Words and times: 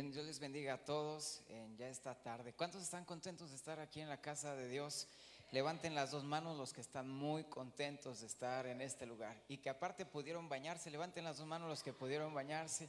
Bien, 0.00 0.12
Dios 0.12 0.24
les 0.24 0.38
bendiga 0.38 0.72
a 0.72 0.78
todos 0.78 1.42
ya 1.76 1.86
esta 1.90 2.14
tarde. 2.14 2.54
¿Cuántos 2.54 2.80
están 2.80 3.04
contentos 3.04 3.50
de 3.50 3.56
estar 3.56 3.78
aquí 3.80 4.00
en 4.00 4.08
la 4.08 4.18
casa 4.18 4.56
de 4.56 4.66
Dios? 4.66 5.06
Levanten 5.52 5.94
las 5.94 6.10
dos 6.10 6.24
manos 6.24 6.56
los 6.56 6.72
que 6.72 6.80
están 6.80 7.06
muy 7.06 7.44
contentos 7.44 8.22
de 8.22 8.26
estar 8.26 8.66
en 8.66 8.80
este 8.80 9.04
lugar 9.04 9.36
y 9.46 9.58
que 9.58 9.68
aparte 9.68 10.06
pudieron 10.06 10.48
bañarse. 10.48 10.90
Levanten 10.90 11.24
las 11.24 11.36
dos 11.36 11.46
manos 11.46 11.68
los 11.68 11.82
que 11.82 11.92
pudieron 11.92 12.32
bañarse. 12.32 12.88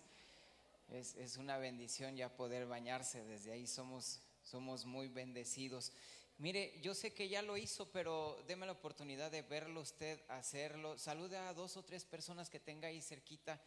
Es, 0.90 1.16
es 1.16 1.36
una 1.36 1.58
bendición 1.58 2.16
ya 2.16 2.30
poder 2.30 2.66
bañarse. 2.66 3.26
Desde 3.26 3.52
ahí 3.52 3.68
somos, 3.68 4.22
somos 4.42 4.86
muy 4.86 5.10
bendecidos. 5.10 5.92
Mire, 6.38 6.80
yo 6.80 6.94
sé 6.96 7.14
que 7.14 7.28
ya 7.28 7.42
lo 7.42 7.58
hizo, 7.58 7.92
pero 7.92 8.42
déme 8.48 8.66
la 8.66 8.72
oportunidad 8.72 9.30
de 9.32 9.42
verlo 9.42 9.82
usted 9.82 10.18
hacerlo. 10.30 10.98
Salude 10.98 11.36
a 11.36 11.54
dos 11.54 11.76
o 11.76 11.84
tres 11.84 12.06
personas 12.06 12.50
que 12.50 12.62
tenga 12.62 12.88
ahí 12.88 13.02
cerquita 13.02 13.60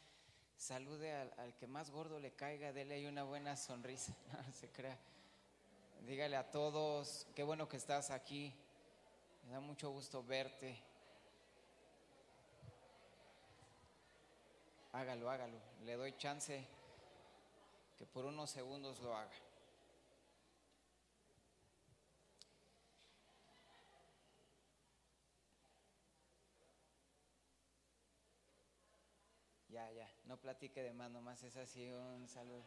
salude 0.56 1.12
al, 1.12 1.54
que 1.56 1.66
más 1.66 1.90
gordo 1.90 2.18
le 2.18 2.32
caiga, 2.32 2.72
dele 2.72 2.94
ahí 2.94 3.06
una 3.06 3.24
buena 3.24 3.56
sonrisa, 3.56 4.14
no 4.46 4.52
se 4.52 4.68
crea. 4.70 4.98
Dígale 6.06 6.36
a 6.36 6.50
todos, 6.50 7.26
qué 7.34 7.42
bueno 7.42 7.68
que 7.68 7.76
estás 7.76 8.10
aquí, 8.10 8.54
me 9.46 9.52
da 9.52 9.60
mucho 9.60 9.90
gusto 9.90 10.22
verte. 10.22 10.76
Hágalo, 14.92 15.28
hágalo, 15.30 15.58
le 15.84 15.94
doy 15.94 16.16
chance 16.16 16.64
que 17.96 18.06
por 18.06 18.24
unos 18.24 18.50
segundos 18.50 19.00
lo 19.00 19.16
haga. 19.16 19.32
Ya, 29.68 29.90
ya, 29.90 30.13
no 30.24 30.40
platique 30.40 30.82
de 30.82 30.92
más, 30.92 31.10
nomás 31.10 31.42
es 31.42 31.56
así 31.56 31.90
un 31.90 32.28
saludo. 32.28 32.64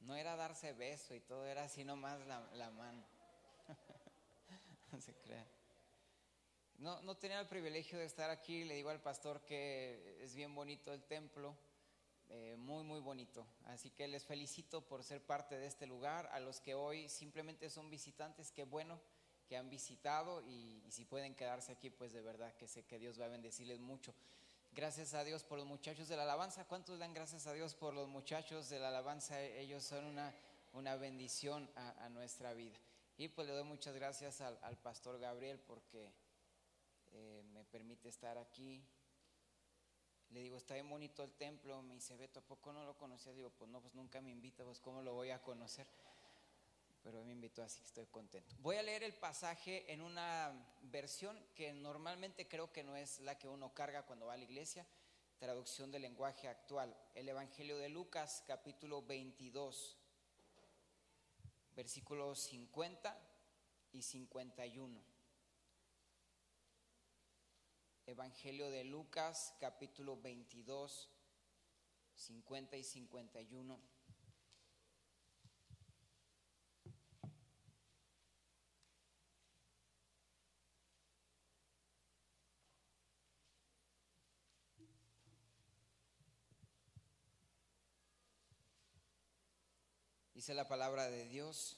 No 0.00 0.16
era 0.16 0.36
darse 0.36 0.72
beso 0.72 1.14
y 1.14 1.20
todo, 1.20 1.46
era 1.46 1.64
así 1.64 1.84
nomás 1.84 2.24
la, 2.26 2.40
la 2.54 2.70
mano. 2.70 3.04
no 4.92 5.00
se 5.00 5.14
crea. 5.14 5.46
No, 6.78 7.02
no 7.02 7.16
tenía 7.16 7.40
el 7.40 7.46
privilegio 7.48 7.98
de 7.98 8.04
estar 8.04 8.30
aquí, 8.30 8.64
le 8.64 8.74
digo 8.74 8.90
al 8.90 9.02
pastor 9.02 9.44
que 9.44 10.22
es 10.22 10.34
bien 10.34 10.54
bonito 10.54 10.92
el 10.92 11.02
templo, 11.02 11.56
eh, 12.28 12.56
muy, 12.56 12.84
muy 12.84 13.00
bonito. 13.00 13.46
Así 13.66 13.90
que 13.90 14.06
les 14.06 14.24
felicito 14.24 14.86
por 14.86 15.02
ser 15.02 15.20
parte 15.20 15.58
de 15.58 15.66
este 15.66 15.86
lugar. 15.86 16.28
A 16.32 16.40
los 16.40 16.60
que 16.60 16.74
hoy 16.74 17.08
simplemente 17.08 17.68
son 17.68 17.90
visitantes, 17.90 18.52
qué 18.52 18.64
bueno 18.64 19.00
que 19.48 19.56
han 19.56 19.70
visitado 19.70 20.42
y, 20.42 20.84
si 20.90 21.04
pueden 21.04 21.34
quedarse 21.34 21.72
aquí, 21.72 21.90
pues 21.90 22.12
de 22.12 22.20
verdad 22.20 22.54
que 22.54 22.68
sé 22.68 22.84
que 22.84 22.98
Dios 22.98 23.18
va 23.18 23.24
a 23.24 23.28
bendecirles 23.28 23.80
mucho. 23.80 24.14
Gracias 24.72 25.14
a 25.14 25.24
Dios 25.24 25.42
por 25.42 25.58
los 25.58 25.66
muchachos 25.66 26.08
de 26.08 26.16
la 26.16 26.22
alabanza. 26.24 26.66
¿Cuántos 26.66 26.98
dan 26.98 27.14
gracias 27.14 27.46
a 27.46 27.52
Dios 27.52 27.74
por 27.74 27.94
los 27.94 28.08
muchachos 28.08 28.68
de 28.68 28.78
la 28.78 28.88
alabanza? 28.88 29.40
Ellos 29.42 29.82
son 29.82 30.04
una, 30.04 30.34
una 30.74 30.96
bendición 30.96 31.68
a, 31.74 32.08
nuestra 32.10 32.52
vida. 32.52 32.76
Y 33.16 33.28
pues 33.28 33.48
le 33.48 33.54
doy 33.54 33.64
muchas 33.64 33.94
gracias 33.94 34.40
al, 34.40 34.76
pastor 34.78 35.18
Gabriel 35.18 35.58
porque 35.58 36.12
eh, 37.12 37.42
me 37.52 37.64
permite 37.64 38.08
estar 38.08 38.36
aquí. 38.36 38.84
Le 40.30 40.40
digo, 40.40 40.58
está 40.58 40.74
bien 40.74 40.88
bonito 40.88 41.24
el 41.24 41.32
templo. 41.32 41.80
Me 41.82 41.94
dice, 41.94 42.16
Beto, 42.16 42.40
¿a 42.40 42.42
poco 42.42 42.72
no 42.72 42.84
lo 42.84 42.96
conocía? 42.96 43.32
Digo, 43.32 43.50
pues 43.50 43.70
no, 43.70 43.80
pues 43.80 43.94
nunca 43.94 44.20
me 44.20 44.30
invita, 44.30 44.62
pues 44.62 44.78
¿cómo 44.78 45.02
lo 45.02 45.14
voy 45.14 45.30
a 45.30 45.42
conocer? 45.42 45.86
Pero 47.10 47.24
me 47.24 47.32
invitó 47.32 47.62
así 47.62 47.80
que 47.80 47.86
estoy 47.86 48.04
contento. 48.08 48.54
Voy 48.58 48.76
a 48.76 48.82
leer 48.82 49.02
el 49.02 49.14
pasaje 49.14 49.90
en 49.90 50.02
una 50.02 50.52
versión 50.82 51.42
que 51.54 51.72
normalmente 51.72 52.46
creo 52.46 52.70
que 52.70 52.84
no 52.84 52.96
es 52.96 53.20
la 53.20 53.38
que 53.38 53.48
uno 53.48 53.72
carga 53.72 54.04
cuando 54.04 54.26
va 54.26 54.34
a 54.34 54.36
la 54.36 54.44
iglesia, 54.44 54.86
traducción 55.38 55.90
del 55.90 56.02
lenguaje 56.02 56.48
actual, 56.48 56.94
el 57.14 57.26
Evangelio 57.26 57.78
de 57.78 57.88
Lucas 57.88 58.44
capítulo 58.46 59.00
22, 59.00 59.96
versículos 61.74 62.40
50 62.40 63.18
y 63.94 64.02
51. 64.02 65.00
Evangelio 68.04 68.68
de 68.68 68.84
Lucas 68.84 69.54
capítulo 69.58 70.20
22, 70.20 71.08
50 72.16 72.76
y 72.76 72.84
51. 72.84 73.97
La 90.54 90.66
palabra 90.66 91.10
de 91.10 91.28
Dios. 91.28 91.76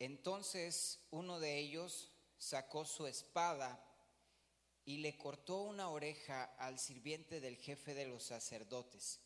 Entonces 0.00 1.06
uno 1.12 1.38
de 1.38 1.56
ellos 1.58 2.10
sacó 2.36 2.84
su 2.84 3.06
espada 3.06 3.80
y 4.84 4.98
le 4.98 5.16
cortó 5.16 5.62
una 5.62 5.88
oreja 5.88 6.44
al 6.58 6.80
sirviente 6.80 7.40
del 7.40 7.58
jefe 7.58 7.94
de 7.94 8.06
los 8.06 8.24
sacerdotes. 8.24 9.20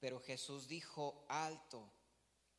Pero 0.00 0.18
Jesús 0.18 0.66
dijo, 0.66 1.24
alto, 1.28 1.92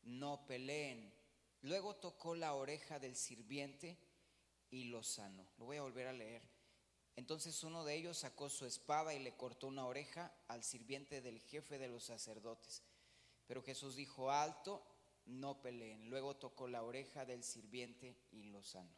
no 0.03 0.45
peleen. 0.47 1.13
Luego 1.61 1.97
tocó 1.97 2.33
la 2.33 2.53
oreja 2.53 2.99
del 2.99 3.17
sirviente 3.17 3.97
y 4.69 4.85
lo 4.85 5.03
sanó. 5.03 5.45
Lo 5.57 5.65
voy 5.65 5.75
a 5.75 5.81
volver 5.81 6.07
a 6.07 6.13
leer. 6.13 6.41
Entonces 7.17 7.63
uno 7.63 7.83
de 7.83 7.95
ellos 7.95 8.19
sacó 8.19 8.49
su 8.49 8.65
espada 8.65 9.13
y 9.13 9.19
le 9.19 9.35
cortó 9.35 9.67
una 9.67 9.85
oreja 9.85 10.33
al 10.47 10.63
sirviente 10.63 11.21
del 11.21 11.41
jefe 11.41 11.77
de 11.77 11.89
los 11.89 12.05
sacerdotes. 12.05 12.81
Pero 13.51 13.63
Jesús 13.63 13.97
dijo, 13.97 14.31
alto, 14.31 14.81
no 15.25 15.61
peleen. 15.61 16.09
Luego 16.09 16.37
tocó 16.37 16.69
la 16.69 16.83
oreja 16.83 17.25
del 17.25 17.43
sirviente 17.43 18.15
y 18.31 18.43
lo 18.43 18.63
sanó. 18.63 18.95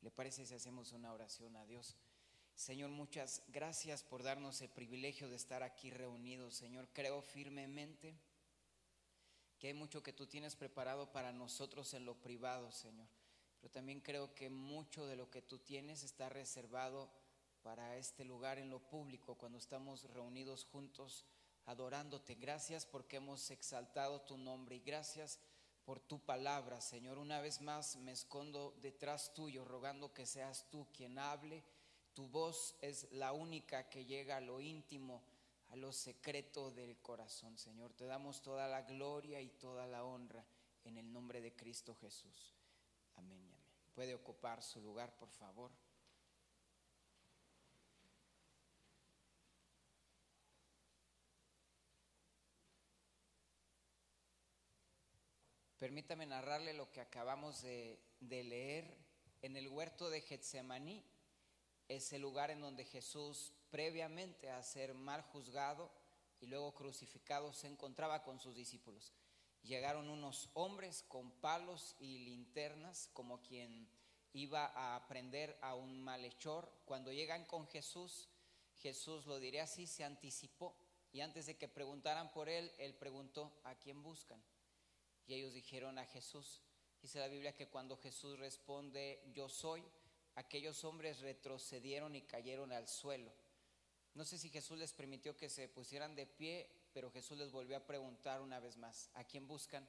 ¿Le 0.00 0.10
parece 0.10 0.46
si 0.46 0.54
hacemos 0.54 0.92
una 0.92 1.12
oración 1.12 1.54
a 1.54 1.66
Dios? 1.66 1.98
Señor, 2.54 2.88
muchas 2.88 3.42
gracias 3.48 4.02
por 4.02 4.22
darnos 4.22 4.62
el 4.62 4.70
privilegio 4.70 5.28
de 5.28 5.36
estar 5.36 5.62
aquí 5.62 5.90
reunidos. 5.90 6.54
Señor, 6.54 6.88
creo 6.94 7.20
firmemente 7.20 8.18
que 9.58 9.66
hay 9.66 9.74
mucho 9.74 10.02
que 10.02 10.14
tú 10.14 10.26
tienes 10.26 10.56
preparado 10.56 11.12
para 11.12 11.30
nosotros 11.30 11.92
en 11.92 12.06
lo 12.06 12.14
privado, 12.22 12.72
Señor. 12.72 13.06
Pero 13.60 13.70
también 13.70 14.00
creo 14.00 14.34
que 14.34 14.48
mucho 14.48 15.06
de 15.06 15.16
lo 15.16 15.28
que 15.28 15.42
tú 15.42 15.58
tienes 15.58 16.04
está 16.04 16.30
reservado 16.30 17.12
para 17.60 17.98
este 17.98 18.24
lugar 18.24 18.58
en 18.58 18.70
lo 18.70 18.78
público, 18.78 19.36
cuando 19.36 19.58
estamos 19.58 20.04
reunidos 20.04 20.64
juntos 20.64 21.26
adorándote. 21.70 22.34
Gracias 22.34 22.84
porque 22.84 23.16
hemos 23.16 23.50
exaltado 23.50 24.20
tu 24.22 24.36
nombre 24.36 24.76
y 24.76 24.80
gracias 24.80 25.38
por 25.84 26.00
tu 26.00 26.18
palabra, 26.18 26.80
Señor. 26.80 27.18
Una 27.18 27.40
vez 27.40 27.60
más 27.60 27.96
me 27.96 28.12
escondo 28.12 28.76
detrás 28.82 29.32
tuyo, 29.34 29.64
rogando 29.64 30.12
que 30.12 30.26
seas 30.26 30.66
tú 30.70 30.88
quien 30.92 31.18
hable. 31.18 31.64
Tu 32.14 32.26
voz 32.26 32.74
es 32.80 33.10
la 33.12 33.32
única 33.32 33.88
que 33.88 34.04
llega 34.04 34.38
a 34.38 34.40
lo 34.40 34.60
íntimo, 34.60 35.22
a 35.68 35.76
lo 35.76 35.92
secreto 35.92 36.70
del 36.72 36.98
corazón, 36.98 37.56
Señor. 37.56 37.92
Te 37.92 38.06
damos 38.06 38.42
toda 38.42 38.66
la 38.66 38.82
gloria 38.82 39.40
y 39.40 39.48
toda 39.48 39.86
la 39.86 40.04
honra 40.04 40.44
en 40.84 40.98
el 40.98 41.12
nombre 41.12 41.40
de 41.40 41.54
Cristo 41.54 41.94
Jesús. 41.94 42.56
Amén 43.14 43.42
y 43.44 43.48
amén. 43.48 43.60
Puede 43.94 44.14
ocupar 44.14 44.62
su 44.62 44.80
lugar, 44.80 45.16
por 45.16 45.30
favor. 45.30 45.70
Permítame 55.80 56.26
narrarle 56.26 56.74
lo 56.74 56.92
que 56.92 57.00
acabamos 57.00 57.62
de, 57.62 57.98
leer 58.20 58.98
en 59.40 59.56
el 59.56 59.66
huerto 59.66 60.10
de 60.10 60.20
Getsemaní. 60.20 61.02
Es 61.88 62.12
el 62.12 62.20
lugar 62.20 62.50
en 62.50 62.60
donde 62.60 62.84
Jesús, 62.84 63.54
previamente 63.70 64.50
a 64.50 64.62
ser 64.62 64.92
mal 64.92 65.22
juzgado 65.22 65.90
y 66.38 66.48
luego 66.48 66.74
crucificado, 66.74 67.54
se 67.54 67.66
encontraba 67.66 68.22
con 68.22 68.38
sus 68.38 68.54
discípulos. 68.54 69.14
Llegaron 69.62 70.10
unos 70.10 70.50
hombres 70.52 71.02
con 71.08 71.30
palos 71.40 71.96
y 71.98 72.18
linternas, 72.26 73.08
como 73.14 73.40
quien 73.40 73.88
iba 74.34 74.94
a 74.94 75.08
prender 75.08 75.56
a 75.62 75.74
un 75.76 75.98
malhechor. 76.02 76.70
Cuando 76.84 77.10
llegan 77.10 77.46
con 77.46 77.66
Jesús, 77.66 78.28
Jesús, 78.80 79.24
lo 79.24 79.40
diré 79.40 79.62
así, 79.62 79.86
se 79.86 80.04
anticipó. 80.04 80.76
Y 81.10 81.22
antes 81.22 81.46
de 81.46 81.56
que 81.56 81.68
preguntaran 81.68 82.30
por 82.32 82.50
él, 82.50 82.70
él 82.76 82.94
preguntó, 82.96 83.58
¿a 83.64 83.76
quién 83.76 84.02
buscan? 84.02 84.44
Y 85.30 85.34
ellos 85.34 85.54
dijeron 85.54 85.96
a 85.96 86.06
Jesús. 86.06 86.60
Dice 87.00 87.20
la 87.20 87.28
Biblia 87.28 87.54
que 87.54 87.68
cuando 87.68 87.96
Jesús 87.96 88.36
responde, 88.40 89.22
yo 89.32 89.48
soy, 89.48 89.80
aquellos 90.34 90.82
hombres 90.82 91.20
retrocedieron 91.20 92.16
y 92.16 92.22
cayeron 92.22 92.72
al 92.72 92.88
suelo. 92.88 93.30
No 94.14 94.24
sé 94.24 94.38
si 94.38 94.48
Jesús 94.48 94.76
les 94.76 94.92
permitió 94.92 95.36
que 95.36 95.48
se 95.48 95.68
pusieran 95.68 96.16
de 96.16 96.26
pie, 96.26 96.68
pero 96.92 97.12
Jesús 97.12 97.38
les 97.38 97.52
volvió 97.52 97.76
a 97.76 97.86
preguntar 97.86 98.40
una 98.40 98.58
vez 98.58 98.76
más, 98.76 99.08
¿a 99.14 99.22
quién 99.22 99.46
buscan? 99.46 99.88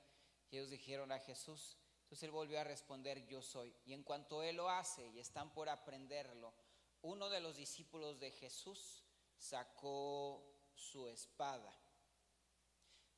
Y 0.52 0.58
ellos 0.58 0.70
dijeron 0.70 1.12
a 1.12 1.18
Jesús. 1.18 1.76
Entonces 2.04 2.22
él 2.22 2.32
volvió 2.32 2.60
a 2.60 2.64
responder, 2.64 3.26
yo 3.26 3.42
soy. 3.42 3.74
Y 3.84 3.94
en 3.94 4.04
cuanto 4.04 4.44
él 4.44 4.58
lo 4.58 4.70
hace 4.70 5.08
y 5.08 5.18
están 5.18 5.52
por 5.56 5.70
aprenderlo, 5.70 6.54
uno 7.02 7.32
de 7.32 7.40
los 7.40 7.56
discípulos 7.56 8.20
de 8.20 8.30
Jesús 8.30 9.04
sacó 9.40 10.46
su 10.76 11.08
espada. 11.08 11.76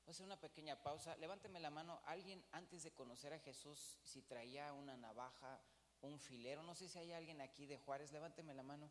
Voy 0.05 0.11
a 0.11 0.11
hacer 0.11 0.25
una 0.25 0.39
pequeña 0.39 0.75
pausa. 0.83 1.15
Levánteme 1.17 1.59
la 1.59 1.69
mano. 1.69 2.01
Alguien 2.05 2.43
antes 2.51 2.83
de 2.83 2.91
conocer 2.91 3.31
a 3.33 3.39
Jesús, 3.39 3.97
si 4.03 4.21
traía 4.21 4.73
una 4.73 4.97
navaja, 4.97 5.61
un 6.01 6.19
filero. 6.19 6.61
No 6.61 6.75
sé 6.75 6.89
si 6.89 6.99
hay 6.99 7.13
alguien 7.13 7.39
aquí 7.39 7.65
de 7.65 7.77
Juárez. 7.77 8.11
Levánteme 8.11 8.53
la 8.53 8.63
mano. 8.63 8.89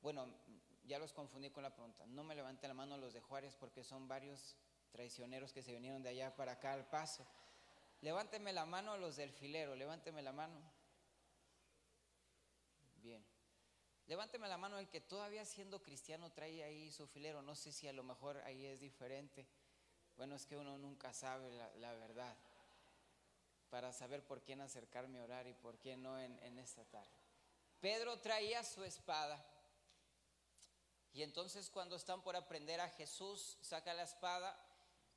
Bueno, 0.00 0.28
ya 0.84 0.98
los 0.98 1.12
confundí 1.12 1.50
con 1.50 1.64
la 1.64 1.74
pregunta. 1.74 2.06
No 2.06 2.22
me 2.22 2.36
levante 2.36 2.68
la 2.68 2.74
mano 2.74 2.96
los 2.98 3.14
de 3.14 3.20
Juárez 3.20 3.56
porque 3.56 3.82
son 3.82 4.06
varios 4.06 4.56
traicioneros 4.92 5.52
que 5.52 5.62
se 5.62 5.72
vinieron 5.72 6.02
de 6.02 6.10
allá 6.10 6.36
para 6.36 6.52
acá 6.52 6.72
al 6.72 6.86
paso. 6.88 7.26
Levánteme 8.00 8.52
la 8.52 8.64
mano 8.64 8.96
los 8.96 9.16
del 9.16 9.32
filero. 9.32 9.74
Levánteme 9.74 10.22
la 10.22 10.32
mano. 10.32 10.60
Bien. 13.02 13.24
Levánteme 14.06 14.48
la 14.48 14.58
mano 14.58 14.78
el 14.78 14.88
que 14.88 15.00
todavía 15.00 15.44
siendo 15.44 15.82
cristiano 15.82 16.30
trae 16.30 16.62
ahí 16.62 16.92
su 16.92 17.06
filero. 17.06 17.40
No 17.40 17.54
sé 17.54 17.72
si 17.72 17.88
a 17.88 17.92
lo 17.92 18.02
mejor 18.02 18.36
ahí 18.44 18.66
es 18.66 18.80
diferente. 18.80 19.46
Bueno, 20.16 20.36
es 20.36 20.46
que 20.46 20.56
uno 20.56 20.76
nunca 20.78 21.12
sabe 21.12 21.50
la, 21.50 21.92
verdad 21.94 22.36
para 23.70 23.92
saber 23.92 24.24
por 24.24 24.42
quién 24.42 24.60
acercarme 24.60 25.18
a 25.18 25.24
orar 25.24 25.46
y 25.46 25.54
por 25.54 25.78
quién 25.78 26.02
no 26.02 26.20
en, 26.20 26.38
en 26.42 26.58
esta 26.58 26.84
tarde. 26.84 27.10
Pedro 27.80 28.20
traía 28.20 28.62
su 28.62 28.84
espada. 28.84 29.44
Y 31.12 31.22
entonces 31.22 31.70
cuando 31.70 31.96
están 31.96 32.22
por 32.22 32.36
aprender 32.36 32.80
a 32.80 32.88
Jesús, 32.90 33.58
saca 33.62 33.94
la 33.94 34.02
espada 34.02 34.56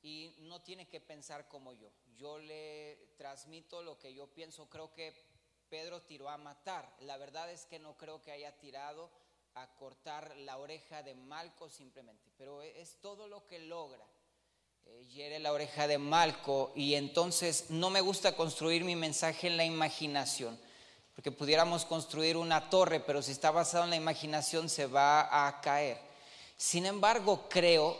y 0.02 0.34
no 0.40 0.62
tiene 0.62 0.88
que 0.88 1.00
pensar 1.00 1.48
como 1.48 1.72
yo. 1.72 1.90
Yo 2.16 2.38
le 2.38 3.14
transmito 3.16 3.82
lo 3.82 3.98
que 3.98 4.14
yo 4.14 4.26
pienso. 4.28 4.68
Creo 4.68 4.92
que 4.92 5.27
Pedro 5.68 6.02
tiró 6.02 6.28
a 6.28 6.38
matar. 6.38 6.88
La 7.00 7.16
verdad 7.16 7.50
es 7.50 7.66
que 7.66 7.78
no 7.78 7.96
creo 7.96 8.22
que 8.22 8.32
haya 8.32 8.52
tirado 8.58 9.10
a 9.54 9.66
cortar 9.76 10.36
la 10.38 10.56
oreja 10.58 11.02
de 11.02 11.14
Malco 11.14 11.68
simplemente, 11.68 12.30
pero 12.36 12.62
es 12.62 13.00
todo 13.00 13.28
lo 13.28 13.46
que 13.46 13.58
logra. 13.58 14.04
Eh, 14.86 15.04
hiere 15.10 15.38
la 15.38 15.52
oreja 15.52 15.86
de 15.86 15.98
Malco 15.98 16.72
y 16.74 16.94
entonces 16.94 17.70
no 17.70 17.90
me 17.90 18.00
gusta 18.00 18.36
construir 18.36 18.84
mi 18.84 18.96
mensaje 18.96 19.48
en 19.48 19.56
la 19.56 19.64
imaginación, 19.64 20.58
porque 21.14 21.32
pudiéramos 21.32 21.84
construir 21.84 22.36
una 22.36 22.70
torre, 22.70 23.00
pero 23.00 23.20
si 23.20 23.32
está 23.32 23.50
basado 23.50 23.84
en 23.84 23.90
la 23.90 23.96
imaginación 23.96 24.68
se 24.68 24.86
va 24.86 25.46
a 25.46 25.60
caer. 25.60 25.98
Sin 26.56 26.86
embargo, 26.86 27.48
creo 27.48 27.96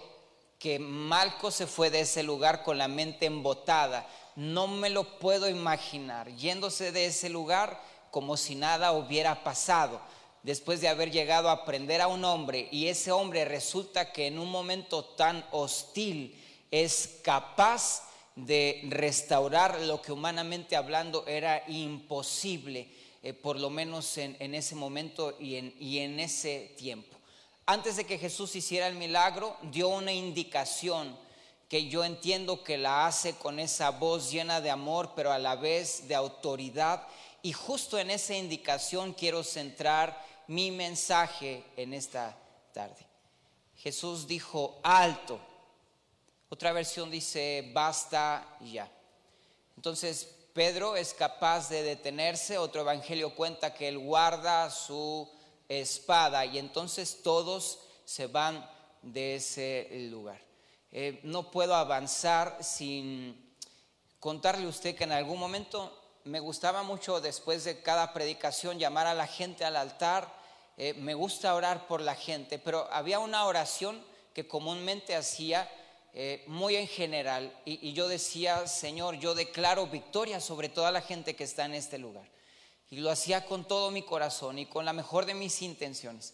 que 0.59 0.79
Malco 0.79 1.51
se 1.51 1.67
fue 1.67 1.91
de 1.91 2.01
ese 2.01 2.23
lugar 2.23 2.63
con 2.63 2.79
la 2.79 2.89
mente 2.89 3.27
embotada 3.27 4.09
no 4.39 4.69
me 4.69 4.89
lo 4.89 5.19
puedo 5.19 5.49
imaginar, 5.49 6.33
yéndose 6.37 6.93
de 6.93 7.07
ese 7.07 7.29
lugar 7.29 7.83
como 8.13 8.37
si 8.37 8.55
nada 8.55 8.93
hubiera 8.93 9.43
pasado, 9.43 10.01
después 10.45 10.81
de 10.81 10.87
haber 10.87 11.11
llegado 11.11 11.49
a 11.49 11.55
aprender 11.55 12.01
a 12.01 12.07
un 12.07 12.25
hombre 12.25 12.69
y 12.71 12.87
ese 12.87 13.11
hombre 13.11 13.45
resulta 13.45 14.13
que 14.13 14.29
en 14.29 14.39
un 14.39 14.49
momento 14.49 15.05
tan 15.05 15.45
hostil 15.51 16.41
es 16.71 17.19
capaz 17.25 18.05
de 18.37 18.83
restaurar 18.85 19.81
lo 19.81 20.01
que 20.01 20.13
humanamente 20.13 20.77
hablando 20.77 21.27
era 21.27 21.65
imposible, 21.67 22.89
eh, 23.25 23.33
por 23.33 23.59
lo 23.59 23.71
menos 23.71 24.19
en, 24.19 24.55
ese 24.55 24.77
momento 24.77 25.37
y 25.41 25.57
en, 25.57 25.75
y 25.81 25.99
en 25.99 26.21
ese 26.21 26.77
tiempo. 26.79 27.17
Antes 27.67 27.97
de 27.97 28.05
que 28.05 28.19
Jesús 28.19 28.55
hiciera 28.55 28.87
el 28.87 28.95
milagro, 28.95 29.57
dio 29.63 29.89
una 29.89 30.13
indicación 30.13 31.19
que 31.69 31.89
yo 31.89 32.05
entiendo 32.05 32.65
que 32.65 32.79
la 32.79 33.07
hace 33.07 33.35
con 33.35 33.59
esa 33.59 33.91
voz 33.91 34.31
llena 34.31 34.61
de 34.61 34.71
amor, 34.71 35.13
pero 35.15 35.31
a 35.31 35.39
la 35.39 35.55
vez 35.55 36.09
de 36.09 36.15
autoridad. 36.15 37.07
Y 37.43 37.53
justo 37.53 37.99
en 37.99 38.11
esa 38.11 38.35
indicación 38.35 39.13
quiero 39.13 39.45
centrar 39.45 40.25
mi 40.47 40.71
mensaje 40.71 41.63
en 41.77 41.93
esta 41.93 42.37
tarde. 42.73 43.07
Jesús 43.77 44.27
dijo, 44.27 44.81
alto. 44.83 45.39
Otra 46.49 46.73
versión 46.73 47.11
dice, 47.11 47.71
basta 47.75 48.57
ya. 48.61 48.91
Entonces 49.77 50.35
Pedro 50.55 50.97
es 50.97 51.13
capaz 51.13 51.69
de 51.69 51.83
detenerse. 51.83 52.57
Otro 52.57 52.81
evangelio 52.81 53.35
cuenta 53.35 53.75
que 53.75 53.89
él 53.89 53.99
guarda 53.99 54.71
su 54.71 55.31
espada 55.69 56.47
y 56.47 56.59
entonces 56.59 57.23
todos 57.23 57.81
se 58.07 58.27
van 58.27 58.69
de 59.03 59.37
ese 59.37 60.09
lugar. 60.11 60.48
Eh, 60.91 61.21
no 61.23 61.51
puedo 61.51 61.75
avanzar 61.75 62.59
sin 62.63 63.55
contarle 64.19 64.65
a 64.65 64.69
usted 64.69 64.97
que 64.97 65.05
en 65.05 65.13
algún 65.13 65.39
momento 65.39 65.95
me 66.25 66.41
gustaba 66.41 66.83
mucho 66.83 67.21
después 67.21 67.65
de 67.65 67.83
cada 67.83 68.13
predicación 68.13 68.79
llamar 68.79 69.07
a 69.07 69.15
la 69.15 69.27
gente 69.27 69.65
al 69.65 69.77
altar. 69.77 70.33
Eh, 70.77 70.95
me 70.95 71.15
gusta 71.15 71.55
orar 71.55 71.87
por 71.87 72.01
la 72.01 72.15
gente, 72.15 72.59
pero 72.59 72.89
había 72.93 73.19
una 73.19 73.45
oración 73.45 74.03
que 74.33 74.47
comúnmente 74.47 75.15
hacía 75.15 75.71
eh, 76.15 76.45
muy 76.47 76.77
en 76.77 76.87
general 76.87 77.53
y, 77.65 77.89
y 77.89 77.93
yo 77.93 78.09
decía, 78.09 78.67
Señor, 78.67 79.17
yo 79.17 79.35
declaro 79.35 79.87
victoria 79.89 80.41
sobre 80.41 80.69
toda 80.69 80.91
la 80.91 81.01
gente 81.01 81.37
que 81.37 81.45
está 81.45 81.65
en 81.67 81.75
este 81.75 81.99
lugar. 81.99 82.29
Y 82.91 83.01
lo 83.01 83.11
hacía 83.11 83.45
con 83.45 83.67
todo 83.67 83.91
mi 83.91 84.03
corazón 84.03 84.59
y 84.59 84.67
con 84.67 84.87
la 84.87 84.95
mejor 84.95 85.27
de 85.27 85.35
mis 85.35 85.61
intenciones. 85.61 86.33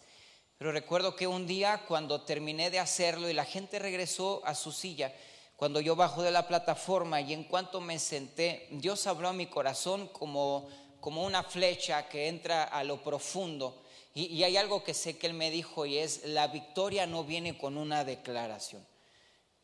Pero 0.57 0.71
recuerdo 0.71 1.15
que 1.15 1.27
un 1.27 1.45
día 1.45 1.83
cuando 1.87 2.21
terminé 2.21 2.69
de 2.69 2.79
hacerlo 2.79 3.29
y 3.29 3.33
la 3.33 3.45
gente 3.45 3.77
regresó 3.77 4.41
a 4.45 4.55
su 4.55 4.71
silla, 4.71 5.13
cuando 5.57 5.79
yo 5.79 5.95
bajo 5.95 6.21
de 6.21 6.31
la 6.31 6.47
plataforma 6.47 7.21
y 7.21 7.33
en 7.33 7.43
cuanto 7.43 7.81
me 7.81 7.99
senté, 7.99 8.67
Dios 8.71 9.07
habló 9.07 9.29
a 9.29 9.33
mi 9.33 9.47
corazón 9.47 10.07
como, 10.09 10.69
como 10.99 11.23
una 11.23 11.43
flecha 11.43 12.07
que 12.07 12.27
entra 12.27 12.63
a 12.63 12.83
lo 12.83 13.01
profundo. 13.01 13.83
Y, 14.13 14.25
y 14.27 14.43
hay 14.43 14.55
algo 14.55 14.83
que 14.83 14.93
sé 14.93 15.17
que 15.17 15.27
Él 15.27 15.33
me 15.33 15.51
dijo 15.51 15.85
y 15.85 15.97
es, 15.97 16.25
la 16.25 16.47
victoria 16.47 17.05
no 17.05 17.23
viene 17.23 17.57
con 17.57 17.77
una 17.77 18.03
declaración. 18.03 18.85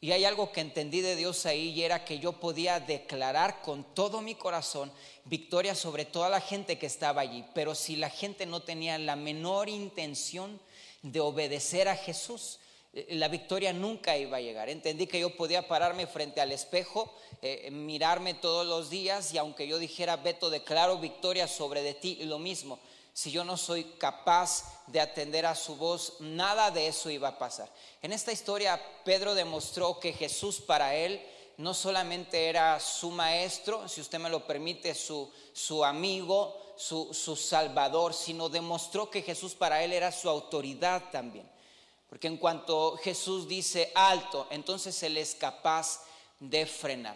Y 0.03 0.13
hay 0.13 0.25
algo 0.25 0.51
que 0.51 0.61
entendí 0.61 1.01
de 1.01 1.15
Dios 1.15 1.45
ahí 1.45 1.69
y 1.69 1.83
era 1.83 2.03
que 2.03 2.17
yo 2.17 2.33
podía 2.33 2.79
declarar 2.79 3.61
con 3.61 3.93
todo 3.93 4.21
mi 4.21 4.33
corazón 4.33 4.91
victoria 5.25 5.75
sobre 5.75 6.05
toda 6.05 6.27
la 6.27 6.41
gente 6.41 6.79
que 6.79 6.87
estaba 6.87 7.21
allí. 7.21 7.45
Pero 7.53 7.75
si 7.75 7.95
la 7.95 8.09
gente 8.09 8.47
no 8.47 8.63
tenía 8.63 8.97
la 8.97 9.15
menor 9.15 9.69
intención 9.69 10.59
de 11.01 11.19
obedecer 11.19 11.87
a 11.87 11.95
Jesús, 11.95 12.59
eh, 12.93 13.07
la 13.11 13.27
victoria 13.27 13.73
nunca 13.73 14.17
iba 14.17 14.37
a 14.37 14.41
llegar. 14.41 14.69
Entendí 14.69 15.07
que 15.07 15.19
yo 15.19 15.35
podía 15.35 15.67
pararme 15.67 16.07
frente 16.07 16.41
al 16.41 16.51
espejo, 16.51 17.13
eh, 17.41 17.69
mirarme 17.71 18.33
todos 18.33 18.65
los 18.65 18.89
días 18.89 19.33
y 19.33 19.37
aunque 19.37 19.67
yo 19.67 19.79
dijera, 19.79 20.17
Beto, 20.17 20.49
declaro 20.49 20.97
victoria 20.97 21.47
sobre 21.47 21.81
de 21.81 21.93
ti, 21.93 22.19
lo 22.23 22.39
mismo. 22.39 22.79
Si 23.13 23.31
yo 23.31 23.43
no 23.43 23.57
soy 23.57 23.83
capaz 23.97 24.83
de 24.87 25.01
atender 25.01 25.45
a 25.45 25.55
su 25.55 25.75
voz, 25.75 26.15
nada 26.19 26.71
de 26.71 26.87
eso 26.87 27.09
iba 27.09 27.29
a 27.29 27.37
pasar. 27.37 27.69
En 28.01 28.13
esta 28.13 28.31
historia, 28.31 28.81
Pedro 29.03 29.35
demostró 29.35 29.99
que 29.99 30.13
Jesús 30.13 30.61
para 30.61 30.95
él 30.95 31.21
no 31.61 31.73
solamente 31.73 32.49
era 32.49 32.79
su 32.79 33.11
maestro, 33.11 33.87
si 33.87 34.01
usted 34.01 34.19
me 34.19 34.29
lo 34.29 34.45
permite, 34.45 34.95
su, 34.95 35.31
su 35.53 35.85
amigo, 35.85 36.73
su, 36.75 37.35
Salvador, 37.35 38.13
sino 38.13 38.49
demostró 38.49 39.09
que 39.09 39.21
Jesús 39.21 39.53
para 39.53 39.83
él 39.83 39.93
era 39.93 40.11
su 40.11 40.27
autoridad 40.27 41.11
también. 41.11 41.47
Porque 42.09 42.27
en 42.27 42.37
cuanto 42.37 42.97
Jesús 42.97 43.47
dice 43.47 43.91
alto, 43.93 44.47
entonces 44.49 45.01
él 45.03 45.17
es 45.17 45.35
capaz 45.35 46.01
de 46.39 46.65
frenar. 46.65 47.15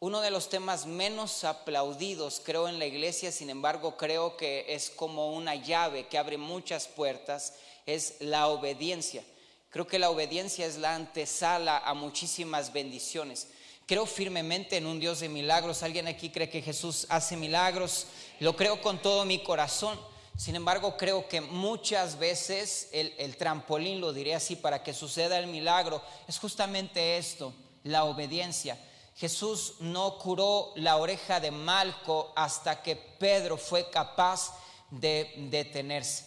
Uno 0.00 0.20
de 0.20 0.30
los 0.30 0.48
temas 0.48 0.84
menos 0.86 1.44
aplaudidos, 1.44 2.40
creo, 2.44 2.68
en 2.68 2.78
la 2.78 2.86
iglesia, 2.86 3.32
sin 3.32 3.48
embargo, 3.48 3.96
creo 3.96 4.36
que 4.36 4.66
es 4.68 4.90
como 4.90 5.32
una 5.32 5.54
llave 5.54 6.08
que 6.08 6.18
abre 6.18 6.36
muchas 6.36 6.86
puertas, 6.88 7.54
es 7.86 8.16
la 8.20 8.48
obediencia. 8.48 9.24
Creo 9.70 9.86
que 9.86 9.98
la 9.98 10.10
obediencia 10.10 10.66
es 10.66 10.76
la 10.76 10.94
antesala 10.94 11.78
a 11.78 11.94
muchísimas 11.94 12.72
bendiciones. 12.72 13.48
Creo 13.88 14.04
firmemente 14.04 14.76
en 14.76 14.84
un 14.84 15.00
Dios 15.00 15.20
de 15.20 15.30
milagros. 15.30 15.82
¿Alguien 15.82 16.08
aquí 16.08 16.28
cree 16.28 16.50
que 16.50 16.60
Jesús 16.60 17.06
hace 17.08 17.38
milagros? 17.38 18.06
Lo 18.38 18.54
creo 18.54 18.82
con 18.82 19.00
todo 19.00 19.24
mi 19.24 19.42
corazón. 19.42 19.98
Sin 20.36 20.56
embargo, 20.56 20.98
creo 20.98 21.26
que 21.26 21.40
muchas 21.40 22.18
veces 22.18 22.90
el, 22.92 23.34
trampolín, 23.38 23.98
lo 23.98 24.12
diré 24.12 24.34
así, 24.34 24.56
para 24.56 24.82
que 24.82 24.92
suceda 24.92 25.38
el 25.38 25.46
milagro, 25.46 26.02
es 26.26 26.38
justamente 26.38 27.16
esto, 27.16 27.54
la 27.82 28.04
obediencia. 28.04 28.78
Jesús 29.16 29.76
no 29.80 30.18
curó 30.18 30.72
la 30.76 30.98
oreja 30.98 31.40
de 31.40 31.50
Malco 31.50 32.34
hasta 32.36 32.82
que 32.82 32.94
Pedro 32.94 33.56
fue 33.56 33.88
capaz 33.88 34.52
de 34.90 35.32
detenerse. 35.50 36.26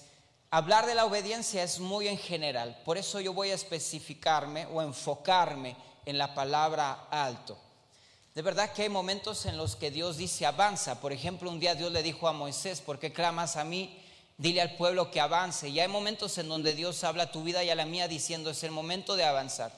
Hablar 0.49 0.87
de 0.87 0.95
la 0.95 1.05
obediencia 1.05 1.61
es 1.61 1.79
muy 1.79 2.07
en 2.07 2.17
general, 2.17 2.81
por 2.83 2.97
eso 2.97 3.19
yo 3.19 3.33
voy 3.33 3.51
a 3.51 3.55
especificarme 3.55 4.65
o 4.65 4.81
enfocarme 4.81 5.75
en 6.05 6.17
la 6.17 6.33
palabra 6.33 7.07
alto. 7.09 7.57
De 8.33 8.41
verdad 8.41 8.71
que 8.71 8.83
hay 8.83 8.89
momentos 8.89 9.45
en 9.45 9.57
los 9.57 9.75
que 9.75 9.91
Dios 9.91 10.17
dice 10.17 10.45
avanza. 10.45 11.01
Por 11.01 11.11
ejemplo, 11.11 11.49
un 11.49 11.59
día 11.59 11.75
Dios 11.75 11.91
le 11.91 12.01
dijo 12.01 12.27
a 12.27 12.33
Moisés, 12.33 12.79
¿por 12.79 12.97
qué 12.97 13.11
clamas 13.11 13.57
a 13.57 13.65
mí? 13.65 14.01
Dile 14.37 14.61
al 14.61 14.75
pueblo 14.77 15.11
que 15.11 15.19
avance. 15.19 15.67
Y 15.67 15.79
hay 15.81 15.89
momentos 15.89 16.37
en 16.37 16.47
donde 16.47 16.73
Dios 16.73 17.03
habla 17.03 17.23
a 17.23 17.31
tu 17.31 17.43
vida 17.43 17.63
y 17.63 17.69
a 17.69 17.75
la 17.75 17.85
mía 17.85 18.07
diciendo, 18.07 18.49
es 18.49 18.63
el 18.63 18.71
momento 18.71 19.17
de 19.17 19.25
avanzar. 19.25 19.73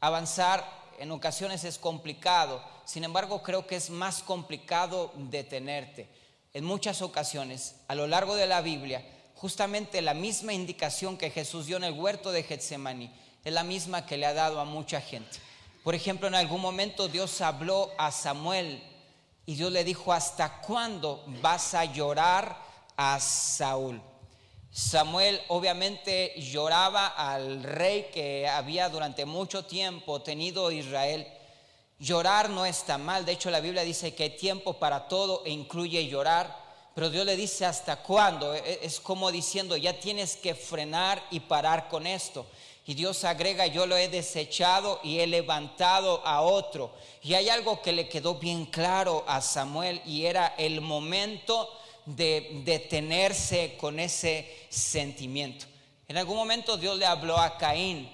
Avanzar 0.00 0.68
en 0.98 1.12
ocasiones 1.12 1.62
es 1.62 1.78
complicado. 1.78 2.60
Sin 2.84 3.04
embargo, 3.04 3.42
creo 3.42 3.68
que 3.68 3.76
es 3.76 3.88
más 3.88 4.22
complicado 4.22 5.12
detenerte. 5.16 6.08
En 6.54 6.64
muchas 6.64 7.02
ocasiones, 7.02 7.76
a 7.86 7.94
lo 7.94 8.08
largo 8.08 8.34
de 8.34 8.48
la 8.48 8.62
Biblia, 8.62 9.06
justamente 9.36 10.02
la 10.02 10.12
misma 10.12 10.52
indicación 10.52 11.16
que 11.16 11.30
Jesús 11.30 11.66
dio 11.66 11.76
en 11.76 11.84
el 11.84 11.92
huerto 11.92 12.32
de 12.32 12.42
Getsemaní, 12.42 13.10
es 13.44 13.52
la 13.52 13.62
misma 13.62 14.06
que 14.06 14.16
le 14.16 14.26
ha 14.26 14.34
dado 14.34 14.60
a 14.60 14.64
mucha 14.64 15.00
gente. 15.00 15.38
Por 15.82 15.96
ejemplo, 15.96 16.28
en 16.28 16.36
algún 16.36 16.60
momento 16.60 17.08
Dios 17.08 17.40
habló 17.40 17.90
a 17.98 18.12
Samuel 18.12 18.80
y 19.46 19.56
Dios 19.56 19.72
le 19.72 19.82
dijo, 19.82 20.12
¿hasta 20.12 20.60
cuándo 20.60 21.24
vas 21.40 21.74
a 21.74 21.84
llorar 21.84 22.56
a 22.96 23.18
Saúl? 23.18 24.00
Samuel 24.70 25.40
obviamente 25.48 26.34
lloraba 26.40 27.08
al 27.08 27.64
rey 27.64 28.10
que 28.12 28.46
había 28.48 28.88
durante 28.88 29.24
mucho 29.24 29.64
tiempo 29.64 30.22
tenido 30.22 30.70
Israel. 30.70 31.26
Llorar 31.98 32.48
no 32.48 32.64
está 32.64 32.96
mal, 32.96 33.26
de 33.26 33.32
hecho 33.32 33.50
la 33.50 33.60
Biblia 33.60 33.82
dice 33.82 34.14
que 34.14 34.22
hay 34.22 34.36
tiempo 34.36 34.74
para 34.74 35.08
todo 35.08 35.42
e 35.44 35.50
incluye 35.50 36.06
llorar, 36.06 36.56
pero 36.94 37.10
Dios 37.10 37.26
le 37.26 37.36
dice 37.36 37.66
hasta 37.66 37.96
cuándo, 37.96 38.54
e, 38.54 38.58
e, 38.58 38.78
es 38.82 39.00
como 39.00 39.32
diciendo, 39.32 39.76
ya 39.76 39.98
tienes 39.98 40.36
que 40.36 40.54
frenar 40.54 41.22
y 41.30 41.40
parar 41.40 41.88
con 41.88 42.06
esto. 42.06 42.46
Y 42.84 42.94
Dios 42.94 43.22
agrega, 43.24 43.66
yo 43.66 43.86
lo 43.86 43.96
he 43.96 44.08
desechado 44.08 44.98
y 45.04 45.20
he 45.20 45.26
levantado 45.28 46.20
a 46.26 46.42
otro. 46.42 46.92
Y 47.22 47.34
hay 47.34 47.48
algo 47.48 47.80
que 47.80 47.92
le 47.92 48.08
quedó 48.08 48.34
bien 48.36 48.66
claro 48.66 49.24
a 49.28 49.40
Samuel 49.40 50.02
y 50.04 50.26
era 50.26 50.54
el 50.58 50.80
momento 50.80 51.68
de 52.06 52.62
detenerse 52.64 53.76
con 53.78 54.00
ese 54.00 54.66
sentimiento. 54.68 55.66
En 56.08 56.16
algún 56.16 56.36
momento 56.36 56.76
Dios 56.76 56.98
le 56.98 57.06
habló 57.06 57.38
a 57.38 57.56
Caín. 57.56 58.10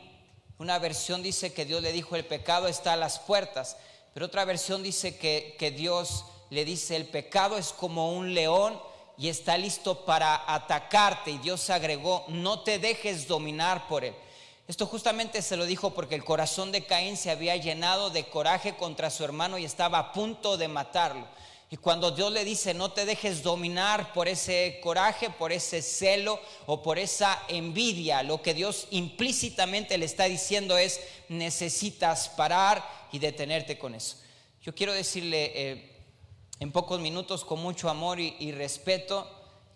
Una 0.58 0.78
versión 0.78 1.22
dice 1.22 1.54
que 1.54 1.64
Dios 1.64 1.80
le 1.80 1.92
dijo, 1.92 2.14
el 2.14 2.26
pecado 2.26 2.68
está 2.68 2.92
a 2.92 2.96
las 2.96 3.18
puertas. 3.18 3.78
Pero 4.12 4.26
otra 4.26 4.44
versión 4.44 4.82
dice 4.82 5.16
que, 5.16 5.56
que 5.58 5.70
Dios 5.70 6.26
le 6.50 6.66
dice, 6.66 6.94
el 6.94 7.06
pecado 7.06 7.56
es 7.56 7.72
como 7.72 8.12
un 8.12 8.34
león 8.34 8.78
y 9.16 9.28
está 9.28 9.56
listo 9.56 10.04
para 10.04 10.52
atacarte. 10.52 11.30
Y 11.30 11.38
Dios 11.38 11.70
agregó, 11.70 12.26
no 12.28 12.60
te 12.60 12.78
dejes 12.78 13.26
dominar 13.26 13.88
por 13.88 14.04
él. 14.04 14.14
Esto 14.68 14.84
justamente 14.84 15.40
se 15.40 15.56
lo 15.56 15.64
dijo 15.64 15.94
porque 15.94 16.14
el 16.14 16.24
corazón 16.24 16.72
de 16.72 16.84
Caín 16.84 17.16
se 17.16 17.30
había 17.30 17.56
llenado 17.56 18.10
de 18.10 18.28
coraje 18.28 18.76
contra 18.76 19.08
su 19.08 19.24
hermano 19.24 19.56
y 19.56 19.64
estaba 19.64 19.98
a 19.98 20.12
punto 20.12 20.58
de 20.58 20.68
matarlo. 20.68 21.26
Y 21.70 21.78
cuando 21.78 22.10
Dios 22.10 22.30
le 22.30 22.44
dice, 22.44 22.74
no 22.74 22.92
te 22.92 23.06
dejes 23.06 23.42
dominar 23.42 24.12
por 24.12 24.28
ese 24.28 24.78
coraje, 24.82 25.30
por 25.30 25.52
ese 25.52 25.80
celo 25.80 26.38
o 26.66 26.82
por 26.82 26.98
esa 26.98 27.42
envidia, 27.48 28.22
lo 28.22 28.42
que 28.42 28.52
Dios 28.52 28.88
implícitamente 28.90 29.96
le 29.96 30.04
está 30.04 30.24
diciendo 30.24 30.76
es, 30.76 31.00
necesitas 31.30 32.28
parar 32.28 32.86
y 33.10 33.18
detenerte 33.20 33.78
con 33.78 33.94
eso. 33.94 34.18
Yo 34.62 34.74
quiero 34.74 34.92
decirle 34.92 35.52
eh, 35.54 35.96
en 36.60 36.72
pocos 36.72 37.00
minutos, 37.00 37.42
con 37.42 37.60
mucho 37.60 37.88
amor 37.88 38.20
y 38.20 38.52
respeto, 38.52 39.30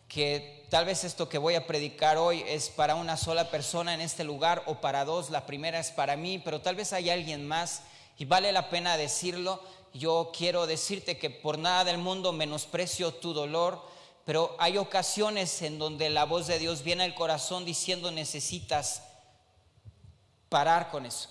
que 0.06 0.61
tal 0.72 0.86
vez 0.86 1.04
esto 1.04 1.28
que 1.28 1.36
voy 1.36 1.54
a 1.54 1.66
predicar 1.66 2.16
hoy 2.16 2.42
es 2.46 2.70
para 2.70 2.94
una 2.94 3.18
sola 3.18 3.50
persona 3.50 3.92
en 3.92 4.00
este 4.00 4.24
lugar 4.24 4.62
o 4.64 4.76
para 4.76 5.04
dos. 5.04 5.28
La 5.28 5.44
primera 5.44 5.78
es 5.78 5.90
para 5.90 6.16
mí, 6.16 6.38
pero 6.38 6.62
tal 6.62 6.76
vez 6.76 6.94
hay 6.94 7.10
alguien 7.10 7.46
más 7.46 7.82
y 8.16 8.24
vale 8.24 8.50
la 8.52 8.70
pena 8.70 8.96
decirlo 8.96 9.60
yo 9.92 10.32
quiero 10.34 10.66
decirte 10.66 11.18
que 11.18 11.28
por 11.28 11.58
nada 11.58 11.84
del 11.84 11.98
mundo 11.98 12.32
menosprecio 12.32 13.12
tu 13.12 13.34
dolor, 13.34 13.86
pero 14.24 14.56
hay 14.58 14.78
ocasiones 14.78 15.60
en 15.60 15.78
donde 15.78 16.08
la 16.08 16.24
voz 16.24 16.46
de 16.46 16.58
Dios 16.58 16.82
viene 16.82 17.04
al 17.04 17.14
corazón 17.14 17.66
diciendo 17.66 18.10
necesitas 18.10 19.02
parar 20.48 20.88
con 20.90 21.04
eso. 21.04 21.28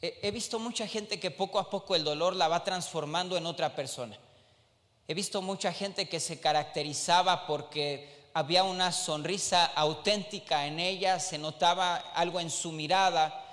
He 0.00 0.30
visto 0.30 0.58
mucha 0.58 0.86
gente 0.86 1.20
que 1.20 1.30
poco 1.30 1.58
a 1.58 1.68
poco 1.68 1.94
el 1.94 2.04
dolor 2.04 2.34
la 2.34 2.48
va 2.48 2.64
transformando 2.64 3.36
en 3.36 3.44
otra 3.44 3.76
persona. 3.76 4.18
He 5.06 5.12
visto 5.12 5.42
mucha 5.42 5.74
gente 5.74 6.08
que 6.08 6.20
se 6.20 6.40
caracterizaba 6.40 7.46
porque 7.46 8.21
había 8.34 8.64
una 8.64 8.92
sonrisa 8.92 9.64
auténtica 9.64 10.66
en 10.66 10.80
ella, 10.80 11.20
se 11.20 11.38
notaba 11.38 11.96
algo 11.96 12.40
en 12.40 12.50
su 12.50 12.72
mirada, 12.72 13.44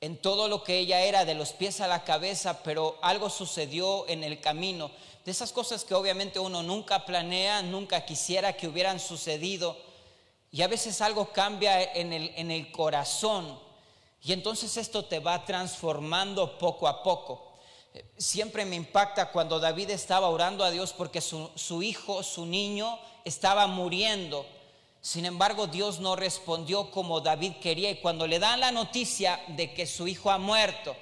en 0.00 0.16
todo 0.16 0.48
lo 0.48 0.64
que 0.64 0.78
ella 0.78 1.02
era, 1.02 1.24
de 1.24 1.34
los 1.34 1.52
pies 1.52 1.80
a 1.80 1.86
la 1.86 2.02
cabeza, 2.02 2.62
pero 2.64 2.98
algo 3.02 3.30
sucedió 3.30 4.08
en 4.08 4.24
el 4.24 4.40
camino. 4.40 4.90
De 5.24 5.30
esas 5.30 5.52
cosas 5.52 5.84
que 5.84 5.94
obviamente 5.94 6.40
uno 6.40 6.64
nunca 6.64 7.06
planea, 7.06 7.62
nunca 7.62 8.04
quisiera 8.04 8.54
que 8.54 8.66
hubieran 8.66 8.98
sucedido. 8.98 9.76
Y 10.50 10.62
a 10.62 10.66
veces 10.66 11.00
algo 11.00 11.32
cambia 11.32 11.80
en 11.94 12.12
el, 12.12 12.32
en 12.34 12.50
el 12.50 12.72
corazón. 12.72 13.56
Y 14.20 14.32
entonces 14.32 14.76
esto 14.76 15.04
te 15.04 15.20
va 15.20 15.44
transformando 15.44 16.58
poco 16.58 16.88
a 16.88 17.04
poco. 17.04 17.52
Siempre 18.16 18.64
me 18.64 18.74
impacta 18.74 19.30
cuando 19.30 19.60
David 19.60 19.90
estaba 19.90 20.28
orando 20.28 20.64
a 20.64 20.72
Dios 20.72 20.92
porque 20.92 21.20
su, 21.20 21.48
su 21.54 21.82
hijo, 21.84 22.24
su 22.24 22.44
niño, 22.44 22.98
estaba 23.24 23.66
muriendo. 23.66 24.46
Sin 25.00 25.26
embargo, 25.26 25.66
Dios 25.66 26.00
no 26.00 26.16
respondió 26.16 26.90
como 26.90 27.20
David 27.20 27.54
quería 27.60 27.90
y 27.90 27.96
cuando 27.96 28.26
le 28.26 28.38
dan 28.38 28.60
la 28.60 28.70
noticia 28.70 29.40
de 29.48 29.74
que 29.74 29.86
su 29.86 30.06
hijo 30.06 30.30
ha 30.30 30.38
muerto, 30.38 30.94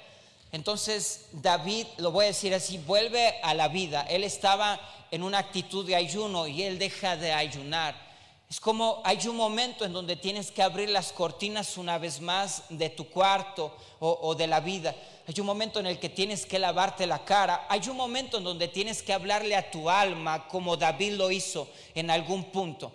entonces 0.51 1.27
David, 1.31 1.87
lo 1.97 2.11
voy 2.11 2.25
a 2.25 2.27
decir 2.29 2.53
así, 2.53 2.77
vuelve 2.77 3.39
a 3.41 3.53
la 3.53 3.67
vida. 3.67 4.01
Él 4.09 4.23
estaba 4.23 4.79
en 5.09 5.23
una 5.23 5.37
actitud 5.37 5.85
de 5.85 5.95
ayuno 5.95 6.47
y 6.47 6.63
él 6.63 6.77
deja 6.77 7.15
de 7.15 7.31
ayunar. 7.31 8.10
Es 8.51 8.59
como 8.59 9.01
hay 9.05 9.29
un 9.29 9.37
momento 9.37 9.85
en 9.85 9.93
donde 9.93 10.17
tienes 10.17 10.51
que 10.51 10.61
abrir 10.61 10.89
las 10.89 11.13
cortinas 11.13 11.77
una 11.77 11.97
vez 11.97 12.19
más 12.19 12.63
de 12.67 12.89
tu 12.89 13.09
cuarto 13.09 13.73
o, 13.99 14.19
o, 14.23 14.35
de 14.35 14.45
la 14.45 14.59
vida. 14.59 14.93
Hay 15.25 15.39
un 15.39 15.45
momento 15.45 15.79
en 15.79 15.85
el 15.85 15.99
que 15.99 16.09
tienes 16.09 16.45
que 16.45 16.59
lavarte 16.59 17.07
la 17.07 17.23
cara. 17.23 17.65
Hay 17.69 17.87
un 17.87 17.95
momento 17.95 18.39
en 18.39 18.43
donde 18.43 18.67
tienes 18.67 19.03
que 19.03 19.13
hablarle 19.13 19.55
a 19.55 19.71
tu 19.71 19.89
alma 19.89 20.49
como 20.49 20.75
David 20.75 21.13
lo 21.13 21.31
hizo 21.31 21.69
en 21.95 22.09
algún 22.09 22.43
punto. 22.51 22.91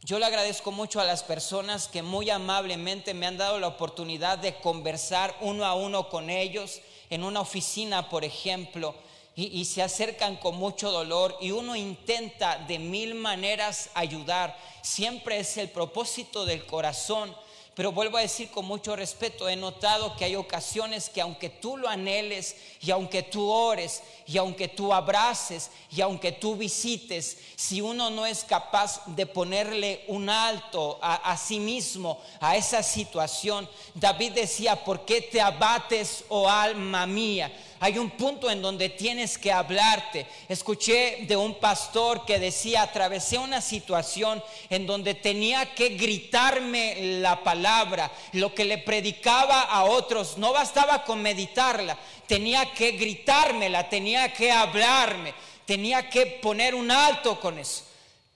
Yo 0.00 0.20
le 0.20 0.26
agradezco 0.26 0.70
mucho 0.70 1.00
a 1.00 1.04
las 1.04 1.24
personas 1.24 1.88
que 1.88 2.02
muy 2.02 2.30
amablemente 2.30 3.14
me 3.14 3.26
han 3.26 3.36
dado 3.36 3.58
la 3.58 3.66
oportunidad 3.66 4.38
de 4.38 4.60
conversar 4.60 5.36
uno 5.40 5.64
a 5.64 5.74
uno 5.74 6.08
con 6.08 6.30
ellos 6.30 6.80
en 7.10 7.24
una 7.24 7.40
oficina, 7.40 8.08
por 8.08 8.24
ejemplo, 8.24 8.94
y, 9.36 9.64
se 9.64 9.82
acercan 9.82 10.36
con 10.36 10.56
mucho 10.56 10.92
dolor 10.92 11.36
y 11.40 11.50
uno 11.50 11.74
intenta 11.74 12.58
de 12.58 12.78
mil 12.78 13.14
maneras 13.14 13.90
ayudar. 13.94 14.56
Siempre 14.82 15.40
es 15.40 15.56
el 15.56 15.70
propósito 15.70 16.44
del 16.44 16.64
corazón 16.66 17.34
pero 17.74 17.90
vuelvo 17.90 18.18
a 18.18 18.20
decir 18.20 18.50
con 18.50 18.66
mucho 18.66 18.94
respeto, 18.94 19.48
he 19.48 19.56
notado 19.56 20.14
que 20.16 20.24
hay 20.24 20.36
ocasiones 20.36 21.08
que 21.08 21.20
aunque 21.20 21.48
tú 21.48 21.76
lo 21.76 21.88
anheles 21.88 22.56
y 22.80 22.92
aunque 22.92 23.24
tú 23.24 23.50
ores 23.50 24.02
y 24.28 24.38
aunque 24.38 24.68
tú 24.68 24.94
abraces 24.94 25.72
y 25.90 26.00
aunque 26.00 26.30
tú 26.30 26.54
visites, 26.54 27.36
si 27.56 27.80
uno 27.80 28.10
no 28.10 28.26
es 28.26 28.44
capaz 28.44 29.02
de 29.06 29.26
ponerle 29.26 30.04
un 30.06 30.30
alto 30.30 31.00
a, 31.02 31.36
sí 31.36 31.58
mismo, 31.58 32.20
a 32.38 32.56
esa 32.56 32.80
situación, 32.80 33.68
David 33.94 34.32
decía, 34.32 34.84
¿por 34.84 35.04
qué 35.04 35.20
te 35.20 35.40
abates, 35.40 36.24
oh 36.28 36.48
alma 36.48 37.06
mía? 37.06 37.52
Hay 37.80 37.98
un 37.98 38.10
punto 38.10 38.50
en 38.50 38.62
donde 38.62 38.88
tienes 38.88 39.38
que 39.38 39.52
hablarte. 39.52 40.26
Escuché 40.48 41.24
de 41.26 41.36
un 41.36 41.54
pastor 41.54 42.24
que 42.24 42.38
decía, 42.38 42.82
atravesé 42.82 43.38
una 43.38 43.60
situación 43.60 44.42
en 44.70 44.86
donde 44.86 45.14
tenía 45.14 45.74
que 45.74 45.90
gritarme 45.90 47.20
la 47.20 47.42
palabra, 47.42 48.10
lo 48.32 48.54
que 48.54 48.64
le 48.64 48.78
predicaba 48.78 49.62
a 49.62 49.84
otros, 49.84 50.38
no 50.38 50.52
bastaba 50.52 51.04
con 51.04 51.22
meditarla, 51.22 51.98
tenía 52.26 52.72
que 52.72 52.92
gritármela, 52.92 53.88
tenía 53.88 54.32
que 54.32 54.50
hablarme, 54.50 55.34
tenía 55.66 56.08
que 56.08 56.26
poner 56.26 56.74
un 56.74 56.90
alto 56.90 57.40
con 57.40 57.58
eso. 57.58 57.84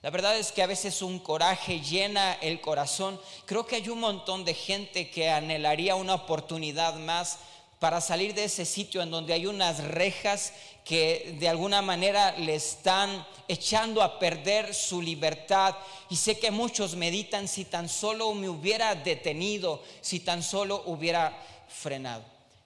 La 0.01 0.11
verdad 0.11 0.37
es 0.37 0.53
que 0.53 0.63
a 0.63 0.67
veces 0.67 1.01
un 1.01 1.19
coraje 1.19 1.81
llena 1.81 2.33
el 2.35 2.61
corazón. 2.61 3.19
Creo 3.45 3.65
que 3.65 3.75
hay 3.75 3.89
un 3.89 3.99
montón 3.99 4.45
de 4.45 4.53
gente 4.53 5.09
que 5.09 5.29
anhelaría 5.29 5.95
una 5.95 6.13
oportunidad 6.13 6.95
más 6.95 7.39
para 7.79 8.01
salir 8.01 8.33
de 8.33 8.43
ese 8.43 8.65
sitio 8.65 9.01
en 9.01 9.09
donde 9.09 9.33
hay 9.33 9.45
unas 9.45 9.81
rejas 9.83 10.53
que 10.83 11.37
de 11.39 11.47
alguna 11.47 11.81
manera 11.81 12.37
le 12.37 12.55
están 12.55 13.25
echando 13.47 14.03
a 14.03 14.19
perder 14.19 14.73
su 14.73 15.01
libertad. 15.01 15.75
Y 16.09 16.17
sé 16.17 16.37
que 16.37 16.51
muchos 16.51 16.95
meditan 16.95 17.47
si 17.47 17.63
tan 17.63 17.87
solo 17.87 18.33
me 18.33 18.49
hubiera 18.49 18.95
detenido, 18.95 19.81
si 20.01 20.19
tan 20.19 20.43
solo 20.43 20.83
hubiera 20.87 21.41
frenado. 21.69 22.23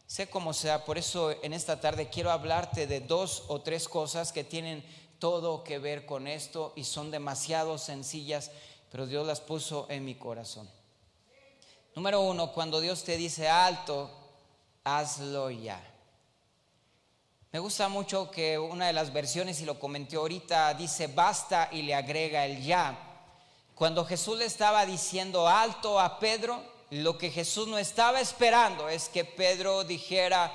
Sé 0.08 0.29
cómo 0.29 0.53
sea, 0.53 0.84
por 0.84 0.98
eso 0.98 1.32
en 1.43 1.53
esta 1.53 1.79
tarde 1.79 2.10
quiero 2.10 2.32
hablarte 2.32 2.88
de 2.88 3.00
dos 3.00 3.43
o 3.48 3.62
tres 3.62 3.88
cosas 3.88 4.32
que 4.32 4.43
tienen 4.43 4.84
todo 5.20 5.63
que 5.63 5.79
ver 5.79 6.05
con 6.05 6.27
esto 6.27 6.74
y 6.75 6.84
son 6.84 7.12
demasiado 7.12 7.77
sencillas, 7.77 8.51
pero 8.91 9.05
Dios 9.05 9.25
las 9.25 9.41
puso 9.41 9.86
en 9.89 10.05
mi 10.05 10.15
corazón. 10.15 10.70
Número 11.96 12.22
uno, 12.22 12.51
cuando 12.51 12.82
Dios 12.82 13.03
te 13.03 13.17
dice 13.17 13.48
alto, 13.48 14.23
hazlo 14.84 15.50
ya. 15.50 15.82
Me 17.52 17.60
gusta 17.60 17.88
mucho 17.88 18.32
que 18.32 18.58
una 18.58 18.88
de 18.88 18.94
las 18.94 19.13
versiones, 19.13 19.62
y 19.62 19.66
lo 19.66 19.80
comenté 19.80 20.16
ahorita, 20.16 20.74
dice 20.74 21.08
basta 21.08 21.70
y 21.72 21.84
le 21.84 21.94
agrega 21.94 22.46
el 22.46 22.63
ya. 22.63 22.98
Cuando 23.75 24.06
Jesús 24.06 24.40
le 24.40 24.46
estaba 24.46 24.86
diciendo 24.86 25.48
alto 25.48 26.00
a 26.00 26.20
Pedro, 26.20 26.63
lo 26.90 27.18
que 27.18 27.32
Jesús 27.32 27.68
no 27.68 27.78
estaba 27.78 28.20
esperando 28.22 28.90
es 28.90 29.10
que 29.10 29.24
Pedro 29.24 29.84
dijera, 29.84 30.54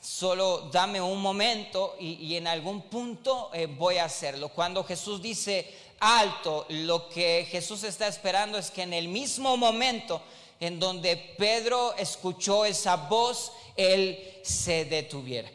solo 0.00 0.68
dame 0.72 1.00
un 1.00 1.20
momento 1.20 1.96
y, 2.00 2.34
en 2.36 2.46
algún 2.46 2.82
punto 2.82 3.50
eh, 3.52 3.66
voy 3.66 3.98
a 3.98 4.04
hacerlo. 4.04 4.48
Cuando 4.48 4.82
Jesús 4.82 5.20
dice 5.20 5.72
alto, 6.00 6.66
lo 6.70 7.08
que 7.08 7.46
Jesús 7.50 7.84
está 7.84 8.08
esperando 8.08 8.58
es 8.58 8.70
que 8.70 8.82
en 8.82 8.92
el 8.92 9.08
mismo 9.08 9.56
momento 9.56 10.22
en 10.60 10.78
donde 10.78 11.16
Pedro 11.16 11.94
escuchó 11.96 12.66
esa 12.66 12.96
voz, 12.96 13.52
él 13.76 14.40
se 14.42 14.84
detuviera. 14.84 15.50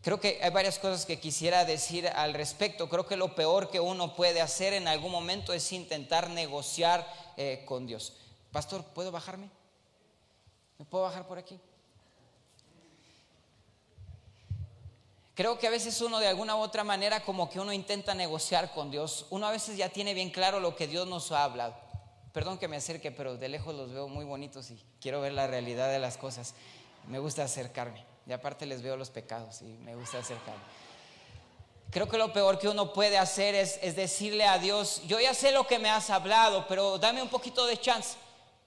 Creo 0.00 0.20
que 0.20 0.38
hay 0.42 0.50
varias 0.50 0.78
cosas 0.78 1.06
que 1.06 1.18
quisiera 1.18 1.64
decir 1.64 2.06
al 2.06 2.34
respecto. 2.34 2.88
Creo 2.88 3.06
que 3.06 3.16
lo 3.16 3.34
peor 3.34 3.70
que 3.70 3.80
uno 3.80 4.14
puede 4.14 4.40
hacer 4.40 4.74
en 4.74 4.86
algún 4.86 5.10
momento 5.10 5.52
es 5.52 5.72
intentar 5.72 6.30
negociar 6.30 7.10
eh, 7.36 7.64
con 7.66 7.86
Dios. 7.86 8.12
Pastor, 8.52 8.84
¿puedo 8.84 9.10
bajarme? 9.10 9.48
¿Me 10.78 10.84
puedo 10.84 11.04
bajar 11.04 11.26
por 11.26 11.38
aquí? 11.38 11.58
Creo 15.34 15.58
que 15.58 15.66
a 15.66 15.70
veces 15.70 16.00
uno 16.00 16.20
de 16.20 16.28
alguna 16.28 16.54
u 16.54 16.60
otra 16.60 16.84
manera 16.84 17.24
como 17.24 17.50
que 17.50 17.58
uno 17.58 17.72
intenta 17.72 18.14
negociar 18.14 18.72
con 18.72 18.90
Dios. 18.90 19.26
Uno 19.30 19.46
a 19.46 19.50
veces 19.50 19.76
ya 19.76 19.88
tiene 19.88 20.14
bien 20.14 20.30
claro 20.30 20.60
lo 20.60 20.76
que 20.76 20.86
Dios 20.86 21.08
nos 21.08 21.32
ha 21.32 21.42
hablado. 21.42 21.74
Perdón 22.34 22.58
que 22.58 22.66
me 22.66 22.76
acerque, 22.76 23.12
pero 23.12 23.36
de 23.36 23.48
lejos 23.48 23.72
los 23.76 23.92
veo 23.92 24.08
muy 24.08 24.24
bonitos 24.24 24.68
y 24.72 24.84
quiero 25.00 25.20
ver 25.20 25.32
la 25.32 25.46
realidad 25.46 25.92
de 25.92 26.00
las 26.00 26.16
cosas. 26.16 26.54
Me 27.06 27.20
gusta 27.20 27.44
acercarme. 27.44 28.04
Y 28.26 28.32
aparte 28.32 28.66
les 28.66 28.82
veo 28.82 28.96
los 28.96 29.08
pecados 29.08 29.62
y 29.62 29.66
me 29.66 29.94
gusta 29.94 30.18
acercarme. 30.18 30.60
Creo 31.92 32.08
que 32.08 32.18
lo 32.18 32.32
peor 32.32 32.58
que 32.58 32.66
uno 32.66 32.92
puede 32.92 33.18
hacer 33.18 33.54
es, 33.54 33.80
decirle 33.94 34.46
a 34.46 34.58
Dios, 34.58 35.02
yo 35.06 35.20
ya 35.20 35.32
sé 35.32 35.52
lo 35.52 35.68
que 35.68 35.78
me 35.78 35.88
has 35.88 36.10
hablado, 36.10 36.66
pero 36.66 36.98
dame 36.98 37.22
un 37.22 37.28
poquito 37.28 37.66
de 37.66 37.80
chance 37.80 38.16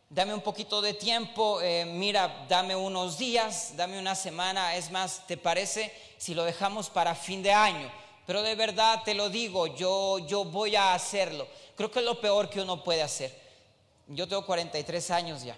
dame 0.10 0.34
un 0.34 0.40
poquito 0.40 0.82
de 0.82 0.94
tiempo, 0.94 1.60
eh, 1.62 1.84
mira, 1.84 2.46
dame 2.48 2.78
unos 2.78 3.18
días, 3.18 3.74
dame 3.76 4.00
una 4.00 4.16
semana, 4.16 4.78
es 4.78 4.90
más, 4.90 5.28
¿te 5.28 5.36
parece 5.36 5.92
si 6.18 6.34
lo 6.34 6.46
dejamos 6.46 6.90
para 6.90 7.14
fin 7.14 7.44
de 7.44 7.52
año? 7.52 7.92
Pero 8.26 8.42
de 8.42 8.56
verdad 8.56 9.04
te 9.04 9.14
lo 9.14 9.30
digo, 9.30 9.68
yo, 9.68 10.20
yo 10.20 10.46
voy 10.46 10.78
a 10.78 10.94
hacerlo. 10.94 11.46
Creo 11.76 11.92
que 11.92 12.00
es 12.00 12.06
lo 12.06 12.22
peor 12.22 12.50
que 12.50 12.62
uno 12.62 12.82
puede 12.86 13.02
hacer. 13.02 13.47
Yo 14.08 14.28
tengo 14.28 14.46
43 14.46 15.12
años 15.12 15.44
ya. 15.44 15.58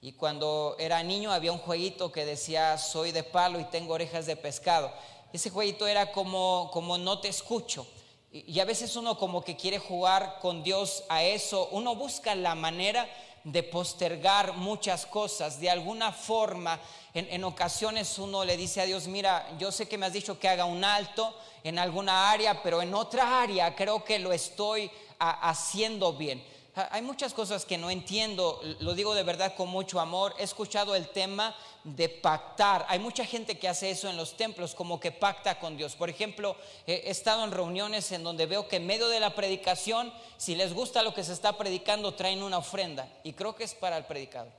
Y 0.00 0.12
cuando 0.12 0.76
era 0.78 1.02
niño 1.02 1.32
había 1.32 1.52
un 1.52 1.58
jueguito 1.58 2.12
que 2.12 2.24
decía, 2.24 2.78
soy 2.78 3.12
de 3.12 3.22
palo 3.22 3.58
y 3.60 3.64
tengo 3.64 3.94
orejas 3.94 4.26
de 4.26 4.36
pescado. 4.36 4.92
Ese 5.32 5.50
jueguito 5.50 5.86
era 5.86 6.12
como, 6.12 6.70
como 6.72 6.98
no 6.98 7.20
te 7.20 7.28
escucho. 7.28 7.86
Y 8.30 8.58
a 8.60 8.64
veces 8.64 8.96
uno 8.96 9.16
como 9.18 9.42
que 9.42 9.56
quiere 9.56 9.78
jugar 9.78 10.38
con 10.40 10.62
Dios 10.62 11.04
a 11.08 11.22
eso. 11.22 11.68
Uno 11.72 11.94
busca 11.94 12.34
la 12.34 12.54
manera 12.54 13.08
de 13.44 13.62
postergar 13.62 14.54
muchas 14.54 15.06
cosas. 15.06 15.60
De 15.60 15.70
alguna 15.70 16.12
forma, 16.12 16.80
en, 17.14 17.44
ocasiones 17.44 18.18
uno 18.18 18.44
le 18.44 18.56
dice 18.56 18.80
a 18.80 18.86
Dios, 18.86 19.06
mira, 19.06 19.48
yo 19.58 19.70
sé 19.70 19.88
que 19.88 19.96
me 19.96 20.06
has 20.06 20.12
dicho 20.12 20.38
que 20.38 20.48
haga 20.48 20.64
un 20.64 20.84
alto 20.84 21.32
en 21.62 21.78
alguna 21.78 22.30
área, 22.30 22.60
pero 22.62 22.82
en 22.82 22.92
otra 22.92 23.40
área 23.40 23.74
creo 23.76 24.04
que 24.04 24.18
lo 24.18 24.32
estoy 24.32 24.90
haciendo 25.18 26.12
bien. 26.12 26.44
Hay 26.90 27.00
muchas 27.00 27.32
cosas 27.32 27.64
que 27.64 27.78
no 27.78 27.88
entiendo, 27.88 28.60
lo 28.80 28.94
digo 28.94 29.14
de 29.14 29.22
verdad 29.22 29.54
con 29.56 29.70
mucho 29.70 29.98
amor. 29.98 30.34
He 30.38 30.42
escuchado 30.42 30.94
el 30.94 31.08
tema 31.08 31.56
de 31.84 32.10
pactar. 32.10 32.84
Hay 32.90 32.98
mucha 32.98 33.24
gente 33.24 33.58
que 33.58 33.66
hace 33.66 33.90
eso 33.90 34.10
en 34.10 34.18
los 34.18 34.36
templos, 34.36 34.74
como 34.74 35.00
que 35.00 35.10
pacta 35.10 35.58
con 35.58 35.78
Dios. 35.78 35.96
Por 35.96 36.10
ejemplo, 36.10 36.54
he 36.86 37.08
estado 37.10 37.44
en 37.44 37.50
reuniones 37.50 38.12
en 38.12 38.22
donde 38.22 38.44
veo 38.44 38.68
que 38.68 38.76
en 38.76 38.86
medio 38.86 39.08
de 39.08 39.20
la 39.20 39.34
predicación, 39.34 40.12
si 40.36 40.54
les 40.54 40.74
gusta 40.74 41.02
lo 41.02 41.14
que 41.14 41.24
se 41.24 41.32
está 41.32 41.56
predicando, 41.56 42.12
traen 42.12 42.42
una 42.42 42.58
ofrenda. 42.58 43.08
Y 43.24 43.32
creo 43.32 43.56
que 43.56 43.64
es 43.64 43.74
para 43.74 43.96
el 43.96 44.04
predicador. 44.04 44.52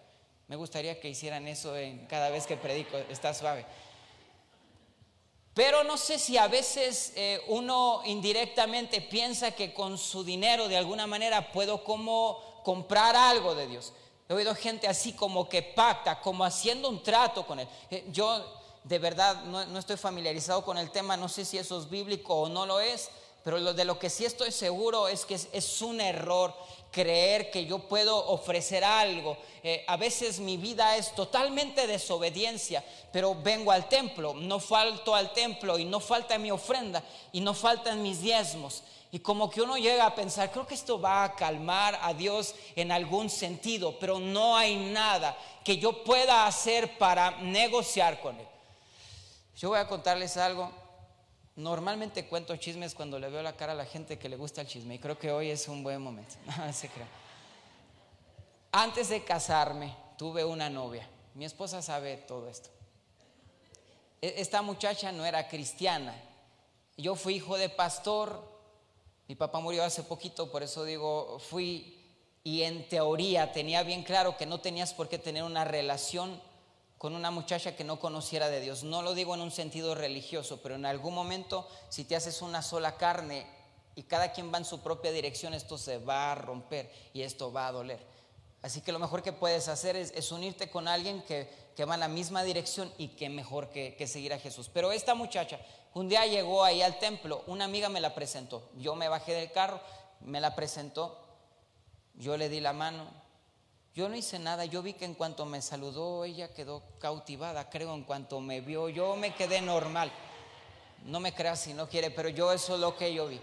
Me 0.48 0.56
gustaría 0.56 1.00
que 1.00 1.10
hicieran 1.10 1.48
eso 1.48 1.78
en 1.78 2.08
cada 2.08 2.32
vez 2.32 2.48
que 2.48 2.58
predico, 2.58 2.98
está 3.10 3.32
suave. 3.36 3.64
Pero 5.58 5.84
no 5.84 5.98
sé 5.98 6.20
si 6.20 6.38
a 6.38 6.48
veces 6.48 7.14
eh, 7.16 7.42
uno 7.48 8.02
indirectamente 8.06 9.02
piensa 9.02 9.50
que 9.50 9.74
con 9.74 9.98
su 9.98 10.24
dinero 10.24 10.68
de 10.68 10.78
alguna 10.78 11.08
manera 11.08 11.52
puedo 11.52 11.84
como 11.84 12.62
comprar 12.64 13.16
algo 13.16 13.56
de 13.56 13.66
Dios. 13.66 13.92
He 14.30 14.36
oído 14.36 14.54
gente 14.54 14.88
así 14.88 15.14
como 15.14 15.50
que 15.50 15.64
pacta, 15.64 16.22
como 16.22 16.46
haciendo 16.46 16.88
un 16.88 17.02
trato 17.02 17.48
con 17.48 17.60
Él. 17.60 17.68
Eh, 17.90 18.06
yo 18.12 18.46
de 18.84 19.00
verdad 19.00 19.46
no, 19.46 19.80
estoy 19.80 19.98
familiarizado 19.98 20.64
con 20.64 20.78
el 20.78 20.92
tema, 20.92 21.18
no 21.18 21.28
sé 21.28 21.44
si 21.44 21.58
eso 21.58 21.80
es 21.80 21.90
bíblico 21.90 22.36
o 22.36 22.50
no 22.50 22.68
lo 22.68 22.80
es, 22.80 23.10
pero 23.44 23.58
lo 23.58 23.74
de 23.74 23.84
lo 23.84 23.98
que 23.98 24.12
sí 24.12 24.26
estoy 24.26 24.52
seguro 24.52 25.08
es 25.08 25.26
que 25.26 25.34
es 25.34 25.82
un 25.82 26.00
error 26.00 26.54
creer 26.98 27.52
que 27.52 27.68
yo 27.68 27.78
puedo 27.78 28.18
ofrecer 28.30 28.84
algo. 28.84 29.38
Eh, 29.62 29.86
a 29.88 29.98
veces 29.98 30.40
mi 30.40 30.58
vida 30.58 30.98
es 30.98 31.14
totalmente 31.14 31.86
desobediencia, 31.86 32.84
pero 33.12 33.36
vengo 33.36 33.72
al 33.72 33.88
templo, 33.88 34.34
no 34.34 34.60
falto 34.60 35.14
al 35.14 35.32
templo 35.32 35.78
y 35.78 35.86
no 35.86 36.00
falta 36.00 36.40
mi 36.40 36.50
ofrenda 36.50 37.04
y 37.32 37.42
no 37.42 37.54
faltan 37.54 38.02
mis 38.02 38.20
diezmos. 38.22 38.82
Y 39.12 39.20
como 39.20 39.48
que 39.48 39.62
uno 39.62 39.78
llega 39.78 40.08
a 40.08 40.16
pensar, 40.16 40.52
creo 40.52 40.66
que 40.66 40.74
esto 40.74 41.00
va 41.00 41.24
a 41.24 41.36
calmar 41.36 42.00
a 42.02 42.16
Dios 42.16 42.56
en 42.76 42.92
algún 42.92 43.30
sentido, 43.30 44.00
pero 44.00 44.20
no 44.20 44.58
hay 44.58 44.76
nada 44.76 45.38
que 45.64 45.78
yo 45.78 46.04
pueda 46.04 46.48
hacer 46.48 46.98
para 46.98 47.30
negociar 47.42 48.20
con 48.22 48.40
Él. 48.40 48.48
Yo 49.56 49.70
voy 49.70 49.78
a 49.78 49.88
contarles 49.88 50.36
algo. 50.36 50.72
Normalmente 51.58 52.28
cuento 52.28 52.56
chismes 52.56 52.94
cuando 52.94 53.18
le 53.18 53.30
veo 53.30 53.42
la 53.42 53.58
cara 53.58 53.72
a 53.72 53.76
la 53.76 53.86
gente 53.86 54.20
que 54.20 54.30
le 54.30 54.36
gusta 54.36 54.62
el 54.62 54.68
chisme 54.68 54.94
y 54.96 55.00
creo 55.00 55.18
que 55.18 55.32
hoy 55.32 55.50
es 55.50 55.68
un 55.68 55.82
buen 55.82 56.00
momento. 56.00 56.36
Antes 58.72 59.10
de 59.10 59.24
casarme 59.24 59.96
tuve 60.20 60.46
una 60.46 60.70
novia. 60.70 61.10
Mi 61.34 61.46
esposa 61.46 61.82
sabe 61.82 62.18
todo 62.18 62.48
esto. 62.48 62.70
E-, 64.22 64.36
esta 64.38 64.62
muchacha 64.62 65.12
no 65.12 65.26
era 65.26 65.48
cristiana. 65.48 66.14
Yo 66.96 67.16
fui 67.16 67.38
hijo 67.38 67.58
de 67.58 67.70
pastor. 67.70 68.40
Mi 69.28 69.34
papá 69.34 69.60
murió 69.60 69.84
hace 69.84 70.04
poquito, 70.04 70.52
por 70.52 70.62
eso 70.62 70.84
digo, 70.84 71.40
fui 71.40 71.98
y 72.44 72.62
en 72.62 72.88
teoría 72.88 73.52
tenía 73.52 73.82
bien 73.82 74.04
claro 74.04 74.38
que 74.38 74.46
no 74.46 74.60
tenías 74.60 74.94
por 74.94 75.10
qué 75.10 75.18
tener 75.18 75.42
una 75.42 75.66
relación 75.66 76.40
con 76.98 77.16
una 77.16 77.32
muchacha 77.32 77.76
que 77.76 77.84
no 77.84 78.00
conociera 78.00 78.50
de 78.50 78.60
Dios. 78.60 78.84
No 78.84 79.02
lo 79.02 79.14
digo 79.14 79.36
en 79.36 79.42
un 79.42 79.52
sentido 79.52 79.96
religioso, 79.96 80.62
pero 80.62 80.76
en 80.76 80.86
algún 80.86 81.14
momento 81.14 81.68
si 81.90 82.04
te 82.04 82.16
haces 82.16 82.42
una 82.42 82.62
sola 82.62 82.98
carne 82.98 83.46
y 83.96 84.04
cada 84.04 84.32
quien 84.32 84.54
va 84.54 84.58
en 84.58 84.66
su 84.66 84.82
propia 84.82 85.12
dirección, 85.12 85.54
esto 85.54 85.78
se 85.78 85.98
va 85.98 86.32
a 86.32 86.36
romper 86.36 86.92
y 87.14 87.22
esto 87.22 87.52
va 87.52 87.68
a 87.68 87.72
doler. 87.72 88.00
Así 88.62 88.82
que 88.82 88.92
lo 88.92 89.00
mejor 89.00 89.22
que 89.22 89.34
puedes 89.34 89.68
hacer 89.68 89.96
es, 89.96 90.32
unirte 90.32 90.70
con 90.70 90.88
alguien 90.88 91.22
que, 91.24 91.68
va 91.88 91.94
en 91.94 92.00
la 92.00 92.08
misma 92.08 92.44
dirección 92.44 92.92
y 92.98 93.10
que 93.10 93.30
mejor 93.30 93.70
que, 93.70 93.96
que 93.96 94.08
seguir 94.08 94.34
a 94.34 94.40
Jesús. 94.40 94.70
Pero 94.74 94.92
esta 94.92 95.14
muchacha 95.14 95.60
un 95.98 96.10
día 96.10 96.28
llegó 96.28 96.64
ahí 96.64 96.84
al 96.84 97.00
templo, 97.00 97.44
una 97.48 97.66
amiga 97.66 97.90
me 97.90 98.00
la 98.00 98.14
presentó, 98.14 98.70
yo 98.76 98.96
me 98.96 99.08
bajé 99.08 99.34
del 99.34 99.52
carro, 99.52 99.82
me 100.22 100.40
la 100.40 100.54
presentó, 100.54 101.18
yo 102.14 102.38
le 102.38 102.50
di 102.50 102.60
la 102.60 102.72
mano, 102.72 103.08
yo 103.98 104.08
no 104.08 104.16
hice 104.16 104.38
nada, 104.38 104.64
yo 104.64 104.84
vi 104.84 104.94
que 104.94 105.06
en 105.06 105.16
cuanto 105.16 105.44
me 105.48 105.60
saludó 105.60 106.24
ella 106.24 106.54
quedó 106.54 106.84
cautivada, 107.00 107.68
creo, 107.68 107.96
en 107.96 108.04
cuanto 108.04 108.40
me 108.40 108.62
vio, 108.62 108.90
yo 108.90 109.16
me 109.16 109.34
quedé 109.34 109.60
normal. 109.60 110.12
No 111.06 111.20
me 111.20 111.34
creas 111.34 111.62
si 111.62 111.74
no 111.74 111.90
quiere, 111.90 112.12
pero 112.12 112.30
yo 112.30 112.52
eso 112.52 112.76
es 112.76 112.80
lo 112.80 112.96
que 112.96 113.12
yo 113.12 113.26
vi. 113.28 113.42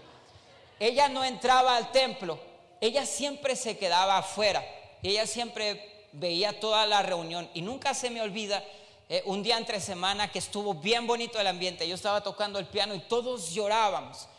Ella 0.79 1.09
no 1.09 1.25
entraba 1.25 1.75
al 1.75 1.91
templo, 1.91 2.39
ella 2.79 3.05
siempre 3.05 3.57
se 3.57 3.77
quedaba 3.77 4.17
afuera, 4.17 4.63
ella 5.03 5.27
siempre 5.27 6.07
veía 6.13 6.57
toda 6.57 6.85
la 6.85 7.01
reunión 7.01 7.49
y 7.53 7.61
nunca 7.61 7.93
se 7.93 8.09
me 8.09 8.21
olvida 8.21 8.63
eh, 9.09 9.23
un 9.25 9.43
día 9.43 9.57
entre 9.57 9.81
semana 9.81 10.31
que 10.31 10.39
estuvo 10.39 10.73
bien 10.73 11.05
bonito 11.05 11.37
el 11.37 11.47
ambiente, 11.47 11.85
yo 11.85 11.95
estaba 11.95 12.21
tocando 12.21 12.59
el 12.59 12.67
piano 12.67 12.95
y 12.95 12.99
todos 12.99 13.51
llorábamos. 13.51 14.29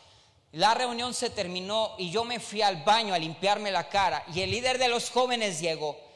La 0.53 0.73
reunión 0.73 1.13
se 1.13 1.29
terminó 1.29 1.91
y 1.99 2.09
yo 2.09 2.23
me 2.23 2.39
fui 2.39 2.63
al 2.63 2.83
baño 2.83 3.13
a 3.13 3.19
limpiarme 3.19 3.69
la 3.69 3.87
cara 3.87 4.23
y 4.33 4.41
el 4.41 4.49
líder 4.49 4.79
de 4.79 4.87
los 4.87 5.11
jóvenes 5.11 5.59
llegó 5.59 6.06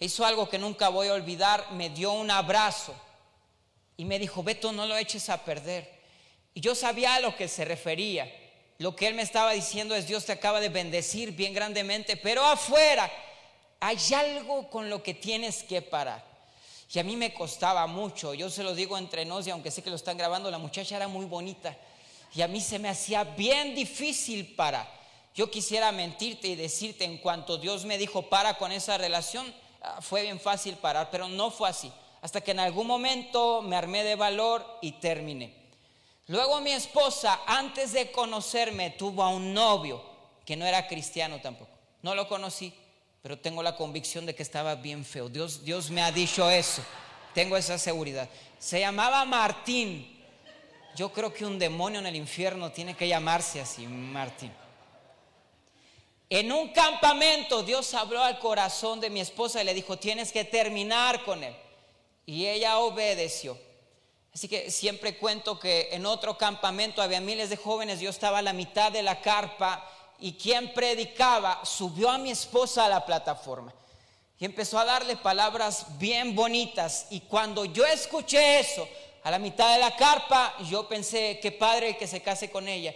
hizo 0.00 0.24
algo 0.24 0.48
que 0.48 0.58
nunca 0.58 0.88
voy 0.88 1.08
a 1.08 1.14
olvidar, 1.14 1.72
me 1.72 1.90
dio 1.90 2.12
un 2.12 2.30
abrazo 2.30 2.94
y 3.96 4.06
me 4.06 4.18
dijo, 4.18 4.42
Beto, 4.42 4.72
no 4.72 4.86
lo 4.86 4.96
eches 4.96 5.28
a 5.28 5.44
perder. 5.44 6.00
Y 6.54 6.60
yo 6.60 6.74
sabía 6.74 7.14
a 7.14 7.20
lo 7.20 7.36
que 7.36 7.48
se 7.48 7.64
refería. 7.64 8.30
Lo 8.78 8.96
que 8.96 9.06
él 9.06 9.14
me 9.14 9.22
estaba 9.22 9.52
diciendo 9.52 9.94
es, 9.94 10.06
Dios 10.06 10.24
te 10.24 10.32
acaba 10.32 10.58
de 10.58 10.70
bendecir 10.70 11.32
bien 11.32 11.52
grandemente, 11.52 12.16
pero 12.16 12.42
afuera 12.44 13.12
hay 13.78 13.98
algo 14.14 14.70
con 14.70 14.88
lo 14.88 15.02
que 15.02 15.12
tienes 15.12 15.62
que 15.62 15.82
parar. 15.82 16.24
Y 16.92 16.98
a 16.98 17.04
mí 17.04 17.14
me 17.14 17.34
costaba 17.34 17.86
mucho, 17.86 18.32
yo 18.32 18.48
se 18.48 18.64
lo 18.64 18.74
digo 18.74 18.96
entre 18.96 19.24
nos 19.24 19.46
y 19.46 19.50
aunque 19.50 19.70
sé 19.70 19.82
que 19.82 19.90
lo 19.90 19.96
están 19.96 20.16
grabando, 20.16 20.50
la 20.50 20.58
muchacha 20.58 20.96
era 20.96 21.08
muy 21.08 21.26
bonita. 21.26 21.76
Y 22.34 22.40
a 22.40 22.48
mí 22.48 22.60
se 22.60 22.78
me 22.78 22.88
hacía 22.88 23.22
bien 23.22 23.74
difícil 23.74 24.54
parar. 24.54 24.90
Yo 25.34 25.50
quisiera 25.50 25.92
mentirte 25.92 26.48
y 26.48 26.56
decirte 26.56 27.04
en 27.04 27.18
cuanto 27.18 27.58
Dios 27.58 27.84
me 27.84 27.98
dijo 27.98 28.30
para 28.30 28.54
con 28.54 28.72
esa 28.72 28.98
relación, 28.98 29.54
fue 30.00 30.22
bien 30.22 30.40
fácil 30.40 30.76
parar, 30.76 31.08
pero 31.10 31.28
no 31.28 31.50
fue 31.50 31.68
así. 31.68 31.92
Hasta 32.22 32.40
que 32.40 32.50
en 32.50 32.60
algún 32.60 32.86
momento 32.86 33.62
me 33.62 33.76
armé 33.76 34.04
de 34.04 34.14
valor 34.14 34.64
y 34.82 34.92
terminé. 34.92 35.54
Luego 36.26 36.60
mi 36.60 36.70
esposa, 36.70 37.40
antes 37.46 37.92
de 37.92 38.12
conocerme, 38.12 38.90
tuvo 38.90 39.22
a 39.22 39.30
un 39.30 39.52
novio 39.52 40.02
que 40.44 40.56
no 40.56 40.66
era 40.66 40.86
cristiano 40.86 41.40
tampoco. 41.40 41.70
No 42.02 42.14
lo 42.14 42.28
conocí, 42.28 42.72
pero 43.22 43.38
tengo 43.38 43.62
la 43.62 43.76
convicción 43.76 44.26
de 44.26 44.34
que 44.34 44.42
estaba 44.42 44.74
bien 44.74 45.04
feo. 45.04 45.28
Dios, 45.28 45.64
Dios 45.64 45.90
me 45.90 46.02
ha 46.02 46.12
dicho 46.12 46.48
eso. 46.50 46.82
Tengo 47.34 47.56
esa 47.56 47.78
seguridad. 47.78 48.28
Se 48.58 48.80
llamaba 48.80 49.24
Martín. 49.24 50.18
Yo 50.96 51.12
creo 51.12 51.32
que 51.32 51.44
un 51.44 51.58
demonio 51.58 52.00
en 52.00 52.06
el 52.06 52.16
infierno 52.16 52.70
tiene 52.70 52.96
que 52.96 53.08
llamarse 53.08 53.60
así, 53.60 53.86
Martín. 53.86 54.52
En 56.30 56.52
un 56.52 56.68
campamento 56.68 57.62
Dios 57.62 57.92
habló 57.92 58.22
al 58.22 58.38
corazón 58.38 59.00
de 59.00 59.10
mi 59.10 59.20
esposa 59.20 59.60
y 59.60 59.64
le 59.64 59.74
dijo, 59.74 59.98
tienes 59.98 60.32
que 60.32 60.44
terminar 60.44 61.24
con 61.24 61.44
él. 61.44 61.54
Y 62.24 62.46
ella 62.46 62.78
obedeció. 62.78 63.58
Así 64.32 64.48
que 64.48 64.70
siempre 64.70 65.18
cuento 65.18 65.58
que 65.58 65.88
en 65.90 66.06
otro 66.06 66.38
campamento 66.38 67.02
había 67.02 67.20
miles 67.20 67.50
de 67.50 67.56
jóvenes, 67.56 68.00
yo 68.00 68.08
estaba 68.08 68.38
a 68.38 68.42
la 68.42 68.52
mitad 68.52 68.92
de 68.92 69.02
la 69.02 69.20
carpa 69.20 69.84
y 70.20 70.34
quien 70.34 70.72
predicaba 70.72 71.64
subió 71.64 72.08
a 72.08 72.18
mi 72.18 72.30
esposa 72.30 72.86
a 72.86 72.88
la 72.88 73.04
plataforma 73.04 73.74
y 74.40 74.46
empezó 74.46 74.78
a 74.78 74.86
darle 74.86 75.16
palabras 75.16 75.98
bien 75.98 76.34
bonitas. 76.34 77.06
Y 77.10 77.20
cuando 77.20 77.66
yo 77.66 77.84
escuché 77.84 78.58
eso, 78.58 78.88
a 79.22 79.30
la 79.30 79.38
mitad 79.38 79.74
de 79.74 79.78
la 79.78 79.94
carpa, 79.94 80.54
yo 80.70 80.88
pensé, 80.88 81.38
qué 81.42 81.52
padre 81.52 81.98
que 81.98 82.06
se 82.06 82.22
case 82.22 82.50
con 82.50 82.66
ella. 82.66 82.94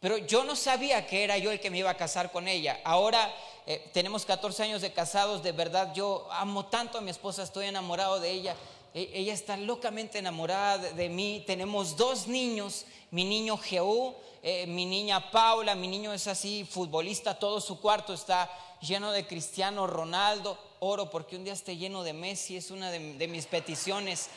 Pero 0.00 0.16
yo 0.16 0.44
no 0.44 0.56
sabía 0.56 1.06
que 1.06 1.24
era 1.24 1.36
yo 1.36 1.50
el 1.50 1.60
que 1.60 1.70
me 1.70 1.76
iba 1.76 1.90
a 1.90 1.96
casar 1.96 2.32
con 2.32 2.48
ella. 2.48 2.80
Ahora 2.84 3.34
eh, 3.66 3.90
tenemos 3.92 4.24
14 4.24 4.62
años 4.62 4.80
de 4.80 4.94
casados, 4.94 5.42
de 5.42 5.52
verdad 5.52 5.92
yo 5.94 6.26
amo 6.30 6.64
tanto 6.64 6.96
a 6.96 7.02
mi 7.02 7.10
esposa, 7.10 7.42
estoy 7.42 7.66
enamorado 7.66 8.18
de 8.18 8.30
ella. 8.30 8.56
E, 8.94 9.10
ella 9.12 9.34
está 9.34 9.58
locamente 9.58 10.18
enamorada 10.18 10.78
de, 10.78 11.08
mí. 11.10 11.44
Tenemos 11.46 11.98
dos 11.98 12.26
niños, 12.26 12.86
mi 13.10 13.24
niño 13.24 13.58
Jehú, 13.58 14.14
eh, 14.42 14.66
mi 14.66 14.86
niña 14.86 15.30
Paula, 15.30 15.74
mi 15.74 15.86
niño 15.86 16.14
es 16.14 16.26
así, 16.28 16.64
futbolista, 16.64 17.38
todo 17.38 17.60
su 17.60 17.78
cuarto 17.78 18.14
está 18.14 18.50
lleno 18.80 19.12
de 19.12 19.26
Cristiano 19.26 19.86
Ronaldo. 19.86 20.56
Oro 20.78 21.10
porque 21.10 21.36
un 21.36 21.44
día 21.44 21.52
esté 21.52 21.76
lleno 21.76 22.04
de 22.04 22.14
Messi, 22.14 22.56
es 22.56 22.70
una 22.70 22.90
de 22.90 23.28
mis 23.28 23.44
peticiones. 23.44 24.30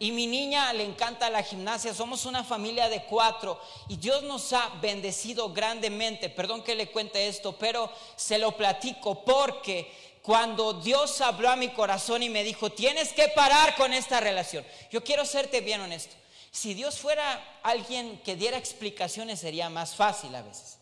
Y 0.00 0.12
mi 0.12 0.26
niña 0.26 0.72
le 0.72 0.82
encanta 0.82 1.28
la 1.28 1.42
gimnasia. 1.42 1.92
Somos 1.92 2.24
una 2.24 2.42
familia 2.42 2.88
de 2.88 3.04
cuatro 3.04 3.60
y 3.86 3.98
Dios 3.98 4.22
nos 4.22 4.50
ha 4.54 4.70
bendecido 4.80 5.52
grandemente. 5.52 6.30
Perdón 6.30 6.64
que 6.64 6.74
le 6.74 6.90
cuente 6.90 7.28
esto, 7.28 7.54
pero 7.58 7.92
se 8.16 8.38
lo 8.38 8.56
platico 8.56 9.22
porque 9.22 9.92
cuando 10.22 10.72
Dios 10.72 11.20
habló 11.20 11.50
a 11.50 11.56
mi 11.56 11.68
corazón 11.68 12.22
y 12.22 12.30
me 12.30 12.42
dijo, 12.42 12.70
tienes 12.70 13.12
que 13.12 13.28
parar 13.28 13.76
con 13.76 13.92
esta 13.92 14.20
relación. 14.20 14.64
Yo 14.90 15.04
quiero 15.04 15.26
serte 15.26 15.60
bien 15.60 15.82
honesto. 15.82 16.16
Si 16.50 16.72
Dios 16.72 16.98
fuera 16.98 17.60
alguien 17.62 18.22
que 18.24 18.36
diera 18.36 18.56
explicaciones 18.56 19.40
sería 19.40 19.68
más 19.68 19.94
fácil 19.94 20.34
a 20.34 20.40
veces. 20.40 20.78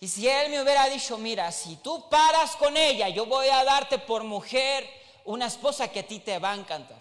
Y 0.00 0.08
si 0.08 0.26
Él 0.26 0.50
me 0.50 0.62
hubiera 0.62 0.88
dicho, 0.88 1.18
mira, 1.18 1.52
si 1.52 1.76
tú 1.76 2.08
paras 2.08 2.56
con 2.56 2.78
ella, 2.78 3.10
yo 3.10 3.26
voy 3.26 3.48
a 3.48 3.62
darte 3.62 3.98
por 3.98 4.24
mujer 4.24 4.88
una 5.26 5.46
esposa 5.46 5.88
que 5.88 6.00
a 6.00 6.06
ti 6.06 6.20
te 6.20 6.38
va 6.38 6.52
a 6.52 6.56
encantar. 6.56 6.97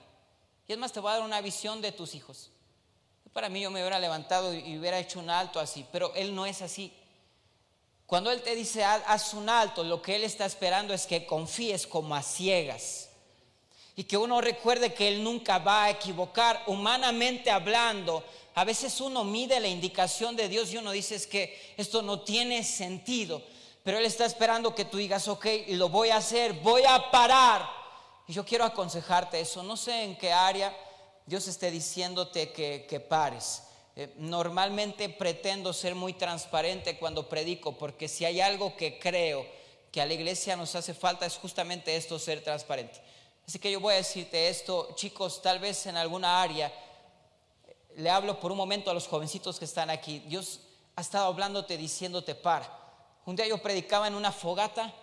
Y 0.67 0.73
es 0.73 0.77
más, 0.77 0.91
te 0.91 0.99
voy 0.99 1.12
a 1.12 1.15
dar 1.15 1.23
una 1.23 1.41
visión 1.41 1.82
de 1.82 1.91
tus 1.91 2.13
hijos. 2.13 2.49
Para 3.32 3.49
mí 3.49 3.62
yo 3.62 3.71
me 3.71 3.82
hubiera 3.82 3.99
levantado 3.99 4.53
y 4.53 4.77
hubiera 4.77 4.99
hecho 4.99 5.19
un 5.19 5.30
alto 5.30 5.60
así, 5.60 5.86
pero 5.91 6.13
Él 6.15 6.34
no 6.34 6.45
es 6.45 6.62
así. 6.62 6.91
Cuando 8.08 8.32
Él 8.32 8.41
te 8.41 8.56
dice 8.56 8.84
haz 8.84 9.34
un 9.34 9.47
alto, 9.47 9.84
lo 9.84 10.01
que 10.01 10.15
Él 10.15 10.23
está 10.23 10.45
esperando 10.45 10.93
es 10.93 11.06
que 11.06 11.25
confíes 11.25 11.86
como 11.86 12.15
a 12.15 12.23
ciegas. 12.23 13.10
Y 13.95 14.03
que 14.03 14.17
uno 14.17 14.41
recuerde 14.41 14.93
que 14.93 15.08
Él 15.08 15.23
nunca 15.23 15.60
va 15.60 15.86
a 15.86 15.89
equivocar. 15.91 16.63
Humanamente 16.67 17.51
hablando, 17.51 18.23
a 18.56 18.63
veces 18.63 18.99
uno 19.01 19.23
mide 19.23 19.60
la 19.60 19.67
indicación 19.67 20.36
de 20.36 20.49
Dios 20.49 20.71
y 20.71 20.77
uno 20.77 20.91
dice 20.91 21.15
es 21.15 21.27
que 21.27 21.75
esto 21.77 22.01
no 22.01 22.21
tiene 22.21 22.63
sentido. 22.63 23.41
Pero 23.84 23.99
Él 23.99 24.06
está 24.06 24.25
esperando 24.25 24.73
que 24.73 24.86
tú 24.86 24.97
digas, 24.97 25.27
ok, 25.27 25.45
lo 25.69 25.89
voy 25.89 26.10
a 26.10 26.17
hacer, 26.17 26.53
voy 26.53 26.84
a 26.88 27.12
parar 27.12 27.69
y 28.28 28.34
yo 28.34 28.46
quiero 28.46 28.66
aconsejarte 28.66 29.40
eso. 29.40 29.63
No 29.63 29.78
sé 29.78 30.04
en 30.04 30.18
qué 30.18 30.34
área 30.34 30.76
Dios 31.26 31.48
esté 31.48 31.72
diciéndote 31.72 32.52
que, 32.52 33.00
pares. 33.00 33.63
Eh, 33.96 34.13
normalmente 34.18 35.10
pretendo 35.10 35.74
ser 35.74 35.96
muy 35.96 36.13
transparente 36.13 37.00
cuando 37.00 37.28
predico, 37.28 37.78
porque 37.78 38.08
si 38.08 38.26
hay 38.26 38.42
algo 38.42 38.76
que 38.76 39.00
creo 39.00 39.46
que 39.92 40.02
a 40.02 40.06
la 40.06 40.13
iglesia 40.13 40.56
nos 40.56 40.76
hace 40.76 40.94
falta 40.94 41.26
es 41.26 41.38
justamente 41.38 41.96
esto, 41.96 42.20
ser 42.20 42.44
transparente. 42.44 43.02
Así 43.48 43.60
que 43.60 43.72
yo 43.72 43.80
voy 43.80 43.94
a 43.94 43.98
decirte 43.98 44.50
esto, 44.50 44.90
chicos, 44.96 45.42
tal 45.42 45.60
vez 45.60 45.86
en 45.88 45.96
alguna 45.96 46.42
área, 46.42 46.68
eh, 47.66 47.76
le 47.96 48.10
hablo 48.10 48.40
por 48.40 48.52
un 48.52 48.58
momento 48.58 48.92
a 48.92 48.94
los 48.94 49.08
jovencitos 49.08 49.58
que 49.58 49.66
están 49.66 49.90
aquí. 49.90 50.20
Dios 50.28 50.60
ha 50.96 51.02
estado 51.02 51.28
hablándote, 51.28 51.78
diciéndote 51.78 52.36
para. 52.36 52.70
Un 53.26 53.36
día 53.36 53.48
yo 53.48 53.58
predicaba 53.58 54.08
en 54.08 54.16
una 54.16 54.32
fogata 54.32 54.94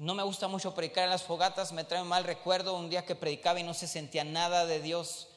no 0.00 0.14
me 0.14 0.22
gusta 0.22 0.48
mucho 0.48 0.74
predicar 0.74 1.04
en 1.04 1.10
las 1.10 1.24
fogatas, 1.24 1.72
me 1.72 1.84
trae 1.84 2.02
mal 2.04 2.24
recuerdo 2.24 2.72
un 2.72 2.88
día 2.88 3.04
que 3.04 3.14
predicaba 3.14 3.60
y 3.60 3.64
no 3.64 3.74
se 3.74 3.86
sentía 3.86 4.24
nada 4.24 4.64
de 4.64 4.80
Dios. 4.80 5.28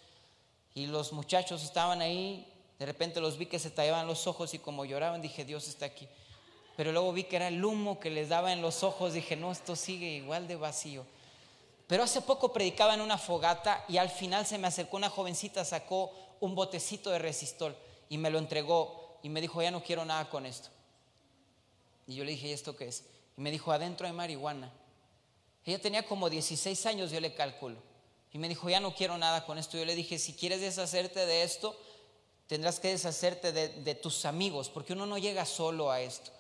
Y 0.73 0.86
los 0.86 1.12
muchachos 1.12 1.63
estaban 1.63 2.02
ahí, 2.02 2.49
de 2.80 2.86
repente 2.86 3.19
los 3.19 3.38
vi 3.38 3.47
que 3.47 3.60
se 3.60 3.69
tallaban 3.69 4.08
los 4.08 4.26
ojos 4.26 4.54
y 4.54 4.60
como 4.60 4.86
lloraban 4.86 5.21
dije, 5.21 5.43
Dios 5.43 5.67
está 5.67 5.86
aquí. 5.86 6.08
Pero 6.78 6.93
luego 6.93 7.12
vi 7.12 7.26
que 7.26 7.36
era 7.36 7.49
el 7.49 7.63
humo 7.63 7.99
que 7.99 8.10
les 8.10 8.30
daba 8.30 8.54
en 8.54 8.62
los 8.62 8.84
ojos, 8.84 9.12
dije, 9.12 9.36
no, 9.36 9.52
esto 9.52 9.76
sigue 9.76 10.08
igual 10.08 10.47
de 10.47 10.56
vacío. 10.56 11.06
Pero 11.86 12.04
hace 12.04 12.21
poco 12.21 12.54
predicaba 12.54 12.93
en 12.93 13.02
una 13.02 13.17
fogata 13.17 13.84
y 13.89 13.97
al 13.97 14.10
final 14.10 14.45
se 14.45 14.58
me 14.58 14.67
acercó 14.67 14.95
una 14.95 15.10
jovencita, 15.10 15.65
sacó 15.65 16.10
un 16.39 16.56
botecito 16.56 17.10
de 17.10 17.19
resistol 17.19 17.76
y 18.08 18.17
me 18.17 18.30
lo 18.30 18.39
entregó 18.39 19.19
y 19.23 19.28
me 19.28 19.41
dijo, 19.41 19.62
ya 19.62 19.71
no 19.71 19.84
quiero 19.84 20.06
nada 20.06 20.30
con 20.30 20.45
esto. 20.45 20.69
Y 22.08 22.15
yo 22.15 22.23
le 22.23 22.32
dije, 22.32 22.47
¿y 22.47 22.54
esto 22.54 22.78
qué 22.78 22.88
es? 22.88 23.04
Y 23.38 23.41
me 23.41 23.52
dijo, 23.52 23.72
adentro 23.72 24.08
hay 24.08 24.13
marihuana. 24.13 24.72
Ella 25.65 25.80
tenía 25.80 26.06
como 26.06 26.30
16 26.30 26.86
años, 26.86 27.12
yo 27.12 27.19
le 27.19 27.34
calculo. 27.34 27.78
Y 28.32 28.38
me 28.38 28.50
dijo, 28.50 28.69
ya 28.69 28.80
no 28.80 28.93
quiero 28.93 29.17
nada 29.17 29.46
con 29.46 29.58
esto. 29.58 29.78
Yo 29.78 29.86
le 29.86 29.96
dije, 29.96 30.19
si 30.19 30.34
quieres 30.34 30.62
deshacerte 30.62 31.26
de 31.26 31.43
esto, 31.43 31.80
tendrás 32.48 32.80
que 32.80 32.89
deshacerte 32.89 33.52
de, 33.52 33.96
tus 33.96 34.26
amigos, 34.26 34.69
porque 34.69 34.93
uno 34.93 35.06
no 35.06 35.17
llega 35.17 35.46
solo 35.46 35.91
a 35.91 36.02
esto. 36.02 36.32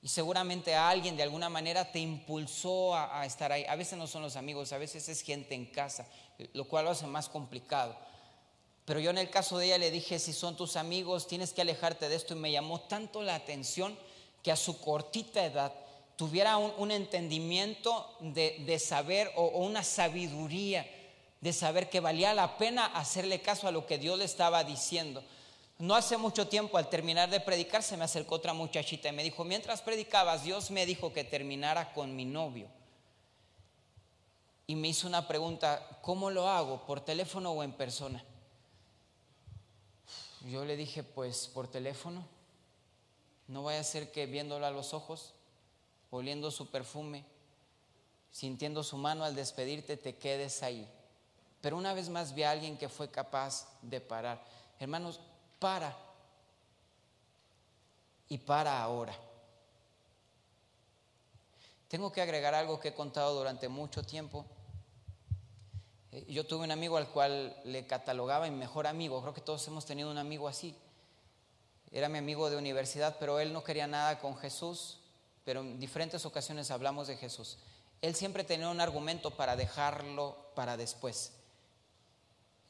Y 0.00 0.08
seguramente 0.08 0.74
a 0.74 0.90
alguien 0.90 1.16
de 1.16 1.22
alguna 1.22 1.48
manera 1.48 1.90
te 1.90 1.98
impulsó 1.98 2.94
a, 2.94 3.20
a, 3.20 3.26
estar 3.26 3.50
ahí. 3.52 3.64
A 3.64 3.74
veces 3.74 3.98
no 3.98 4.06
son 4.06 4.22
los 4.22 4.36
amigos, 4.36 4.72
a 4.72 4.78
veces 4.78 5.08
es 5.08 5.22
gente 5.22 5.54
en 5.54 5.66
casa, 5.66 6.06
lo 6.52 6.68
cual 6.68 6.84
lo 6.84 6.90
hace 6.90 7.06
más 7.06 7.28
complicado. 7.28 7.96
Pero 8.84 9.00
yo 9.00 9.10
en 9.10 9.18
el 9.18 9.30
caso 9.30 9.58
de 9.58 9.66
ella 9.66 9.78
le 9.78 9.90
dije, 9.90 10.18
si 10.18 10.32
son 10.32 10.56
tus 10.56 10.76
amigos, 10.76 11.26
tienes 11.26 11.52
que 11.52 11.62
alejarte 11.62 12.08
de 12.08 12.16
esto. 12.16 12.34
Y 12.34 12.38
me 12.38 12.52
llamó 12.52 12.80
tanto 12.82 13.22
la 13.22 13.34
atención 13.34 13.98
que 14.42 14.52
a 14.52 14.56
su 14.56 14.78
cortita 14.80 15.44
edad 15.44 15.72
tuviera 16.16 16.56
un, 16.56 16.90
entendimiento 16.90 18.16
de, 18.20 18.78
saber 18.78 19.30
o, 19.36 19.46
una 19.58 19.82
sabiduría 19.82 20.86
de 21.40 21.52
saber 21.52 21.90
que 21.90 22.00
valía 22.00 22.32
la 22.32 22.56
pena 22.56 22.86
hacerle 22.86 23.42
caso 23.42 23.68
a 23.68 23.72
lo 23.72 23.86
que 23.86 23.98
Dios 23.98 24.18
le 24.18 24.24
estaba 24.24 24.64
diciendo. 24.64 25.22
No 25.78 25.94
hace 25.94 26.16
mucho 26.16 26.48
tiempo, 26.48 26.78
al 26.78 26.88
terminar 26.88 27.28
de 27.28 27.40
predicar, 27.40 27.82
se 27.82 27.96
me 27.96 28.04
acercó 28.04 28.36
otra 28.36 28.54
muchachita 28.54 29.08
y 29.08 29.12
me 29.12 29.24
dijo, 29.24 29.44
mientras 29.44 29.82
predicabas, 29.82 30.44
Dios 30.44 30.70
me 30.70 30.86
dijo 30.86 31.12
que 31.12 31.24
terminara 31.24 31.92
con 31.92 32.16
mi 32.16 32.24
novio. 32.24 32.68
Y 34.66 34.76
me 34.76 34.88
hizo 34.88 35.06
una 35.06 35.28
pregunta, 35.28 35.86
¿cómo 36.00 36.30
lo 36.30 36.48
hago? 36.48 36.86
¿Por 36.86 37.00
teléfono 37.00 37.50
o 37.50 37.62
en 37.62 37.72
persona? 37.72 38.24
Yo 40.50 40.64
le 40.64 40.76
dije, 40.76 41.02
pues 41.02 41.48
por 41.48 41.68
teléfono. 41.68 42.24
No 43.48 43.64
vaya 43.64 43.80
a 43.80 43.84
ser 43.84 44.10
que 44.10 44.24
viéndolo 44.24 44.64
a 44.64 44.70
los 44.70 44.94
ojos 44.94 45.34
oliendo 46.14 46.50
su 46.50 46.70
perfume, 46.70 47.24
sintiendo 48.30 48.82
su 48.84 48.96
mano 48.96 49.24
al 49.24 49.34
despedirte, 49.34 49.96
te 49.96 50.16
quedes 50.16 50.62
ahí. 50.62 50.88
Pero 51.60 51.76
una 51.76 51.92
vez 51.94 52.08
más 52.08 52.34
vi 52.34 52.44
a 52.44 52.50
alguien 52.50 52.76
que 52.76 52.88
fue 52.88 53.10
capaz 53.10 53.66
de 53.82 54.00
parar. 54.00 54.44
Hermanos, 54.78 55.20
para. 55.58 55.96
Y 58.28 58.38
para 58.38 58.80
ahora. 58.82 59.14
Tengo 61.88 62.12
que 62.12 62.20
agregar 62.20 62.54
algo 62.54 62.78
que 62.78 62.88
he 62.88 62.94
contado 62.94 63.34
durante 63.34 63.68
mucho 63.68 64.02
tiempo. 64.02 64.44
Eh, 66.12 66.26
yo 66.28 66.46
tuve 66.46 66.64
un 66.64 66.70
amigo 66.70 66.96
al 66.96 67.08
cual 67.08 67.56
le 67.64 67.86
catalogaba 67.86 68.48
mi 68.48 68.56
mejor 68.56 68.86
amigo. 68.86 69.20
Creo 69.20 69.34
que 69.34 69.40
todos 69.40 69.66
hemos 69.68 69.84
tenido 69.84 70.10
un 70.10 70.18
amigo 70.18 70.48
así. 70.48 70.76
Era 71.90 72.08
mi 72.08 72.18
amigo 72.18 72.50
de 72.50 72.56
universidad, 72.56 73.16
pero 73.18 73.40
él 73.40 73.52
no 73.52 73.64
quería 73.64 73.86
nada 73.86 74.18
con 74.18 74.36
Jesús 74.36 74.98
pero 75.44 75.60
en 75.60 75.78
diferentes 75.78 76.24
ocasiones 76.24 76.70
hablamos 76.70 77.06
de 77.06 77.16
Jesús. 77.16 77.58
Él 78.02 78.14
siempre 78.14 78.44
tenía 78.44 78.68
un 78.68 78.80
argumento 78.80 79.30
para 79.30 79.56
dejarlo 79.56 80.50
para 80.54 80.76
después. 80.76 81.32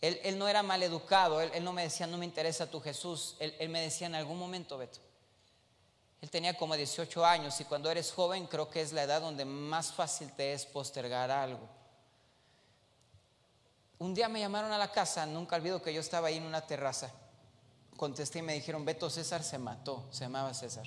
Él, 0.00 0.38
no 0.38 0.48
era 0.48 0.62
mal 0.62 0.82
educado, 0.82 1.40
él, 1.40 1.64
no 1.64 1.72
me 1.72 1.82
decía, 1.84 2.06
no 2.06 2.18
me 2.18 2.26
interesa 2.26 2.70
tu 2.70 2.78
Jesús, 2.78 3.37
él, 3.38 3.54
él 3.58 3.70
me 3.70 3.80
decía 3.80 4.06
en 4.06 4.14
algún 4.14 4.38
momento, 4.38 4.76
Beto. 4.76 5.00
Él 6.20 6.30
tenía 6.30 6.56
como 6.56 6.76
18 6.76 7.24
años 7.24 7.58
y 7.60 7.64
cuando 7.64 7.90
eres 7.90 8.12
joven 8.12 8.46
creo 8.46 8.68
que 8.68 8.82
es 8.82 8.92
la 8.92 9.02
edad 9.02 9.22
donde 9.22 9.44
más 9.44 9.92
fácil 9.92 10.30
te 10.32 10.52
es 10.52 10.66
postergar 10.66 11.30
algo. 11.30 11.68
Un 13.98 14.12
día 14.12 14.28
me 14.28 14.40
llamaron 14.40 14.72
a 14.72 14.78
la 14.78 14.92
casa, 14.92 15.24
nunca 15.24 15.56
olvido 15.56 15.80
que 15.82 15.94
yo 15.94 16.00
estaba 16.00 16.28
ahí 16.28 16.37
en 16.37 16.44
una 16.44 16.66
terraza. 16.66 17.10
Contesté 17.96 18.40
y 18.40 18.42
me 18.42 18.54
dijeron, 18.54 18.84
Beto 18.84 19.08
César 19.08 19.42
se 19.42 19.58
mató, 19.58 20.06
se 20.10 20.24
llamaba 20.24 20.52
César. 20.52 20.87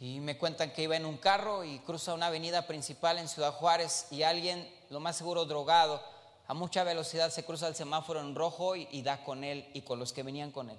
Y 0.00 0.20
me 0.20 0.36
cuentan 0.36 0.72
que 0.72 0.82
iba 0.82 0.96
en 0.96 1.06
un 1.06 1.16
carro 1.16 1.64
y 1.64 1.78
cruza 1.80 2.14
una 2.14 2.26
avenida 2.26 2.66
principal 2.66 3.18
en 3.18 3.28
Ciudad 3.28 3.52
Juárez 3.52 4.06
y 4.10 4.22
alguien, 4.22 4.68
lo 4.90 5.00
más 5.00 5.16
seguro 5.16 5.44
drogado, 5.44 6.02
a 6.46 6.54
mucha 6.54 6.84
velocidad 6.84 7.30
se 7.30 7.44
cruza 7.44 7.68
el 7.68 7.74
semáforo 7.74 8.20
en 8.20 8.34
rojo 8.34 8.76
y, 8.76 9.02
da 9.02 9.24
con 9.24 9.44
él 9.44 9.68
y 9.72 9.82
con 9.82 9.98
los 9.98 10.12
que 10.12 10.22
venían 10.22 10.50
con 10.50 10.68
él. 10.68 10.78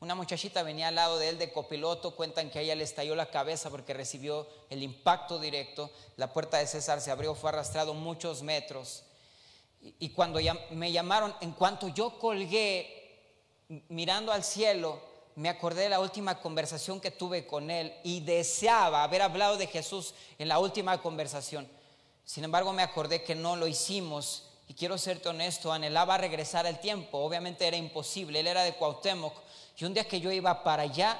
Una 0.00 0.14
muchachita 0.14 0.62
venía 0.62 0.88
al 0.88 0.96
lado 0.96 1.18
de 1.18 1.28
él 1.28 1.38
de 1.38 1.52
copiloto, 1.52 2.14
cuentan 2.14 2.50
que 2.50 2.58
a 2.58 2.62
ella 2.62 2.74
le 2.74 2.84
estalló 2.84 3.14
la 3.14 3.30
cabeza 3.30 3.70
porque 3.70 3.94
recibió 3.94 4.46
el 4.68 4.82
impacto 4.82 5.38
directo. 5.38 5.90
La 6.16 6.32
puerta 6.32 6.58
de 6.58 6.66
César 6.66 7.00
se 7.00 7.10
abrió, 7.10 7.34
fue 7.34 7.50
arrastrado 7.50 7.94
muchos 7.94 8.42
metros. 8.42 9.04
Y, 9.80 10.10
cuando 10.10 10.38
me 10.70 10.92
llamaron, 10.92 11.34
en 11.40 11.52
cuanto 11.52 11.88
yo 11.88 12.18
colgué 12.18 13.02
mirando 13.88 14.30
al 14.30 14.44
cielo, 14.44 15.00
me 15.36 15.48
acordé 15.48 15.82
de 15.82 15.88
la 15.88 16.00
última 16.00 16.40
conversación 16.40 17.00
que 17.00 17.10
tuve 17.10 17.46
con 17.46 17.70
él 17.70 17.94
y 18.04 18.20
deseaba 18.20 19.02
haber 19.02 19.22
hablado 19.22 19.56
de 19.56 19.66
Jesús 19.66 20.14
en 20.38 20.48
la 20.48 20.58
última 20.58 21.00
conversación. 21.00 21.68
Sin 22.24 22.44
embargo, 22.44 22.72
me 22.72 22.82
acordé 22.82 23.22
que 23.22 23.34
no 23.34 23.56
lo 23.56 23.66
hicimos 23.66 24.48
y 24.68 24.74
quiero 24.74 24.96
serte 24.98 25.28
honesto, 25.28 25.72
anhelaba 25.72 26.18
regresar 26.18 26.66
al 26.66 26.80
tiempo. 26.80 27.18
Obviamente 27.18 27.66
era 27.66 27.76
imposible, 27.76 28.40
él 28.40 28.46
era 28.46 28.62
de 28.62 28.74
Cuauhtémoc 28.74 29.34
y 29.76 29.84
un 29.84 29.94
día 29.94 30.06
que 30.06 30.20
yo 30.20 30.30
iba 30.30 30.62
para 30.62 30.84
allá, 30.84 31.18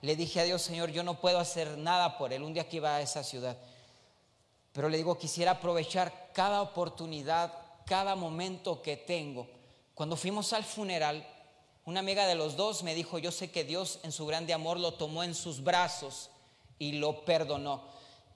le 0.00 0.14
dije 0.14 0.40
a 0.40 0.44
Dios, 0.44 0.62
Señor, 0.62 0.90
yo 0.92 1.02
no 1.02 1.20
puedo 1.20 1.40
hacer 1.40 1.76
nada 1.78 2.16
por 2.16 2.32
él, 2.32 2.44
un 2.44 2.54
día 2.54 2.68
que 2.68 2.76
iba 2.76 2.94
a 2.94 3.00
esa 3.00 3.24
ciudad. 3.24 3.56
Pero 4.72 4.88
le 4.88 4.96
digo, 4.98 5.18
quisiera 5.18 5.52
aprovechar 5.52 6.30
cada 6.32 6.62
oportunidad, 6.62 7.52
cada 7.86 8.14
momento 8.14 8.82
que 8.82 8.96
tengo. 8.96 9.48
Cuando 9.94 10.16
fuimos 10.16 10.52
al 10.52 10.62
funeral, 10.62 11.26
una 11.84 12.00
amiga 12.00 12.26
de 12.26 12.34
los 12.34 12.56
dos 12.56 12.82
me 12.82 12.94
dijo, 12.94 13.18
yo 13.18 13.30
sé 13.30 13.50
que 13.50 13.64
Dios 13.64 13.98
en 14.02 14.12
su 14.12 14.24
grande 14.26 14.54
amor 14.54 14.80
lo 14.80 14.94
tomó 14.94 15.22
en 15.22 15.34
sus 15.34 15.62
brazos 15.62 16.30
y 16.78 16.92
lo 16.92 17.24
perdonó. 17.24 17.84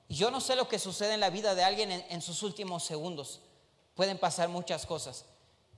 Yo 0.08 0.30
no 0.30 0.40
sé 0.40 0.54
lo 0.54 0.68
que 0.68 0.78
sucede 0.78 1.14
en 1.14 1.20
la 1.20 1.30
vida 1.30 1.54
de 1.54 1.64
alguien 1.64 1.90
en, 1.90 2.22
sus 2.22 2.42
últimos 2.42 2.84
segundos. 2.84 3.40
Pueden 3.94 4.18
pasar 4.18 4.48
muchas 4.48 4.84
cosas. 4.84 5.24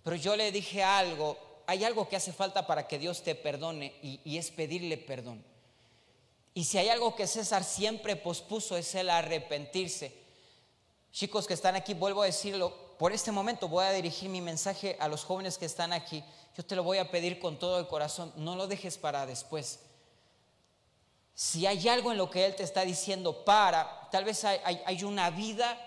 Pero 0.02 0.16
yo 0.16 0.36
le 0.36 0.50
dije 0.50 0.82
algo, 0.82 1.36
hay 1.66 1.84
algo 1.84 2.08
que 2.08 2.16
hace 2.16 2.32
falta 2.32 2.66
para 2.66 2.88
que 2.88 2.98
Dios 2.98 3.22
te 3.22 3.34
perdone 3.34 3.94
y, 4.02 4.36
es 4.36 4.50
pedirle 4.50 4.98
perdón. 4.98 5.44
Y 6.54 6.64
si 6.64 6.78
hay 6.78 6.88
algo 6.88 7.14
que 7.14 7.26
César 7.28 7.62
siempre 7.62 8.16
pospuso 8.16 8.76
es 8.76 8.94
el 8.96 9.10
arrepentirse. 9.10 10.12
Chicos 11.12 11.46
que 11.46 11.54
están 11.54 11.76
aquí, 11.76 11.94
vuelvo 11.94 12.22
a 12.22 12.26
decirlo, 12.26 12.72
por 12.98 13.12
este 13.12 13.32
momento 13.32 13.68
voy 13.68 13.84
a 13.84 13.92
dirigir 13.92 14.28
mi 14.28 14.40
mensaje 14.40 14.96
a 15.00 15.08
los 15.08 15.24
jóvenes 15.24 15.58
que 15.58 15.66
están 15.66 15.92
aquí. 15.92 16.22
Yo 16.56 16.64
te 16.64 16.76
lo 16.76 16.82
voy 16.82 16.98
a 16.98 17.10
pedir 17.10 17.38
con 17.38 17.58
todo 17.58 17.78
el 17.78 17.86
corazón, 17.86 18.32
no 18.36 18.56
lo 18.56 18.66
dejes 18.66 18.98
para 18.98 19.26
después. 19.26 19.80
Si 21.34 21.66
hay 21.66 21.88
algo 21.88 22.12
en 22.12 22.18
lo 22.18 22.30
que 22.30 22.44
Él 22.44 22.54
te 22.54 22.64
está 22.64 22.84
diciendo 22.84 23.44
para, 23.44 24.08
tal 24.10 24.24
vez 24.24 24.44
hay, 24.44 25.04
una 25.04 25.30
vida 25.30 25.78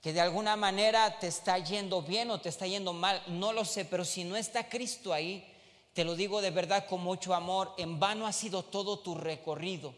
que 0.00 0.12
de 0.12 0.20
alguna 0.20 0.54
manera 0.54 1.18
te 1.18 1.26
está 1.26 1.58
yendo 1.58 2.02
bien 2.02 2.30
o 2.30 2.40
te 2.40 2.48
está 2.48 2.66
yendo 2.66 2.92
mal, 2.92 3.20
no 3.26 3.52
lo 3.52 3.64
sé, 3.64 3.84
pero 3.84 4.04
si 4.04 4.22
no 4.22 4.36
está 4.36 4.68
Cristo 4.68 5.12
ahí, 5.12 5.52
te 5.94 6.04
lo 6.04 6.14
digo 6.14 6.40
de 6.40 6.52
verdad 6.52 6.86
con 6.86 7.02
mucho 7.02 7.34
amor, 7.34 7.74
en 7.76 7.98
vano 7.98 8.26
ha 8.26 8.32
sido 8.32 8.62
todo 8.62 9.00
tu 9.00 9.16
recorrido. 9.16 9.94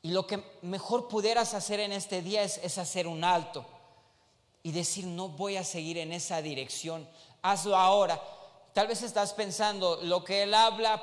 Y 0.00 0.12
lo 0.12 0.26
que 0.26 0.42
mejor 0.62 1.08
pudieras 1.08 1.52
hacer 1.52 1.80
en 1.80 1.92
este 1.92 2.22
día 2.22 2.42
es, 2.42 2.58
es 2.58 2.78
hacer 2.78 3.06
un 3.06 3.24
alto 3.24 3.66
y 4.62 4.72
decir, 4.72 5.04
no 5.04 5.28
voy 5.28 5.56
a 5.56 5.64
seguir 5.64 5.98
en 5.98 6.12
esa 6.12 6.40
dirección, 6.40 7.06
hazlo 7.42 7.76
ahora. 7.76 8.20
Tal 8.72 8.86
vez 8.86 9.02
estás 9.02 9.32
pensando, 9.32 9.98
lo 10.02 10.24
que 10.24 10.42
Él 10.42 10.54
habla, 10.54 11.02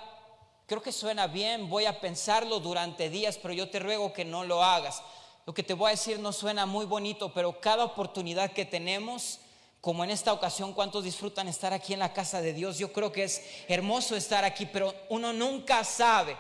creo 0.66 0.82
que 0.82 0.92
suena 0.92 1.28
bien, 1.28 1.70
voy 1.70 1.86
a 1.86 2.00
pensarlo 2.00 2.60
durante 2.60 3.10
días, 3.10 3.38
pero 3.38 3.54
yo 3.54 3.70
te 3.70 3.80
ruego 3.80 4.14
que 4.14 4.26
no 4.26 4.44
lo 4.44 4.64
hagas. 4.64 5.02
Lo 5.46 5.54
que 5.54 5.64
te 5.64 5.74
voy 5.74 5.90
a 5.90 5.92
decir 5.92 6.20
no 6.20 6.32
suena 6.32 6.66
muy 6.66 6.86
bonito, 6.86 7.34
pero 7.34 7.60
cada 7.60 7.84
oportunidad 7.84 8.52
que 8.52 8.66
tenemos, 8.66 9.40
como 9.82 10.04
en 10.04 10.10
esta 10.10 10.34
ocasión, 10.34 10.74
¿cuántos 10.74 11.04
disfrutan 11.04 11.48
estar 11.48 11.74
aquí 11.74 11.94
en 11.94 12.00
la 12.00 12.14
casa 12.14 12.42
de 12.42 12.54
Dios? 12.54 12.80
Yo 12.80 12.92
creo 12.92 13.12
que 13.12 13.26
es 13.26 13.44
hermoso 13.68 14.16
estar 14.16 14.44
aquí, 14.44 14.66
pero 14.66 14.94
uno 15.10 15.34
nunca 15.34 15.84
sabe 15.84 16.36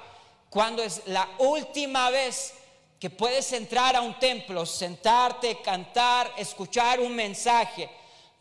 cuándo 0.50 0.82
es 0.82 1.04
la 1.06 1.30
última 1.38 2.10
vez 2.10 2.56
que 3.00 3.10
puedes 3.12 3.52
entrar 3.52 3.96
a 3.96 4.02
un 4.02 4.18
templo, 4.20 4.66
sentarte, 4.66 5.62
cantar, 5.62 6.32
escuchar 6.38 7.00
un 7.00 7.16
mensaje. 7.16 7.90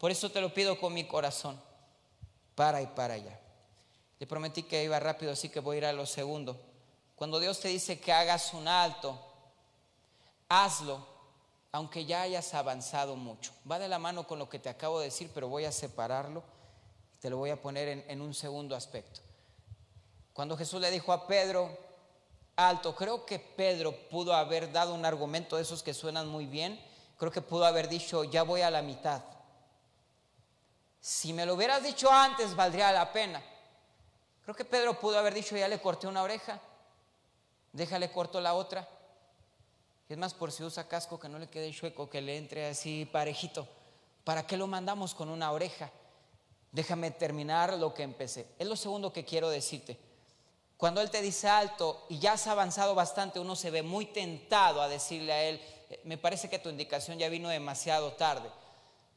Por 0.05 0.11
eso 0.11 0.31
te 0.31 0.43
lo 0.43 0.53
pido 0.53 0.79
con 0.79 0.93
mi 0.93 1.05
corazón, 1.05 1.59
para 2.55 2.83
y 2.83 2.87
para 2.88 3.14
allá. 3.14 3.40
Le 4.19 4.27
prometí 4.27 4.64
que 4.64 4.85
iba 4.85 5.01
rápido, 5.01 5.33
así 5.33 5.49
que 5.49 5.61
voy 5.61 5.77
a 5.77 5.79
ir 5.79 5.87
a 5.87 5.95
lo 5.95 6.05
segundo. 6.05 6.61
Cuando 7.17 7.40
Dios 7.40 7.59
te 7.59 7.69
dice 7.69 7.99
que 7.99 8.12
hagas 8.12 8.53
un 8.53 8.69
alto, 8.69 9.19
hazlo, 10.51 11.07
aunque 11.73 12.05
ya 12.05 12.21
hayas 12.21 12.53
avanzado 12.53 13.17
mucho. 13.17 13.53
Va 13.67 13.79
de 13.79 13.88
la 13.88 13.99
mano 13.99 14.27
con 14.27 14.38
lo 14.38 14.47
que 14.47 14.59
te 14.59 14.69
acabo 14.69 14.99
de 14.99 15.07
decir, 15.07 15.31
pero 15.33 15.49
voy 15.49 15.64
a 15.64 15.73
separarlo. 15.73 16.43
Te 17.23 17.31
lo 17.31 17.38
voy 17.38 17.49
a 17.49 17.62
poner 17.62 17.88
en, 17.88 18.05
en 18.07 18.21
un 18.21 18.35
segundo 18.35 18.77
aspecto. 18.77 19.23
Cuando 20.35 20.55
Jesús 20.55 20.83
le 20.83 20.90
dijo 20.90 21.14
a 21.14 21.27
Pedro, 21.27 21.79
alto, 22.57 22.95
creo 22.95 23.25
que 23.25 23.38
Pedro 23.38 23.97
pudo 24.11 24.35
haber 24.35 24.71
dado 24.71 24.93
un 24.93 25.07
argumento 25.07 25.57
de 25.57 25.62
esos 25.62 25.83
que 25.83 25.95
suenan 25.95 26.29
muy 26.29 26.45
bien. 26.45 26.79
Creo 27.17 27.33
que 27.33 27.40
pudo 27.40 27.64
haber 27.64 27.88
dicho, 27.88 28.25
ya 28.25 28.43
voy 28.43 28.61
a 28.61 28.71
la 28.71 28.83
mitad. 28.83 29.23
Si 31.05 31.35
me 31.35 31.45
lo 31.45 31.53
hubieras 31.53 31.83
dicho 31.83 32.11
antes, 32.11 32.57
valdría 32.57 32.90
la 32.90 33.12
pena. 33.12 33.43
Creo 34.43 34.57
que 34.57 34.64
Pedro 34.64 34.99
pudo 34.99 35.19
haber 35.19 35.35
dicho, 35.35 35.55
ya 35.55 35.69
le 35.69 35.79
corté 35.79 36.07
una 36.07 36.23
oreja, 36.23 36.59
déjale 37.75 38.11
corto 38.11 38.40
la 38.40 38.55
otra. 38.55 38.88
es 40.09 40.17
más, 40.17 40.33
por 40.33 40.51
si 40.51 40.64
usa 40.64 40.88
casco, 40.88 41.21
que 41.21 41.29
no 41.29 41.38
le 41.38 41.49
quede 41.49 41.71
chueco, 41.75 42.09
que 42.09 42.23
le 42.23 42.38
entre 42.38 42.69
así 42.69 43.05
parejito. 43.05 43.69
¿Para 44.25 44.47
qué 44.47 44.57
lo 44.57 44.67
mandamos 44.67 45.14
con 45.14 45.29
una 45.29 45.53
oreja? 45.53 45.90
Déjame 46.73 47.11
terminar 47.11 47.75
lo 47.75 47.93
que 47.93 48.03
empecé. 48.03 48.47
Es 48.59 48.67
lo 48.67 48.75
segundo 48.75 49.12
que 49.12 49.27
quiero 49.27 49.51
decirte. 49.51 49.99
Cuando 50.79 51.03
Él 51.03 51.11
te 51.11 51.21
dice 51.21 51.51
alto 51.51 52.07
y 52.09 52.19
ya 52.19 52.33
has 52.33 52.47
avanzado 52.47 52.95
bastante, 52.95 53.38
uno 53.38 53.57
se 53.57 53.71
ve 53.71 53.83
muy 53.83 54.07
tentado 54.07 54.81
a 54.81 54.88
decirle 54.88 55.35
a 55.35 55.43
Él, 55.43 55.61
eh, 55.90 56.01
me 56.05 56.17
parece 56.17 56.49
que 56.49 56.59
tu 56.59 56.71
indicación 56.71 57.19
ya 57.19 57.29
vino 57.29 57.51
demasiado 57.51 58.14
tarde. 58.14 58.49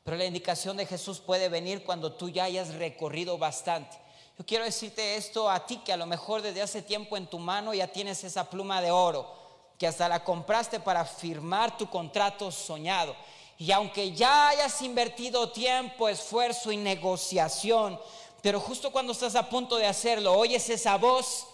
Pero 0.07 0.15
la 0.15 0.23
indicación 0.23 0.77
de 0.77 0.85
Jesús 0.85 1.19
puede 1.19 1.49
venir 1.49 1.83
cuando 1.83 2.13
tú 2.13 2.29
ya 2.29 2.45
hayas 2.45 2.75
recorrido 2.75 3.37
bastante. 3.37 3.97
Yo 4.39 4.45
quiero 4.45 4.63
decirte 4.63 5.17
esto 5.17 5.49
a 5.49 5.65
ti 5.65 5.81
que 5.83 5.91
a 5.91 5.97
lo 5.97 6.05
mejor 6.05 6.41
desde 6.41 6.61
hace 6.61 6.81
tiempo 6.81 7.17
en 7.17 7.27
tu 7.27 7.39
mano 7.39 7.73
ya 7.73 7.89
tienes 7.89 8.23
esa 8.23 8.49
pluma 8.49 8.81
de 8.81 8.89
oro, 8.89 9.29
que 9.77 9.85
hasta 9.85 10.07
la 10.07 10.23
compraste 10.23 10.79
para 10.79 11.03
firmar 11.03 11.77
tu 11.77 11.89
contrato 11.89 12.49
soñado. 12.53 13.17
Y 13.57 13.69
aunque 13.73 14.13
ya 14.13 14.47
hayas 14.47 14.81
invertido 14.81 15.49
tiempo, 15.49 16.07
esfuerzo 16.07 16.71
y 16.71 16.77
negociación, 16.77 17.99
pero 18.41 18.61
justo 18.61 18.93
cuando 18.93 19.11
estás 19.11 19.35
a 19.35 19.49
punto 19.49 19.75
de 19.75 19.87
hacerlo, 19.87 20.37
oyes 20.37 20.69
esa 20.69 20.95
voz 20.95 21.45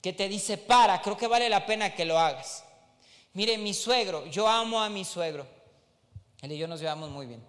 que 0.00 0.12
te 0.12 0.28
dice, 0.28 0.56
para, 0.56 1.02
creo 1.02 1.16
que 1.16 1.26
vale 1.26 1.48
la 1.48 1.66
pena 1.66 1.96
que 1.96 2.04
lo 2.04 2.16
hagas. 2.16 2.62
Mire, 3.32 3.58
mi 3.58 3.74
suegro, 3.74 4.24
yo 4.26 4.46
amo 4.46 4.80
a 4.80 4.88
mi 4.88 5.04
suegro. 5.04 5.53
Él 6.44 6.52
y 6.52 6.58
yo 6.58 6.68
nos 6.68 6.80
llevamos 6.80 7.10
muy 7.10 7.26
bien, 7.26 7.42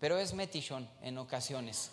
pero 0.00 0.18
es 0.18 0.34
metichón 0.34 0.88
en 1.02 1.18
ocasiones. 1.18 1.92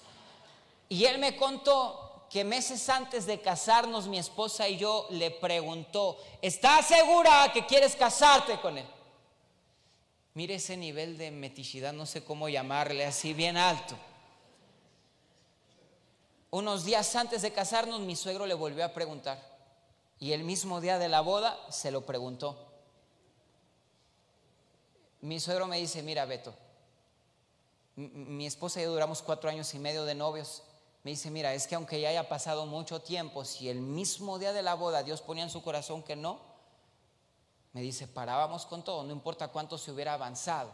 Y 0.89 1.06
él 1.06 1.19
me 1.19 1.38
contó 1.38 2.25
que 2.32 2.43
meses 2.43 2.89
antes 2.89 3.25
de 3.25 3.41
casarnos, 3.41 4.08
mi 4.08 4.17
esposa 4.17 4.67
y 4.67 4.77
yo 4.77 5.06
le 5.12 5.30
preguntó, 5.32 6.17
¿estás 6.41 6.88
segura 6.88 7.51
que 7.54 7.65
quieres 7.65 7.95
casarte 7.95 8.60
con 8.60 8.77
él? 8.77 8.86
Mire 10.34 10.56
ese 10.56 10.77
nivel 10.77 11.17
de 11.17 11.30
metichidad, 11.30 11.93
no 11.93 12.06
sé 12.06 12.23
cómo 12.23 12.49
llamarle, 12.49 13.06
así 13.06 13.34
bien 13.34 13.58
alto. 13.58 13.95
Unos 16.49 16.86
días 16.86 17.15
antes 17.15 17.43
de 17.43 17.54
casarnos, 17.54 17.99
mi 17.99 18.15
suegro 18.15 18.45
le 18.45 18.54
volvió 18.54 18.84
a 18.84 18.93
preguntar. 18.93 19.39
Y 20.19 20.32
el 20.32 20.43
mismo 20.43 20.82
día 20.82 20.97
de 20.99 21.10
la 21.10 21.21
boda 21.21 21.60
se 21.69 21.91
lo 21.91 22.06
preguntó. 22.06 22.70
Mi 25.21 25.39
suegro 25.39 25.67
me 25.67 25.77
dice, 25.77 26.01
mira 26.01 26.25
Beto, 26.25 26.53
mi 27.95 28.45
esposa 28.45 28.79
y 28.79 28.84
yo 28.84 28.91
duramos 28.91 29.21
cuatro 29.21 29.49
años 29.49 29.73
y 29.73 29.79
medio 29.79 30.05
de 30.05 30.15
novios 30.15 30.63
me 31.03 31.12
dice, 31.12 31.31
mira, 31.31 31.53
es 31.53 31.65
que 31.65 31.75
aunque 31.75 31.99
ya 31.99 32.10
haya 32.10 32.29
pasado 32.29 32.65
mucho 32.67 33.01
tiempo, 33.01 33.43
si 33.43 33.69
el 33.69 33.81
mismo 33.81 34.38
día 34.38 34.53
de 34.53 34.62
la 34.62 34.75
boda 34.75 35.01
Dios 35.01 35.21
ponía 35.21 35.43
en 35.43 35.49
su 35.49 35.63
corazón 35.63 36.03
que 36.03 36.15
no, 36.15 36.39
me 37.73 37.81
dice, 37.81 38.07
parábamos 38.07 38.65
con 38.65 38.84
todo, 38.84 39.03
no 39.03 39.12
importa 39.12 39.47
cuánto 39.47 39.77
se 39.77 39.91
hubiera 39.91 40.13
avanzado. 40.13 40.71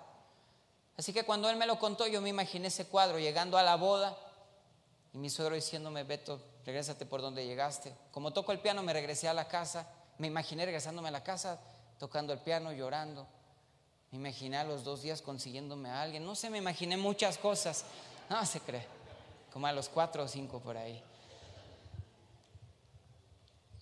Así 0.98 1.14
que 1.14 1.24
cuando 1.24 1.50
él 1.50 1.56
me 1.56 1.68
lo 1.68 1.80
contó, 1.80 2.08
yo 2.08 2.22
me 2.22 2.30
imaginé 2.30 2.68
ese 2.68 2.88
cuadro 2.88 3.20
llegando 3.20 3.58
a 3.58 3.64
la 3.64 3.76
boda 3.76 4.18
y 5.14 5.18
mi 5.18 5.30
suegro 5.30 5.56
diciéndome, 5.56 6.04
Beto, 6.04 6.42
regrésate 6.66 7.06
por 7.06 7.22
donde 7.22 7.46
llegaste. 7.46 7.96
Como 8.12 8.34
toco 8.34 8.52
el 8.52 8.60
piano, 8.60 8.84
me 8.84 8.94
regresé 8.94 9.30
a 9.30 9.34
la 9.34 9.48
casa, 9.48 9.88
me 10.18 10.28
imaginé 10.28 10.66
regresándome 10.66 11.08
a 11.08 11.12
la 11.12 11.24
casa, 11.24 11.60
tocando 12.00 12.34
el 12.34 12.40
piano, 12.40 12.74
llorando. 12.74 13.28
Me 14.12 14.18
imaginé 14.20 14.58
a 14.58 14.64
los 14.64 14.84
dos 14.84 15.02
días 15.02 15.22
consiguiéndome 15.22 15.90
a 15.90 16.02
alguien. 16.02 16.26
No 16.26 16.36
sé, 16.36 16.50
me 16.50 16.58
imaginé 16.58 16.96
muchas 16.98 17.38
cosas. 17.38 17.84
No 18.30 18.46
se 18.46 18.60
cree 18.62 18.86
como 19.52 19.68
a 19.68 19.72
los 19.72 19.90
cuatro 19.90 20.24
o 20.24 20.28
cinco 20.28 20.60
por 20.60 20.78
ahí. 20.78 21.04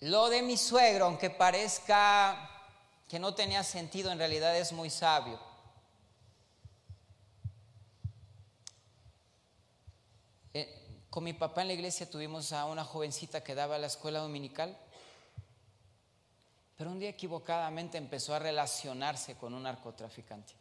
Lo 0.00 0.28
de 0.28 0.42
mi 0.42 0.56
suegro, 0.56 1.06
aunque 1.06 1.30
parezca 1.30 2.50
que 3.08 3.18
no 3.18 3.34
tenía 3.34 3.62
sentido, 3.62 4.10
en 4.10 4.18
realidad 4.18 4.56
es 4.56 4.72
muy 4.72 4.90
sabio. 4.90 5.38
Eh, 10.54 11.02
Con 11.08 11.24
mi 11.24 11.32
papá 11.32 11.62
en 11.62 11.68
la 11.68 11.74
iglesia 11.74 12.10
tuvimos 12.10 12.52
a 12.52 12.64
una 12.66 12.84
jovencita 12.84 13.44
que 13.44 13.54
daba 13.54 13.78
la 13.78 13.86
escuela 13.86 14.20
dominical, 14.20 14.76
pero 16.76 16.90
un 16.90 16.98
día 16.98 17.08
equivocadamente 17.08 17.98
empezó 17.98 18.34
a 18.34 18.38
relacionarse 18.38 19.34
con 19.36 19.54
un 19.54 19.62
narcotraficante. 19.62 20.52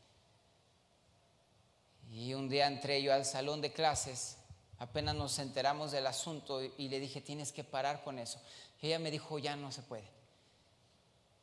Y 2.11 2.33
un 2.33 2.47
día 2.47 2.67
entré 2.67 3.01
yo 3.01 3.13
al 3.13 3.25
salón 3.25 3.61
de 3.61 3.73
clases, 3.73 4.37
apenas 4.79 5.15
nos 5.15 5.39
enteramos 5.39 5.91
del 5.91 6.07
asunto 6.07 6.61
y 6.63 6.87
le 6.87 6.99
dije, 6.99 7.21
tienes 7.21 7.51
que 7.51 7.63
parar 7.63 8.03
con 8.03 8.19
eso. 8.19 8.39
Ella 8.81 8.99
me 8.99 9.11
dijo, 9.11 9.39
ya 9.39 9.55
no 9.55 9.71
se 9.71 9.81
puede. 9.81 10.07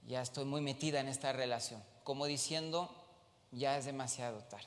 Ya 0.07 0.23
estoy 0.23 0.45
muy 0.45 0.61
metida 0.61 1.01
en 1.01 1.09
esta 1.09 1.33
relación. 1.33 1.83
Como 2.05 2.27
diciendo, 2.27 2.91
ya 3.51 3.77
es 3.77 3.85
demasiado 3.85 4.39
tarde. 4.45 4.67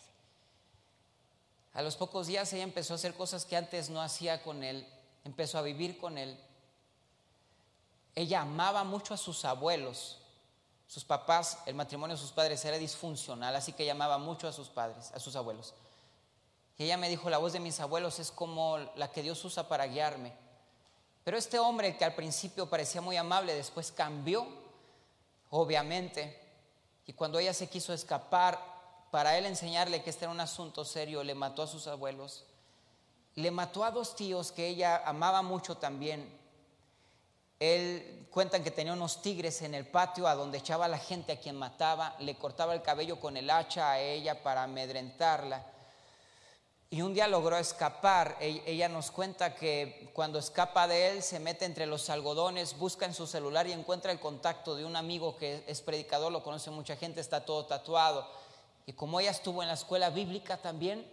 A 1.73 1.81
los 1.81 1.97
pocos 1.97 2.27
días 2.27 2.51
ella 2.53 2.63
empezó 2.63 2.93
a 2.93 2.95
hacer 2.95 3.15
cosas 3.15 3.45
que 3.45 3.57
antes 3.57 3.89
no 3.89 4.01
hacía 4.01 4.43
con 4.43 4.63
él, 4.63 4.87
empezó 5.25 5.57
a 5.57 5.61
vivir 5.61 5.97
con 5.97 6.17
él. 6.17 6.37
Ella 8.15 8.41
amaba 8.41 8.83
mucho 8.83 9.13
a 9.13 9.17
sus 9.17 9.45
abuelos. 9.45 10.17
Sus 10.87 11.03
papás, 11.03 11.59
el 11.65 11.75
matrimonio 11.75 12.15
de 12.15 12.21
sus 12.21 12.31
padres 12.31 12.63
era 12.63 12.77
disfuncional, 12.77 13.55
así 13.55 13.73
que 13.73 13.83
ella 13.83 13.91
amaba 13.91 14.17
mucho 14.17 14.47
a 14.47 14.53
sus 14.53 14.69
padres, 14.69 15.11
a 15.13 15.19
sus 15.19 15.35
abuelos. 15.35 15.73
Y 16.77 16.83
ella 16.83 16.97
me 16.97 17.09
dijo, 17.09 17.29
la 17.29 17.37
voz 17.37 17.53
de 17.53 17.59
mis 17.59 17.79
abuelos 17.79 18.19
es 18.19 18.31
como 18.31 18.77
la 18.95 19.11
que 19.11 19.21
Dios 19.21 19.43
usa 19.43 19.67
para 19.67 19.87
guiarme. 19.87 20.33
Pero 21.23 21.37
este 21.37 21.57
hombre 21.57 21.97
que 21.97 22.05
al 22.05 22.13
principio 22.13 22.69
parecía 22.69 23.01
muy 23.01 23.17
amable, 23.17 23.55
después 23.55 23.91
cambió, 23.91 24.45
obviamente. 25.49 26.39
Y 27.07 27.13
cuando 27.13 27.39
ella 27.39 27.53
se 27.53 27.67
quiso 27.67 27.93
escapar, 27.93 28.59
para 29.09 29.37
él 29.37 29.45
enseñarle 29.45 30.03
que 30.03 30.09
este 30.09 30.25
era 30.25 30.31
un 30.31 30.39
asunto 30.39 30.83
serio, 30.83 31.23
le 31.23 31.33
mató 31.33 31.63
a 31.63 31.67
sus 31.67 31.87
abuelos. 31.87 32.43
Le 33.35 33.49
mató 33.49 33.83
a 33.83 33.91
dos 33.91 34.15
tíos 34.15 34.51
que 34.51 34.67
ella 34.67 35.01
amaba 35.05 35.41
mucho 35.41 35.77
también. 35.77 36.44
Él 37.59 38.27
cuentan 38.31 38.63
que 38.63 38.71
tenía 38.71 38.93
unos 38.93 39.21
tigres 39.21 39.61
en 39.61 39.73
el 39.73 39.87
patio 39.87 40.27
a 40.27 40.35
donde 40.35 40.57
echaba 40.57 40.85
a 40.85 40.89
la 40.89 40.97
gente 40.97 41.31
a 41.31 41.39
quien 41.39 41.55
mataba, 41.55 42.15
le 42.19 42.35
cortaba 42.35 42.73
el 42.73 42.81
cabello 42.81 43.19
con 43.19 43.37
el 43.37 43.49
hacha 43.49 43.91
a 43.91 43.99
ella 43.99 44.43
para 44.43 44.63
amedrentarla. 44.63 45.65
Y 46.89 47.01
un 47.01 47.13
día 47.13 47.27
logró 47.27 47.57
escapar. 47.57 48.37
E-, 48.39 48.61
ella 48.65 48.89
nos 48.89 49.11
cuenta 49.11 49.55
que 49.55 50.11
cuando 50.13 50.39
escapa 50.39 50.87
de 50.87 51.09
él 51.09 51.23
se 51.23 51.39
mete 51.39 51.65
entre 51.65 51.85
los 51.85 52.09
algodones, 52.09 52.77
busca 52.77 53.05
en 53.05 53.13
su 53.13 53.25
celular 53.27 53.67
y 53.67 53.71
encuentra 53.71 54.11
el 54.11 54.19
contacto 54.19 54.75
de 54.75 54.85
un 54.85 54.95
amigo 54.95 55.35
que 55.35 55.63
es 55.67 55.81
predicador, 55.81 56.31
lo 56.31 56.43
conoce 56.43 56.71
mucha 56.71 56.95
gente, 56.95 57.21
está 57.21 57.45
todo 57.45 57.65
tatuado. 57.65 58.29
Y 58.85 58.93
como 58.93 59.19
ella 59.19 59.31
estuvo 59.31 59.61
en 59.61 59.67
la 59.67 59.73
escuela 59.73 60.09
bíblica 60.09 60.57
también, 60.57 61.05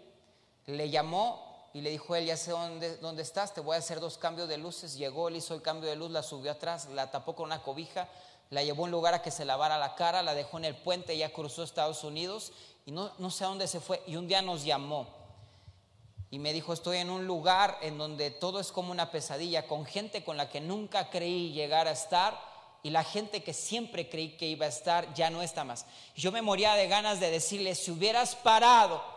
le 0.67 0.91
llamó 0.91 1.52
y 1.75 1.81
le 1.81 1.91
dijo, 1.91 2.15
él 2.15 2.27
ya 2.27 2.37
sé 2.37 2.51
dónde, 2.51 2.97
dónde 2.99 3.23
estás, 3.23 3.55
te 3.55 3.61
voy 3.61 3.77
a 3.77 3.79
hacer 3.79 3.99
dos 3.99 4.19
cambios 4.19 4.49
de 4.49 4.59
luces. 4.59 4.97
Llegó, 4.97 5.31
le 5.31 5.39
hizo 5.39 5.55
el 5.55 5.63
cambio 5.63 5.89
de 5.89 5.97
luz, 5.97 6.11
la 6.11 6.23
subió 6.23 6.53
atrás, 6.53 6.89
la 6.91 7.11
tapó 7.11 7.35
con 7.35 7.47
una 7.47 7.63
cobija, 7.63 8.09
la 8.51 8.63
llevó 8.63 8.83
a 8.83 8.85
un 8.85 8.91
lugar 8.91 9.15
a 9.15 9.23
que 9.23 9.31
se 9.31 9.45
lavara 9.45 9.79
la 9.79 9.95
cara, 9.95 10.23
la 10.23 10.35
dejó 10.35 10.59
en 10.59 10.67
el 10.67 10.77
puente, 10.77 11.17
ya 11.17 11.33
cruzó 11.33 11.63
Estados 11.63 12.05
Unidos 12.05 12.53
y 12.85 12.93
no, 12.93 13.13
no 13.19 13.31
sé 13.31 13.45
a 13.45 13.49
dónde 13.49 13.67
se 13.67 13.81
fue. 13.81 14.03
Y 14.07 14.17
un 14.17 14.29
día 14.29 14.43
nos 14.43 14.65
llamó 14.65 15.09
y 16.31 16.39
me 16.39 16.53
dijo, 16.53 16.73
estoy 16.73 16.99
en 16.99 17.11
un 17.11 17.27
lugar 17.27 17.79
en 17.81 17.97
donde 17.97 18.31
todo 18.31 18.61
es 18.61 18.73
como 18.73 18.91
una 18.91 19.11
pesadilla, 19.11 19.67
con 19.67 19.87
gente 19.87 20.25
con 20.25 20.37
la 20.37 20.51
que 20.51 20.61
nunca 20.61 21.09
creí 21.11 21.53
llegar 21.53 21.89
a 21.89 21.93
estar 21.93 22.39
y 22.83 22.91
la 22.91 23.05
gente 23.05 23.43
que 23.43 23.55
siempre 23.55 24.09
creí 24.09 24.37
que 24.37 24.47
iba 24.47 24.67
a 24.67 24.71
estar 24.71 25.13
ya 25.15 25.31
no 25.31 25.43
está 25.43 25.65
más. 25.65 25.87
Yo 26.17 26.33
me 26.33 26.43
moría 26.43 26.75
de 26.75 26.89
ganas 26.89 27.21
de 27.21 27.31
decirle, 27.31 27.75
si 27.75 27.91
hubieras 27.91 28.35
parado 28.35 29.12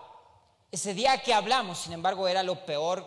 ese 0.71 0.93
día 0.93 1.21
que 1.21 1.33
hablamos, 1.33 1.79
sin 1.79 1.93
embargo 1.93 2.27
era 2.27 2.43
lo 2.43 2.65
peor 2.65 3.05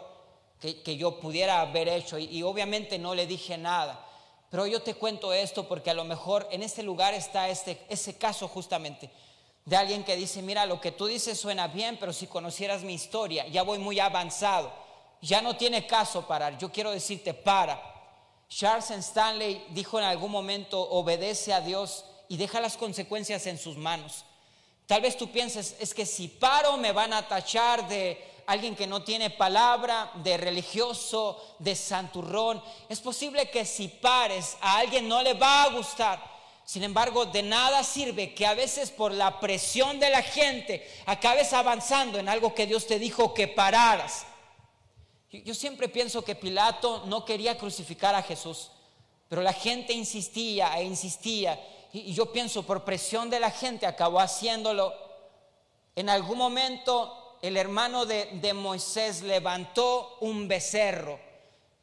que, 0.60 0.96
yo 0.96 1.20
pudiera 1.20 1.60
haber 1.60 1.88
hecho 1.88 2.18
y, 2.18 2.42
obviamente 2.42 2.98
no 2.98 3.14
le 3.14 3.26
dije 3.26 3.56
nada. 3.58 4.04
Pero 4.50 4.66
yo 4.66 4.80
te 4.80 4.94
cuento 4.94 5.32
esto 5.32 5.68
porque 5.68 5.90
a 5.90 5.94
lo 5.94 6.04
mejor 6.04 6.48
en 6.50 6.62
este 6.62 6.82
lugar 6.82 7.14
está 7.14 7.48
este, 7.48 7.84
ese 7.88 8.16
caso 8.16 8.48
justamente 8.48 9.10
de 9.68 9.76
alguien 9.76 10.02
que 10.02 10.16
dice, 10.16 10.40
mira, 10.40 10.64
lo 10.64 10.80
que 10.80 10.92
tú 10.92 11.06
dices 11.06 11.38
suena 11.38 11.68
bien, 11.68 11.98
pero 12.00 12.14
si 12.14 12.26
conocieras 12.26 12.82
mi 12.82 12.94
historia, 12.94 13.46
ya 13.48 13.62
voy 13.62 13.78
muy 13.78 14.00
avanzado, 14.00 14.72
ya 15.20 15.42
no 15.42 15.56
tiene 15.56 15.86
caso 15.86 16.26
parar, 16.26 16.56
yo 16.56 16.72
quiero 16.72 16.90
decirte, 16.90 17.34
para. 17.34 17.78
Charles 18.48 18.90
Stanley 18.90 19.66
dijo 19.70 19.98
en 19.98 20.06
algún 20.06 20.30
momento, 20.30 20.80
obedece 20.80 21.52
a 21.52 21.60
Dios 21.60 22.06
y 22.28 22.38
deja 22.38 22.62
las 22.62 22.78
consecuencias 22.78 23.46
en 23.46 23.58
sus 23.58 23.76
manos. 23.76 24.24
Tal 24.88 25.02
vez 25.02 25.18
tú 25.18 25.30
pienses, 25.30 25.76
es 25.78 25.92
que 25.92 26.06
si 26.06 26.28
paro 26.28 26.78
me 26.78 26.92
van 26.92 27.12
a 27.12 27.28
tachar 27.28 27.86
de 27.86 28.24
alguien 28.46 28.74
que 28.74 28.86
no 28.86 29.02
tiene 29.02 29.28
palabra, 29.28 30.10
de 30.14 30.38
religioso, 30.38 31.56
de 31.58 31.76
santurrón. 31.76 32.62
Es 32.88 32.98
posible 32.98 33.50
que 33.50 33.66
si 33.66 33.88
pares 33.88 34.56
a 34.62 34.78
alguien 34.78 35.06
no 35.06 35.22
le 35.22 35.34
va 35.34 35.64
a 35.64 35.68
gustar. 35.68 36.18
Sin 36.64 36.82
embargo, 36.82 37.26
de 37.26 37.42
nada 37.42 37.84
sirve 37.84 38.32
que 38.32 38.46
a 38.46 38.54
veces 38.54 38.90
por 38.90 39.12
la 39.12 39.38
presión 39.40 40.00
de 40.00 40.08
la 40.08 40.22
gente 40.22 40.90
acabes 41.04 41.52
avanzando 41.52 42.18
en 42.18 42.26
algo 42.26 42.54
que 42.54 42.66
Dios 42.66 42.86
te 42.86 42.98
dijo 42.98 43.34
que 43.34 43.46
pararas. 43.46 44.24
Yo 45.30 45.52
siempre 45.52 45.90
pienso 45.90 46.24
que 46.24 46.34
Pilato 46.34 47.02
no 47.04 47.26
quería 47.26 47.58
crucificar 47.58 48.14
a 48.14 48.22
Jesús, 48.22 48.70
pero 49.28 49.42
la 49.42 49.52
gente 49.52 49.92
insistía 49.92 50.78
e 50.78 50.84
insistía. 50.84 51.62
Y 52.06 52.14
yo 52.14 52.32
pienso, 52.32 52.62
por 52.62 52.84
presión 52.84 53.30
de 53.30 53.40
la 53.40 53.50
gente 53.50 53.86
acabó 53.86 54.20
haciéndolo. 54.20 54.94
En 55.96 56.08
algún 56.08 56.38
momento 56.38 57.36
el 57.42 57.56
hermano 57.56 58.06
de, 58.06 58.26
de 58.34 58.52
Moisés 58.52 59.22
levantó 59.22 60.16
un 60.20 60.48
becerro 60.48 61.18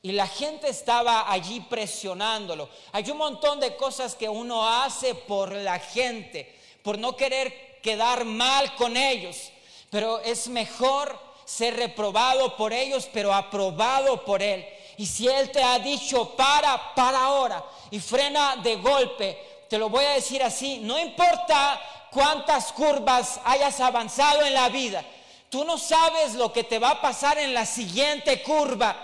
y 0.02 0.12
la 0.12 0.28
gente 0.28 0.70
estaba 0.70 1.32
allí 1.32 1.62
presionándolo. 1.62 2.70
Hay 2.92 3.10
un 3.10 3.18
montón 3.18 3.60
de 3.60 3.76
cosas 3.76 4.14
que 4.14 4.30
uno 4.30 4.68
hace 4.68 5.16
por 5.16 5.52
la 5.52 5.80
gente, 5.80 6.56
por 6.84 7.00
no 7.00 7.16
querer 7.16 7.80
quedar 7.82 8.24
mal 8.24 8.76
con 8.76 8.96
ellos. 8.98 9.50
Pero 9.90 10.20
es 10.20 10.48
mejor 10.48 11.20
ser 11.44 11.76
reprobado 11.76 12.56
por 12.56 12.72
ellos, 12.72 13.10
pero 13.12 13.34
aprobado 13.34 14.24
por 14.24 14.44
Él. 14.44 14.64
Y 14.98 15.06
si 15.06 15.28
Él 15.28 15.52
te 15.52 15.64
ha 15.64 15.80
dicho, 15.80 16.36
para, 16.36 16.94
para 16.94 17.26
ahora, 17.26 17.66
y 17.90 18.00
frena 18.00 18.58
de 18.58 18.76
golpe, 18.76 19.55
te 19.70 19.78
lo 19.78 19.90
voy 19.90 20.06
a 20.06 20.12
decir 20.12 20.44
así, 20.44 20.80
no 20.80 21.00
importa 21.00 21.82
cuántas 22.12 22.72
curvas 22.72 23.40
hayas 23.44 23.80
avanzado 23.80 24.42
en 24.44 24.54
la 24.54 24.70
vida, 24.70 25.04
tú 25.50 25.64
no 25.64 25.78
sabes 25.78 26.36
lo 26.36 26.52
que 26.54 26.64
te 26.64 26.80
va 26.80 26.92
a 26.92 27.02
pasar 27.02 27.38
en 27.38 27.54
la 27.54 27.66
siguiente 27.66 28.42
curva 28.42 28.96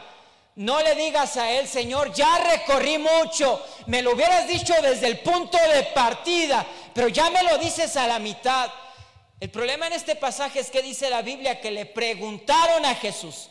no 0.55 0.81
le 0.81 0.95
digas 0.95 1.37
a 1.37 1.49
él, 1.49 1.67
Señor, 1.67 2.13
ya 2.13 2.37
recorrí 2.37 2.97
mucho, 2.97 3.65
me 3.85 4.01
lo 4.01 4.13
hubieras 4.13 4.47
dicho 4.47 4.73
desde 4.81 5.07
el 5.07 5.19
punto 5.19 5.57
de 5.57 5.83
partida, 5.83 6.65
pero 6.93 7.07
ya 7.07 7.29
me 7.29 7.43
lo 7.43 7.57
dices 7.57 7.95
a 7.95 8.05
la 8.05 8.19
mitad. 8.19 8.69
El 9.39 9.49
problema 9.49 9.87
en 9.87 9.93
este 9.93 10.15
pasaje 10.15 10.59
es 10.59 10.69
que 10.69 10.81
dice 10.81 11.09
la 11.09 11.21
Biblia 11.21 11.61
que 11.61 11.71
le 11.71 11.85
preguntaron 11.85 12.85
a 12.85 12.95
Jesús, 12.95 13.49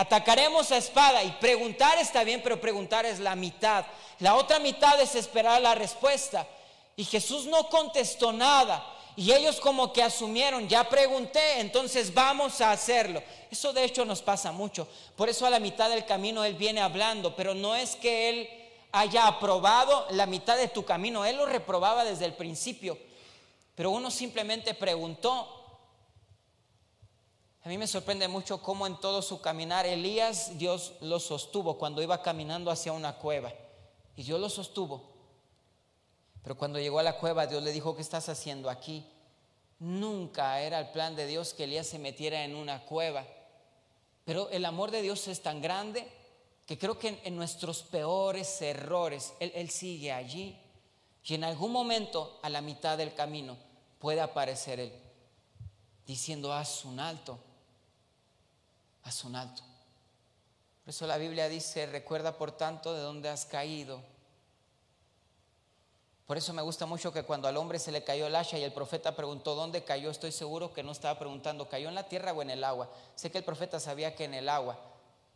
atacaremos 0.00 0.72
a 0.72 0.78
espada 0.78 1.22
y 1.22 1.30
preguntar 1.32 1.98
está 1.98 2.24
bien, 2.24 2.40
pero 2.42 2.58
preguntar 2.58 3.04
es 3.04 3.20
la 3.20 3.36
mitad. 3.36 3.84
La 4.18 4.34
otra 4.34 4.58
mitad 4.58 4.98
es 5.00 5.14
esperar 5.14 5.60
la 5.60 5.74
respuesta. 5.74 6.46
Y 6.96 7.04
Jesús 7.04 7.44
no 7.44 7.68
contestó 7.68 8.32
nada. 8.32 8.82
Y 9.14 9.32
ellos 9.32 9.60
como 9.60 9.92
que 9.92 10.02
asumieron, 10.02 10.68
ya 10.68 10.88
pregunté, 10.88 11.60
entonces 11.60 12.14
vamos 12.14 12.62
a 12.62 12.70
hacerlo. 12.70 13.22
Eso 13.50 13.74
de 13.74 13.84
hecho 13.84 14.06
nos 14.06 14.22
pasa 14.22 14.52
mucho. 14.52 14.88
Por 15.16 15.28
eso 15.28 15.44
a 15.44 15.50
la 15.50 15.60
mitad 15.60 15.90
del 15.90 16.06
camino 16.06 16.44
Él 16.44 16.54
viene 16.54 16.80
hablando, 16.80 17.36
pero 17.36 17.52
no 17.52 17.76
es 17.76 17.96
que 17.96 18.30
Él 18.30 18.48
haya 18.92 19.26
aprobado 19.26 20.06
la 20.12 20.24
mitad 20.24 20.56
de 20.56 20.68
tu 20.68 20.86
camino, 20.86 21.26
Él 21.26 21.36
lo 21.36 21.44
reprobaba 21.44 22.04
desde 22.04 22.24
el 22.24 22.32
principio. 22.32 22.96
Pero 23.74 23.90
uno 23.90 24.10
simplemente 24.10 24.72
preguntó. 24.72 25.59
A 27.62 27.68
mí 27.68 27.76
me 27.76 27.86
sorprende 27.86 28.26
mucho 28.26 28.62
cómo 28.62 28.86
en 28.86 28.98
todo 29.00 29.20
su 29.20 29.40
caminar 29.40 29.86
Elías 29.86 30.58
Dios 30.58 30.94
lo 31.00 31.20
sostuvo 31.20 31.76
cuando 31.76 32.02
iba 32.02 32.22
caminando 32.22 32.70
hacia 32.70 32.92
una 32.92 33.16
cueva. 33.16 33.52
Y 34.16 34.22
Dios 34.22 34.40
lo 34.40 34.48
sostuvo. 34.48 35.10
Pero 36.42 36.56
cuando 36.56 36.78
llegó 36.78 36.98
a 36.98 37.02
la 37.02 37.18
cueva, 37.18 37.46
Dios 37.46 37.62
le 37.62 37.72
dijo, 37.72 37.94
¿qué 37.94 38.02
estás 38.02 38.30
haciendo 38.30 38.70
aquí? 38.70 39.06
Nunca 39.78 40.60
era 40.60 40.78
el 40.78 40.90
plan 40.90 41.14
de 41.16 41.26
Dios 41.26 41.52
que 41.52 41.64
Elías 41.64 41.86
se 41.86 41.98
metiera 41.98 42.44
en 42.44 42.56
una 42.56 42.84
cueva. 42.86 43.26
Pero 44.24 44.48
el 44.50 44.64
amor 44.64 44.90
de 44.90 45.02
Dios 45.02 45.28
es 45.28 45.42
tan 45.42 45.60
grande 45.60 46.10
que 46.66 46.78
creo 46.78 46.98
que 46.98 47.20
en, 47.24 47.36
nuestros 47.36 47.82
peores 47.82 48.62
errores, 48.62 49.34
él, 49.38 49.52
él 49.54 49.68
sigue 49.70 50.12
allí. 50.12 50.58
Y 51.24 51.34
en 51.34 51.44
algún 51.44 51.72
momento, 51.72 52.38
a 52.42 52.48
la 52.48 52.62
mitad 52.62 52.96
del 52.96 53.14
camino, 53.14 53.56
puede 53.98 54.20
aparecer 54.20 54.80
Él 54.80 54.92
diciendo, 56.06 56.52
haz 56.52 56.84
un 56.84 56.98
alto, 56.98 57.38
haz 59.04 59.24
un 59.24 59.36
alto. 59.36 59.62
Por 60.84 60.90
eso 60.90 61.06
la 61.06 61.18
Biblia 61.18 61.48
dice, 61.48 61.86
recuerda 61.86 62.36
por 62.36 62.52
tanto 62.52 62.94
de 62.94 63.00
dónde 63.00 63.28
has 63.28 63.44
caído 63.44 64.02
por 66.30 66.38
eso 66.38 66.52
me 66.52 66.62
gusta 66.62 66.86
mucho 66.86 67.12
que 67.12 67.24
cuando 67.24 67.48
al 67.48 67.56
hombre 67.56 67.80
se 67.80 67.90
le 67.90 68.04
cayó 68.04 68.28
el 68.28 68.36
hacha 68.36 68.56
y 68.56 68.62
el 68.62 68.72
profeta 68.72 69.16
preguntó 69.16 69.56
dónde 69.56 69.82
cayó, 69.82 70.12
estoy 70.12 70.30
seguro 70.30 70.72
que 70.72 70.84
no 70.84 70.92
estaba 70.92 71.18
preguntando, 71.18 71.68
¿cayó 71.68 71.88
en 71.88 71.96
la 71.96 72.06
tierra 72.06 72.32
o 72.32 72.40
en 72.40 72.50
el 72.50 72.62
agua? 72.62 72.88
Sé 73.16 73.32
que 73.32 73.38
el 73.38 73.44
profeta 73.44 73.80
sabía 73.80 74.14
que 74.14 74.26
en 74.26 74.34
el 74.34 74.48
agua, 74.48 74.78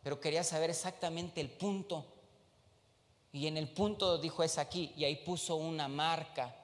pero 0.01 0.21
quería 0.21 0.41
saber 0.45 0.69
exactamente 0.69 1.41
el 1.41 1.49
punto. 1.49 2.05
Y 3.33 3.47
en 3.47 3.57
el 3.57 3.67
punto 3.67 4.17
dijo 4.19 4.41
es 4.41 4.57
aquí, 4.57 4.93
y 4.95 5.03
ahí 5.03 5.17
puso 5.17 5.57
una 5.57 5.89
marca. 5.89 6.55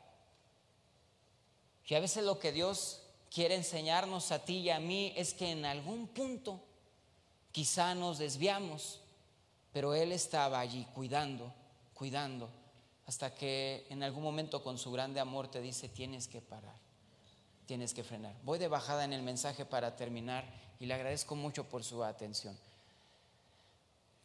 Y 1.85 1.95
a 1.95 1.99
veces 1.99 2.23
lo 2.23 2.39
que 2.39 2.53
Dios 2.53 3.01
quiere 3.29 3.55
enseñarnos 3.55 4.31
a 4.31 4.45
ti 4.45 4.59
y 4.59 4.69
a 4.69 4.79
mí 4.79 5.11
es 5.17 5.33
que 5.33 5.51
en 5.51 5.65
algún 5.65 6.07
punto 6.07 6.61
quizá 7.51 7.95
nos 7.95 8.17
desviamos, 8.17 8.99
pero 9.71 9.93
Él 9.93 10.11
estaba 10.11 10.59
allí 10.59 10.85
cuidando, 10.93 11.53
cuidando, 11.93 12.49
hasta 13.07 13.33
que 13.33 13.85
en 13.89 14.03
algún 14.03 14.23
momento 14.23 14.63
con 14.63 14.77
su 14.77 14.91
grande 14.91 15.19
amor 15.19 15.47
te 15.49 15.61
dice, 15.61 15.89
tienes 15.89 16.27
que 16.27 16.41
parar, 16.41 16.75
tienes 17.65 17.93
que 17.93 18.03
frenar. 18.03 18.35
Voy 18.43 18.59
de 18.59 18.67
bajada 18.67 19.03
en 19.03 19.13
el 19.13 19.21
mensaje 19.21 19.65
para 19.65 19.95
terminar 19.95 20.45
y 20.79 20.85
le 20.85 20.93
agradezco 20.93 21.35
mucho 21.35 21.65
por 21.65 21.83
su 21.83 22.03
atención. 22.03 22.57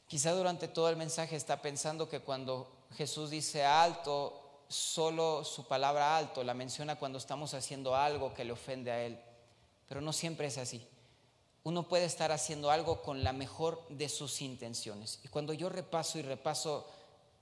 Quizá 0.09 0.33
durante 0.33 0.68
todo 0.68 0.89
el 0.89 0.97
mensaje 0.97 1.35
está 1.35 1.61
pensando 1.61 2.09
que 2.09 2.20
cuando 2.20 2.87
Jesús 2.97 3.31
dice 3.31 3.64
alto, 3.64 4.62
solo 4.68 5.45
su 5.45 5.66
palabra 5.66 6.16
alto 6.16 6.45
la 6.45 6.55
menciona 6.55 6.97
cuando 6.97 7.18
estamos 7.18 7.55
haciendo 7.55 7.95
algo 7.95 8.33
que 8.33 8.45
le 8.45 8.53
ofende 8.53 8.91
a 8.91 9.03
Él. 9.03 9.18
Pero 9.89 10.01
no 10.01 10.12
siempre 10.12 10.47
es 10.47 10.59
así. 10.59 10.87
Uno 11.67 11.89
puede 11.89 12.05
estar 12.05 12.31
haciendo 12.31 12.71
algo 12.71 13.03
con 13.03 13.25
la 13.25 13.33
mejor 13.33 13.85
de 13.89 14.09
sus 14.09 14.41
intenciones. 14.41 15.19
Y 15.25 15.29
cuando 15.29 15.53
yo 15.53 15.69
repaso 15.69 16.17
y 16.17 16.23
repaso 16.23 16.89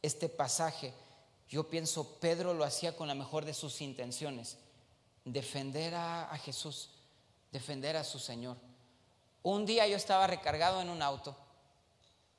este 0.00 0.30
pasaje, 0.30 0.94
yo 1.46 1.68
pienso, 1.68 2.18
Pedro 2.20 2.54
lo 2.54 2.64
hacía 2.64 2.96
con 2.96 3.06
la 3.06 3.14
mejor 3.14 3.44
de 3.44 3.52
sus 3.52 3.82
intenciones. 3.82 4.56
Defender 5.26 5.94
a, 5.94 6.32
a 6.32 6.38
Jesús, 6.38 6.88
defender 7.52 7.98
a 7.98 8.02
su 8.02 8.18
Señor. 8.18 8.56
Un 9.42 9.66
día 9.66 9.86
yo 9.86 9.96
estaba 9.98 10.26
recargado 10.26 10.80
en 10.80 10.88
un 10.88 11.02
auto 11.02 11.36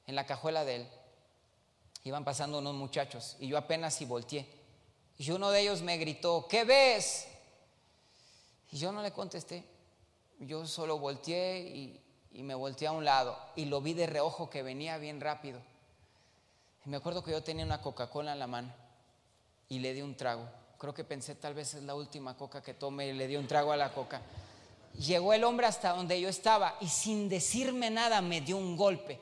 en 0.08 0.16
la 0.16 0.26
cajuela 0.26 0.66
de 0.66 0.78
él. 0.78 0.90
Iban 2.04 2.26
pasando 2.26 2.58
unos 2.58 2.74
muchachos 2.74 3.38
y 3.40 3.48
yo 3.48 3.60
apenas 3.60 4.02
y 4.02 4.06
volteé. 4.06 4.50
Y 5.20 5.30
uno 5.30 5.52
de 5.52 5.62
ellos 5.62 5.84
me 5.84 6.00
gritó, 6.00 6.48
¿qué 6.50 6.64
ves? 6.64 7.28
Y 8.72 8.80
yo 8.80 8.92
no 8.92 9.04
le 9.04 9.12
contesté. 9.12 9.75
Yo 10.40 10.66
solo 10.68 11.00
volteé 11.00 11.60
y, 11.60 12.02
y 12.32 12.44
me 12.44 12.56
volteé 12.56 12.88
a 12.88 12.92
un 12.92 13.06
lado 13.06 13.38
y 13.56 13.66
lo 13.66 13.82
vi 13.82 13.94
de 13.94 14.08
reojo 14.08 14.50
que 14.50 14.64
venía 14.64 14.98
bien 14.98 15.22
rápido. 15.22 15.60
Y 16.86 16.90
me 16.90 16.98
acuerdo 16.98 17.24
que 17.24 17.32
yo 17.32 17.42
tenía 17.42 17.66
una 17.66 17.82
Coca-Cola 17.82 18.34
en 18.34 18.40
la 18.40 18.48
mano 18.48 18.74
y 19.70 19.80
le 19.80 19.94
di 19.94 20.02
un 20.02 20.16
trago. 20.16 20.48
Creo 20.78 20.94
que 20.94 21.04
pensé 21.04 21.36
tal 21.36 21.54
vez 21.54 21.74
es 21.74 21.84
la 21.84 21.96
última 21.96 22.38
coca 22.38 22.62
que 22.62 22.74
tome 22.74 23.08
y 23.08 23.14
le 23.14 23.28
di 23.28 23.38
un 23.38 23.48
trago 23.48 23.72
a 23.72 23.78
la 23.78 23.92
coca. 23.92 24.22
Llegó 24.94 25.34
el 25.34 25.44
hombre 25.44 25.66
hasta 25.66 25.94
donde 25.94 26.20
yo 26.20 26.30
estaba 26.30 26.76
y 26.80 26.88
sin 26.88 27.28
decirme 27.28 27.90
nada 27.90 28.22
me 28.22 28.42
dio 28.42 28.58
un 28.58 28.78
golpe. 28.78 29.20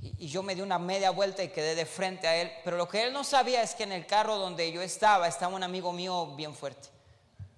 Y, 0.00 0.28
yo 0.28 0.42
me 0.42 0.54
di 0.54 0.60
una 0.60 0.78
media 0.78 1.10
vuelta 1.10 1.42
y 1.42 1.48
quedé 1.48 1.74
de 1.74 1.84
frente 1.84 2.28
a 2.28 2.36
él. 2.36 2.50
Pero 2.64 2.76
lo 2.76 2.88
que 2.88 3.02
él 3.02 3.12
no 3.12 3.24
sabía 3.24 3.62
es 3.62 3.74
que 3.74 3.82
en 3.82 3.92
el 3.92 4.06
carro 4.06 4.38
donde 4.38 4.70
yo 4.70 4.80
estaba 4.80 5.26
estaba 5.26 5.56
un 5.56 5.62
amigo 5.62 5.92
mío 5.92 6.34
bien 6.36 6.54
fuerte. 6.54 6.88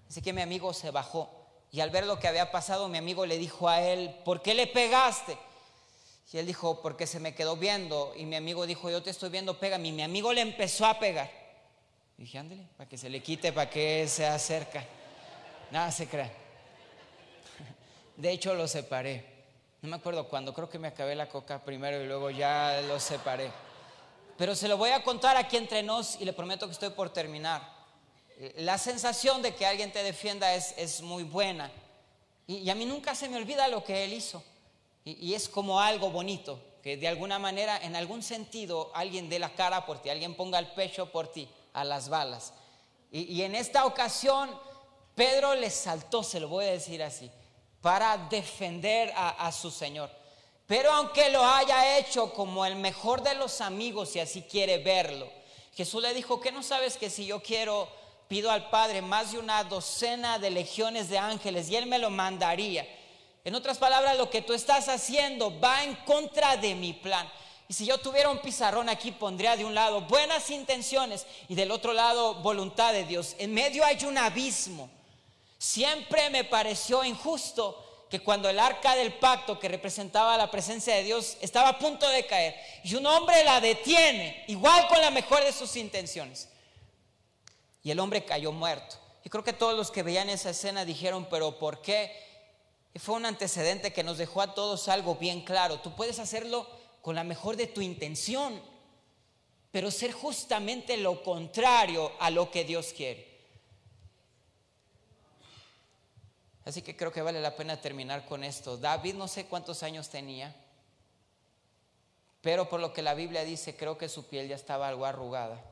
Así 0.08 0.22
que 0.22 0.32
mi 0.32 0.40
amigo 0.40 0.72
se 0.72 0.90
bajó. 0.90 1.39
Y 1.72 1.80
al 1.80 1.90
ver 1.90 2.06
lo 2.06 2.18
que 2.18 2.28
había 2.28 2.50
pasado, 2.50 2.88
mi 2.88 2.98
amigo 2.98 3.26
le 3.26 3.38
dijo 3.38 3.68
a 3.68 3.80
él, 3.80 4.14
¿por 4.24 4.42
qué 4.42 4.54
le 4.54 4.66
pegaste? 4.66 5.36
Y 6.32 6.38
él 6.38 6.46
dijo, 6.46 6.80
porque 6.80 7.06
se 7.06 7.18
me 7.18 7.34
quedó 7.34 7.56
viendo. 7.56 8.12
Y 8.16 8.24
mi 8.24 8.36
amigo 8.36 8.66
dijo, 8.66 8.90
yo 8.90 9.02
te 9.02 9.10
estoy 9.10 9.30
viendo, 9.30 9.58
pégame. 9.58 9.88
Y 9.88 9.92
mi 9.92 10.02
amigo 10.02 10.32
le 10.32 10.40
empezó 10.40 10.86
a 10.86 10.98
pegar. 10.98 11.30
Y 12.16 12.22
dije, 12.22 12.38
ándale, 12.38 12.66
para 12.76 12.88
que 12.88 12.96
se 12.96 13.08
le 13.08 13.20
quite, 13.20 13.52
para 13.52 13.68
que 13.68 14.06
se 14.06 14.26
acerca. 14.26 14.84
Nada 15.70 15.90
se 15.90 16.06
crea. 16.06 16.30
De 18.16 18.30
hecho, 18.30 18.54
lo 18.54 18.68
separé. 18.68 19.24
No 19.82 19.88
me 19.88 19.96
acuerdo 19.96 20.28
cuándo, 20.28 20.52
creo 20.52 20.68
que 20.68 20.78
me 20.78 20.88
acabé 20.88 21.14
la 21.14 21.28
coca 21.28 21.64
primero 21.64 22.02
y 22.02 22.06
luego 22.06 22.30
ya 22.30 22.80
lo 22.82 23.00
separé. 23.00 23.50
Pero 24.36 24.54
se 24.54 24.68
lo 24.68 24.76
voy 24.76 24.90
a 24.90 25.02
contar 25.02 25.36
aquí 25.36 25.56
entre 25.56 25.82
nos 25.82 26.20
y 26.20 26.24
le 26.24 26.32
prometo 26.32 26.66
que 26.66 26.72
estoy 26.72 26.90
por 26.90 27.10
terminar. 27.10 27.79
La 28.56 28.78
sensación 28.78 29.42
de 29.42 29.54
que 29.54 29.66
alguien 29.66 29.92
te 29.92 30.02
defienda 30.02 30.54
es, 30.54 30.74
es 30.76 31.02
muy 31.02 31.24
buena. 31.24 31.70
Y, 32.46 32.68
a 32.70 32.74
mí 32.74 32.86
nunca 32.86 33.14
se 33.14 33.28
me 33.28 33.36
olvida 33.36 33.68
lo 33.68 33.84
que 33.84 34.04
él 34.04 34.12
hizo. 34.12 34.42
Y, 35.04 35.34
es 35.34 35.48
como 35.48 35.80
algo 35.80 36.10
bonito, 36.10 36.60
que 36.82 36.96
de 36.96 37.08
alguna 37.08 37.38
manera, 37.38 37.78
en 37.82 37.96
algún 37.96 38.22
sentido, 38.22 38.90
alguien 38.94 39.28
dé 39.28 39.38
la 39.38 39.54
cara 39.54 39.86
por 39.86 40.00
ti, 40.00 40.10
alguien 40.10 40.34
ponga 40.34 40.58
el 40.58 40.68
pecho 40.68 41.10
por 41.10 41.28
ti 41.28 41.48
a 41.72 41.84
las 41.84 42.08
balas. 42.08 42.52
Y, 43.10 43.22
y 43.22 43.42
en 43.42 43.54
esta 43.54 43.84
ocasión, 43.86 44.50
Pedro 45.14 45.54
le 45.54 45.70
saltó, 45.70 46.22
se 46.22 46.40
lo 46.40 46.48
voy 46.48 46.64
a 46.64 46.72
decir 46.72 47.02
así 47.02 47.30
para 47.80 48.16
defender 48.28 49.12
a, 49.16 49.50
su 49.52 49.70
Señor. 49.70 50.10
Pero 50.66 50.92
aunque 50.92 51.30
lo 51.30 51.44
haya 51.44 51.98
hecho 51.98 52.32
como 52.32 52.64
el 52.64 52.76
mejor 52.76 53.22
de 53.22 53.34
los 53.34 53.60
amigos, 53.60 54.10
si 54.10 54.20
así 54.20 54.42
quiere 54.42 54.78
verlo, 54.78 55.28
Jesús 55.74 56.02
le 56.02 56.12
dijo, 56.12 56.40
que 56.40 56.52
no 56.52 56.62
sabes 56.62 56.96
que 56.96 57.10
si 57.10 57.26
yo 57.26 57.42
quiero, 57.42 57.88
pido 58.30 58.48
al 58.52 58.70
Padre 58.70 59.02
más 59.02 59.32
de 59.32 59.40
una 59.40 59.64
docena 59.64 60.38
de 60.38 60.50
legiones 60.50 61.08
de 61.08 61.18
ángeles 61.18 61.68
y 61.68 61.74
Él 61.74 61.86
me 61.86 61.98
lo 61.98 62.10
mandaría? 62.10 62.86
En 63.42 63.56
otras 63.56 63.76
palabras, 63.76 64.16
lo 64.16 64.30
que 64.30 64.40
tú 64.40 64.52
estás 64.52 64.88
haciendo 64.88 65.58
va 65.58 65.82
en 65.82 65.96
contra 66.06 66.56
de 66.56 66.76
mi 66.76 66.92
plan. 66.92 67.28
Y 67.66 67.74
si 67.74 67.86
yo 67.86 67.98
tuviera 67.98 68.30
un 68.30 68.38
pizarrón 68.38 68.88
aquí, 68.88 69.10
pondría 69.10 69.56
de 69.56 69.64
un 69.64 69.74
lado 69.74 70.02
buenas 70.02 70.48
intenciones 70.50 71.26
y 71.48 71.56
del 71.56 71.72
otro 71.72 71.92
lado 71.92 72.34
voluntad 72.34 72.92
de 72.92 73.02
Dios. 73.02 73.34
En 73.36 73.52
medio 73.52 73.84
hay 73.84 73.98
un 74.04 74.16
abismo. 74.16 74.88
Siempre 75.58 76.30
me 76.30 76.44
pareció 76.44 77.02
injusto 77.02 78.06
que 78.08 78.20
cuando 78.20 78.48
el 78.48 78.60
arca 78.60 78.94
del 78.94 79.14
pacto 79.14 79.58
que 79.58 79.68
representaba 79.68 80.36
la 80.36 80.52
presencia 80.52 80.94
de 80.94 81.02
Dios 81.02 81.36
estaba 81.40 81.70
a 81.70 81.78
punto 81.80 82.08
de 82.08 82.26
caer 82.26 82.54
y 82.84 82.94
un 82.94 83.06
hombre 83.06 83.42
la 83.42 83.60
detiene, 83.60 84.44
igual 84.46 84.86
con 84.86 85.00
la 85.00 85.10
mejor 85.10 85.42
de 85.42 85.52
sus 85.52 85.74
intenciones, 85.74 86.48
y 87.82 87.90
el 87.90 88.00
hombre 88.00 88.24
cayó 88.24 88.52
muerto. 88.52 88.96
Y 89.24 89.28
creo 89.28 89.44
que 89.44 89.52
todos 89.52 89.76
los 89.76 89.90
que 89.90 90.02
veían 90.02 90.28
esa 90.28 90.50
escena 90.50 90.84
dijeron, 90.84 91.26
pero 91.30 91.58
¿por 91.58 91.82
qué? 91.82 92.12
Y 92.94 92.98
fue 92.98 93.16
un 93.16 93.26
antecedente 93.26 93.92
que 93.92 94.02
nos 94.02 94.18
dejó 94.18 94.42
a 94.42 94.54
todos 94.54 94.88
algo 94.88 95.16
bien 95.16 95.42
claro. 95.42 95.80
Tú 95.80 95.94
puedes 95.94 96.18
hacerlo 96.18 96.66
con 97.02 97.14
la 97.14 97.24
mejor 97.24 97.56
de 97.56 97.66
tu 97.66 97.80
intención, 97.80 98.60
pero 99.70 99.90
ser 99.90 100.12
justamente 100.12 100.96
lo 100.96 101.22
contrario 101.22 102.12
a 102.18 102.30
lo 102.30 102.50
que 102.50 102.64
Dios 102.64 102.92
quiere. 102.94 103.30
Así 106.64 106.82
que 106.82 106.96
creo 106.96 107.12
que 107.12 107.22
vale 107.22 107.40
la 107.40 107.56
pena 107.56 107.80
terminar 107.80 108.26
con 108.26 108.44
esto. 108.44 108.76
David 108.76 109.14
no 109.14 109.28
sé 109.28 109.46
cuántos 109.46 109.82
años 109.82 110.08
tenía, 110.08 110.54
pero 112.42 112.68
por 112.68 112.80
lo 112.80 112.92
que 112.92 113.02
la 113.02 113.14
Biblia 113.14 113.44
dice, 113.44 113.76
creo 113.76 113.98
que 113.98 114.08
su 114.08 114.26
piel 114.28 114.48
ya 114.48 114.56
estaba 114.56 114.88
algo 114.88 115.04
arrugada. 115.04 115.62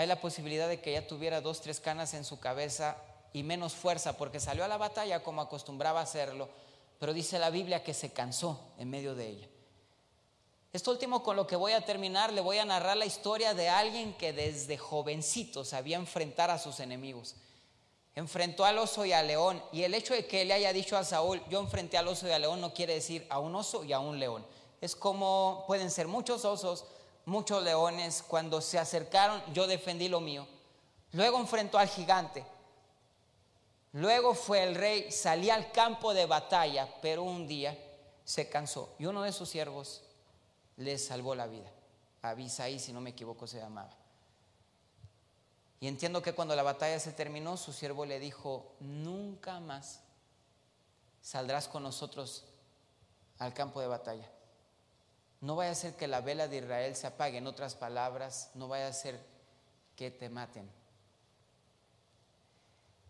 Hay 0.00 0.06
la 0.06 0.18
posibilidad 0.18 0.66
de 0.66 0.80
que 0.80 0.92
ya 0.92 1.06
tuviera 1.06 1.42
dos, 1.42 1.60
tres 1.60 1.78
canas 1.78 2.14
en 2.14 2.24
su 2.24 2.40
cabeza 2.40 2.96
y 3.34 3.42
menos 3.42 3.74
fuerza, 3.74 4.16
porque 4.16 4.40
salió 4.40 4.64
a 4.64 4.68
la 4.68 4.78
batalla 4.78 5.22
como 5.22 5.42
acostumbraba 5.42 6.00
hacerlo, 6.00 6.48
pero 6.98 7.12
dice 7.12 7.38
la 7.38 7.50
Biblia 7.50 7.84
que 7.84 7.92
se 7.92 8.10
cansó 8.10 8.72
en 8.78 8.88
medio 8.88 9.14
de 9.14 9.28
ella. 9.28 9.48
Esto 10.72 10.90
último 10.90 11.22
con 11.22 11.36
lo 11.36 11.46
que 11.46 11.54
voy 11.54 11.72
a 11.72 11.84
terminar, 11.84 12.32
le 12.32 12.40
voy 12.40 12.56
a 12.56 12.64
narrar 12.64 12.96
la 12.96 13.04
historia 13.04 13.52
de 13.52 13.68
alguien 13.68 14.14
que 14.14 14.32
desde 14.32 14.78
jovencito 14.78 15.66
sabía 15.66 15.98
enfrentar 15.98 16.50
a 16.50 16.58
sus 16.58 16.80
enemigos 16.80 17.36
enfrentó 18.14 18.64
al 18.64 18.78
oso 18.78 19.04
y 19.04 19.12
al 19.12 19.26
león. 19.26 19.62
Y 19.72 19.82
el 19.82 19.94
hecho 19.94 20.14
de 20.14 20.26
que 20.26 20.44
le 20.44 20.54
haya 20.54 20.72
dicho 20.72 20.96
a 20.96 21.04
Saúl, 21.04 21.42
yo 21.48 21.60
enfrenté 21.60 21.98
al 21.98 22.08
oso 22.08 22.26
y 22.26 22.32
al 22.32 22.42
león, 22.42 22.60
no 22.60 22.72
quiere 22.72 22.94
decir 22.94 23.26
a 23.30 23.38
un 23.38 23.54
oso 23.54 23.84
y 23.84 23.92
a 23.92 24.00
un 24.00 24.18
león. 24.18 24.44
Es 24.80 24.96
como 24.96 25.64
pueden 25.66 25.90
ser 25.90 26.08
muchos 26.08 26.44
osos, 26.44 26.86
muchos 27.30 27.62
leones. 27.62 28.22
Cuando 28.26 28.60
se 28.60 28.78
acercaron, 28.78 29.42
yo 29.54 29.66
defendí 29.66 30.08
lo 30.08 30.20
mío. 30.20 30.46
Luego 31.12 31.38
enfrentó 31.38 31.78
al 31.78 31.88
gigante. 31.88 32.44
Luego 33.92 34.34
fue 34.34 34.62
el 34.62 34.74
rey, 34.74 35.10
salía 35.10 35.54
al 35.54 35.72
campo 35.72 36.12
de 36.12 36.26
batalla, 36.26 36.88
pero 37.00 37.22
un 37.22 37.48
día 37.48 37.76
se 38.24 38.48
cansó. 38.48 38.94
Y 38.98 39.06
uno 39.06 39.22
de 39.22 39.32
sus 39.32 39.48
siervos 39.48 40.02
le 40.76 40.98
salvó 40.98 41.34
la 41.34 41.46
vida. 41.46 41.70
Abisaí, 42.22 42.78
si 42.78 42.92
no 42.92 43.00
me 43.00 43.10
equivoco, 43.10 43.46
se 43.46 43.58
llamaba. 43.58 43.96
Y 45.80 45.88
entiendo 45.88 46.20
que 46.20 46.34
cuando 46.34 46.54
la 46.54 46.62
batalla 46.62 47.00
se 47.00 47.12
terminó, 47.12 47.56
su 47.56 47.72
siervo 47.72 48.04
le 48.04 48.20
dijo, 48.20 48.74
nunca 48.80 49.58
más 49.60 50.00
saldrás 51.22 51.66
con 51.66 51.82
nosotros 51.82 52.44
al 53.38 53.54
campo 53.54 53.80
de 53.80 53.86
batalla. 53.86 54.30
No 55.40 55.56
vaya 55.56 55.72
a 55.72 55.74
ser 55.74 55.94
que 55.96 56.06
la 56.06 56.20
vela 56.20 56.48
de 56.48 56.58
Israel 56.58 56.94
se 56.94 57.06
apague, 57.06 57.38
en 57.38 57.46
otras 57.46 57.74
palabras, 57.74 58.50
no 58.54 58.68
vaya 58.68 58.88
a 58.88 58.92
ser 58.92 59.18
que 59.96 60.10
te 60.10 60.28
maten. 60.28 60.70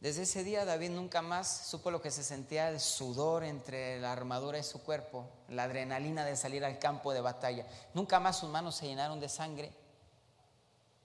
Desde 0.00 0.22
ese 0.22 0.44
día 0.44 0.64
David 0.64 0.90
nunca 0.90 1.20
más 1.20 1.66
supo 1.66 1.90
lo 1.90 2.00
que 2.00 2.10
se 2.10 2.24
sentía 2.24 2.70
el 2.70 2.80
sudor 2.80 3.44
entre 3.44 4.00
la 4.00 4.12
armadura 4.12 4.58
y 4.58 4.62
su 4.62 4.82
cuerpo, 4.82 5.28
la 5.48 5.64
adrenalina 5.64 6.24
de 6.24 6.36
salir 6.36 6.64
al 6.64 6.78
campo 6.78 7.12
de 7.12 7.20
batalla. 7.20 7.66
Nunca 7.92 8.18
más 8.18 8.38
sus 8.38 8.48
manos 8.48 8.76
se 8.76 8.86
llenaron 8.86 9.20
de 9.20 9.28
sangre. 9.28 9.72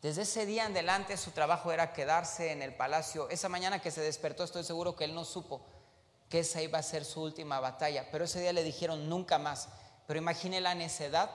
Desde 0.01 0.21
ese 0.21 0.45
día 0.45 0.65
en 0.65 0.71
adelante 0.71 1.17
su 1.17 1.31
trabajo 1.31 1.73
era 1.73 1.91
quedarse 1.91 2.53
en 2.53 2.61
el 2.61 2.73
palacio. 2.73 3.27
Esa 3.29 3.49
mañana 3.49 3.81
que 3.81 3.91
se 3.91 3.99
despertó 3.99 4.45
estoy 4.45 4.63
seguro 4.63 4.95
que 4.95 5.03
él 5.03 5.13
no 5.13 5.25
supo 5.25 5.65
que 6.29 6.39
esa 6.39 6.61
iba 6.61 6.79
a 6.79 6.83
ser 6.83 7.03
su 7.05 7.21
última 7.21 7.59
batalla, 7.59 8.07
pero 8.11 8.25
ese 8.25 8.39
día 8.39 8.53
le 8.53 8.63
dijeron 8.63 9.09
nunca 9.09 9.37
más. 9.37 9.67
Pero 10.07 10.19
imagine 10.19 10.61
la 10.61 10.75
necedad 10.75 11.29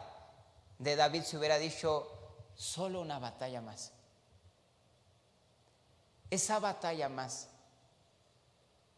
de 0.79 0.97
David 0.97 1.23
si 1.25 1.37
hubiera 1.37 1.59
dicho, 1.59 2.09
solo 2.55 3.01
una 3.01 3.19
batalla 3.19 3.61
más. 3.61 3.93
Esa 6.31 6.59
batalla 6.59 7.09
más 7.09 7.49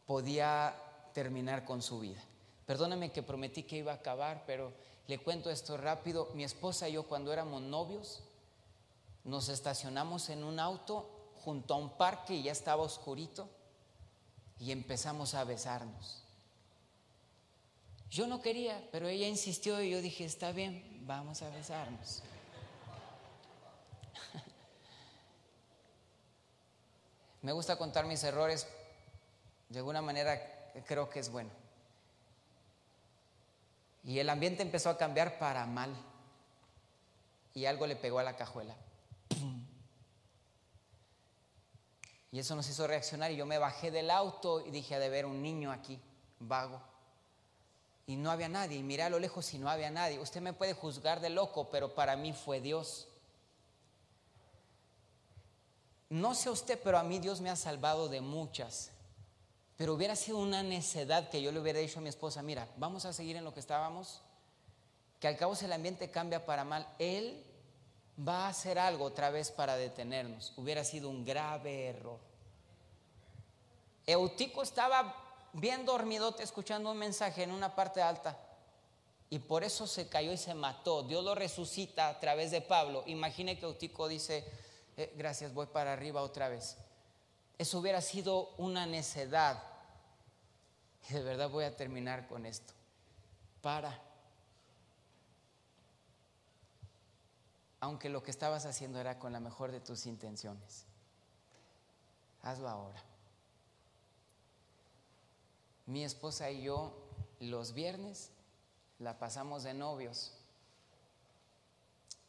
podía 0.07 0.75
terminar 1.15 1.65
con 1.65 1.81
su 1.83 2.01
vida. 2.01 2.21
Perdóname 2.67 3.13
que 3.13 3.23
prometí 3.23 3.63
que 3.65 3.79
iba 3.79 3.93
a 3.93 3.97
acabar, 3.97 4.45
pero 4.47 4.73
le 5.07 5.19
cuento 5.19 5.51
esto 5.51 5.77
rápido. 5.77 6.31
Mi 6.35 6.45
esposa 6.45 6.89
y 6.89 6.93
yo 6.93 7.05
cuando 7.05 7.33
éramos 7.33 7.63
novios 7.63 8.23
nos 9.25 9.49
estacionamos 9.49 10.29
en 10.29 10.45
un 10.45 10.61
auto 10.61 11.09
junto 11.45 11.75
a 11.75 11.77
un 11.77 11.97
parque 11.97 12.35
y 12.35 12.45
ya 12.45 12.53
estaba 12.53 12.83
oscurito 12.83 13.49
y 14.59 14.71
empezamos 14.71 15.35
a 15.35 15.45
besarnos. 15.45 16.22
Yo 18.13 18.27
no 18.27 18.43
quería, 18.43 18.87
pero 18.93 19.09
ella 19.09 19.27
insistió 19.27 19.81
y 19.81 19.89
yo 19.89 20.03
dije, 20.03 20.27
está 20.27 20.53
bien, 20.53 21.01
vamos 21.07 21.41
a 21.41 21.49
besarnos. 21.49 22.23
Me 27.41 27.53
gusta 27.53 27.79
contar 27.79 28.05
mis 28.05 28.23
errores, 28.23 28.69
de 29.71 29.79
alguna 29.79 30.03
manera 30.03 30.39
creo 30.87 31.09
que 31.09 31.21
es 31.21 31.31
bueno. 31.31 31.49
Y 34.05 34.19
el 34.19 34.29
ambiente 34.29 34.61
empezó 34.63 34.91
a 34.91 34.99
cambiar 34.99 35.39
para 35.39 35.65
mal. 35.65 35.97
Y 37.55 37.65
algo 37.65 37.87
le 37.87 37.97
pegó 37.97 38.19
a 38.19 38.25
la 38.25 38.37
cajuela. 38.37 38.77
Y 42.31 42.39
eso 42.39 42.55
nos 42.57 42.69
hizo 42.69 42.87
reaccionar 42.87 43.31
y 43.31 43.37
yo 43.37 43.47
me 43.47 43.57
bajé 43.57 43.91
del 43.91 44.11
auto 44.11 44.67
y 44.67 44.71
dije, 44.71 44.97
ha 44.97 44.99
de 44.99 45.09
ver 45.09 45.25
un 45.25 45.41
niño 45.41 45.73
aquí, 45.73 45.99
vago. 46.39 46.92
Y 48.13 48.17
no 48.17 48.31
había 48.31 48.51
nadie, 48.51 48.77
y 48.77 48.83
miré 48.83 49.05
a 49.05 49.09
lo 49.09 49.19
lejos 49.19 49.55
y 49.55 49.59
no 49.59 49.71
había 49.71 49.91
nadie. 49.91 50.19
Usted 50.19 50.43
me 50.43 50.53
puede 50.53 50.75
juzgar 50.75 51.21
de 51.21 51.31
loco, 51.31 51.71
pero 51.71 51.95
para 51.95 52.15
mí 52.15 52.35
fue 52.35 52.61
Dios. 52.61 53.09
No 56.11 56.35
sé 56.35 56.51
usted, 56.51 56.79
pero 56.85 56.99
a 56.99 57.05
mí 57.05 57.21
Dios 57.21 57.41
me 57.41 57.49
ha 57.49 57.57
salvado 57.57 58.11
de 58.11 58.21
muchas. 58.21 58.91
Pero 59.79 59.95
hubiera 59.95 60.15
sido 60.15 60.37
una 60.37 60.63
necedad 60.63 61.31
que 61.31 61.41
yo 61.41 61.53
le 61.53 61.61
hubiera 61.61 61.79
dicho 61.79 62.01
a 62.01 62.03
mi 62.03 62.11
esposa, 62.11 62.43
mira, 62.43 62.69
vamos 62.77 63.07
a 63.07 63.15
seguir 63.15 63.37
en 63.37 63.45
lo 63.45 63.55
que 63.55 63.61
estábamos, 63.61 64.21
que 65.19 65.27
al 65.27 65.39
cabo 65.39 65.57
si 65.57 65.65
el 65.65 65.73
ambiente 65.73 66.11
cambia 66.11 66.45
para 66.45 66.65
mal, 66.65 66.87
Él 66.99 67.43
va 68.19 68.45
a 68.45 68.49
hacer 68.49 68.79
algo 68.79 69.07
otra 69.07 69.31
vez 69.31 69.51
para 69.51 69.77
detenernos. 69.77 70.53
Hubiera 70.59 70.85
sido 70.85 71.09
un 71.09 71.25
grave 71.25 71.87
error. 71.87 72.19
Eutico 74.05 74.63
estaba 74.63 75.17
bien 75.53 75.85
dormidote 75.85 76.43
escuchando 76.43 76.91
un 76.91 76.99
mensaje 76.99 77.43
en 77.43 77.51
una 77.51 77.75
parte 77.75 78.01
alta 78.03 78.39
y 79.33 79.39
por 79.39 79.65
eso 79.65 79.87
se 79.87 80.09
cayó 80.09 80.33
y 80.33 80.37
se 80.37 80.55
mató. 80.55 81.03
Dios 81.05 81.25
lo 81.25 81.35
resucita 81.35 82.09
a 82.09 82.21
través 82.21 82.51
de 82.51 82.61
Pablo. 82.61 83.03
Imagine 83.07 83.59
que 83.59 83.65
Eutico 83.65 84.07
dice, 84.07 84.45
eh, 84.97 85.15
gracias, 85.17 85.55
voy 85.55 85.67
para 85.67 85.95
arriba 85.95 86.23
otra 86.23 86.49
vez. 86.49 86.77
Eso 87.57 87.79
hubiera 87.79 88.03
sido 88.03 88.51
una 88.59 88.85
necedad. 88.85 89.63
Y 91.09 91.15
de 91.15 91.23
verdad 91.23 91.49
voy 91.49 91.65
a 91.65 91.75
terminar 91.75 92.29
con 92.29 92.45
esto. 92.45 92.75
Para. 93.63 93.99
Aunque 97.81 98.11
lo 98.11 98.23
que 98.23 98.31
estabas 98.31 98.67
haciendo 98.67 99.01
era 99.01 99.19
con 99.19 99.33
la 99.33 99.41
mejor 99.41 99.73
de 99.73 99.81
tus 99.81 100.05
intenciones. 100.05 100.85
Hazlo 102.43 102.69
ahora. 102.69 103.03
Mi 105.87 106.05
esposa 106.05 106.51
y 106.51 106.63
yo 106.63 106.93
los 107.41 107.75
viernes 107.75 108.31
la 108.99 109.19
pasamos 109.19 109.65
de 109.65 109.75
novios. 109.75 110.33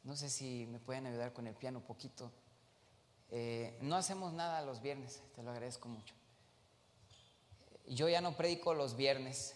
No 0.03 0.15
sé 0.15 0.29
si 0.29 0.65
me 0.71 0.79
pueden 0.79 1.05
ayudar 1.05 1.33
con 1.33 1.47
el 1.47 1.53
piano 1.53 1.79
un 1.79 1.85
poquito. 1.85 2.31
Eh, 3.29 3.77
no 3.81 3.95
hacemos 3.95 4.33
nada 4.33 4.61
los 4.61 4.81
viernes, 4.81 5.21
te 5.35 5.43
lo 5.43 5.51
agradezco 5.51 5.87
mucho. 5.87 6.13
Yo 7.87 8.09
ya 8.09 8.21
no 8.21 8.35
predico 8.35 8.73
los 8.73 8.95
viernes, 8.95 9.55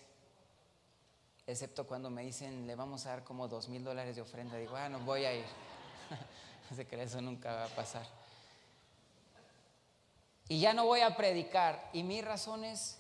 excepto 1.46 1.88
cuando 1.88 2.10
me 2.10 2.24
dicen 2.24 2.68
le 2.68 2.76
vamos 2.76 3.06
a 3.06 3.10
dar 3.10 3.24
como 3.24 3.48
dos 3.48 3.68
mil 3.68 3.84
dólares 3.84 4.16
de 4.16 4.22
ofrenda. 4.22 4.58
Digo, 4.58 4.76
ah, 4.76 4.90
no 4.90 5.00
voy 5.00 5.26
a 5.26 5.34
ir. 5.34 5.46
no 6.70 6.76
sé 6.76 6.88
que 6.88 7.02
eso 7.02 7.22
nunca 7.22 7.54
va 7.54 7.66
a 7.66 7.76
pasar. 7.76 8.06
Y 10.50 10.60
ya 10.60 10.74
no 10.74 10.86
voy 10.86 11.02
a 11.02 11.16
predicar. 11.18 11.90
Y 11.94 12.04
mi 12.04 12.22
razón 12.22 12.64
es 12.64 12.98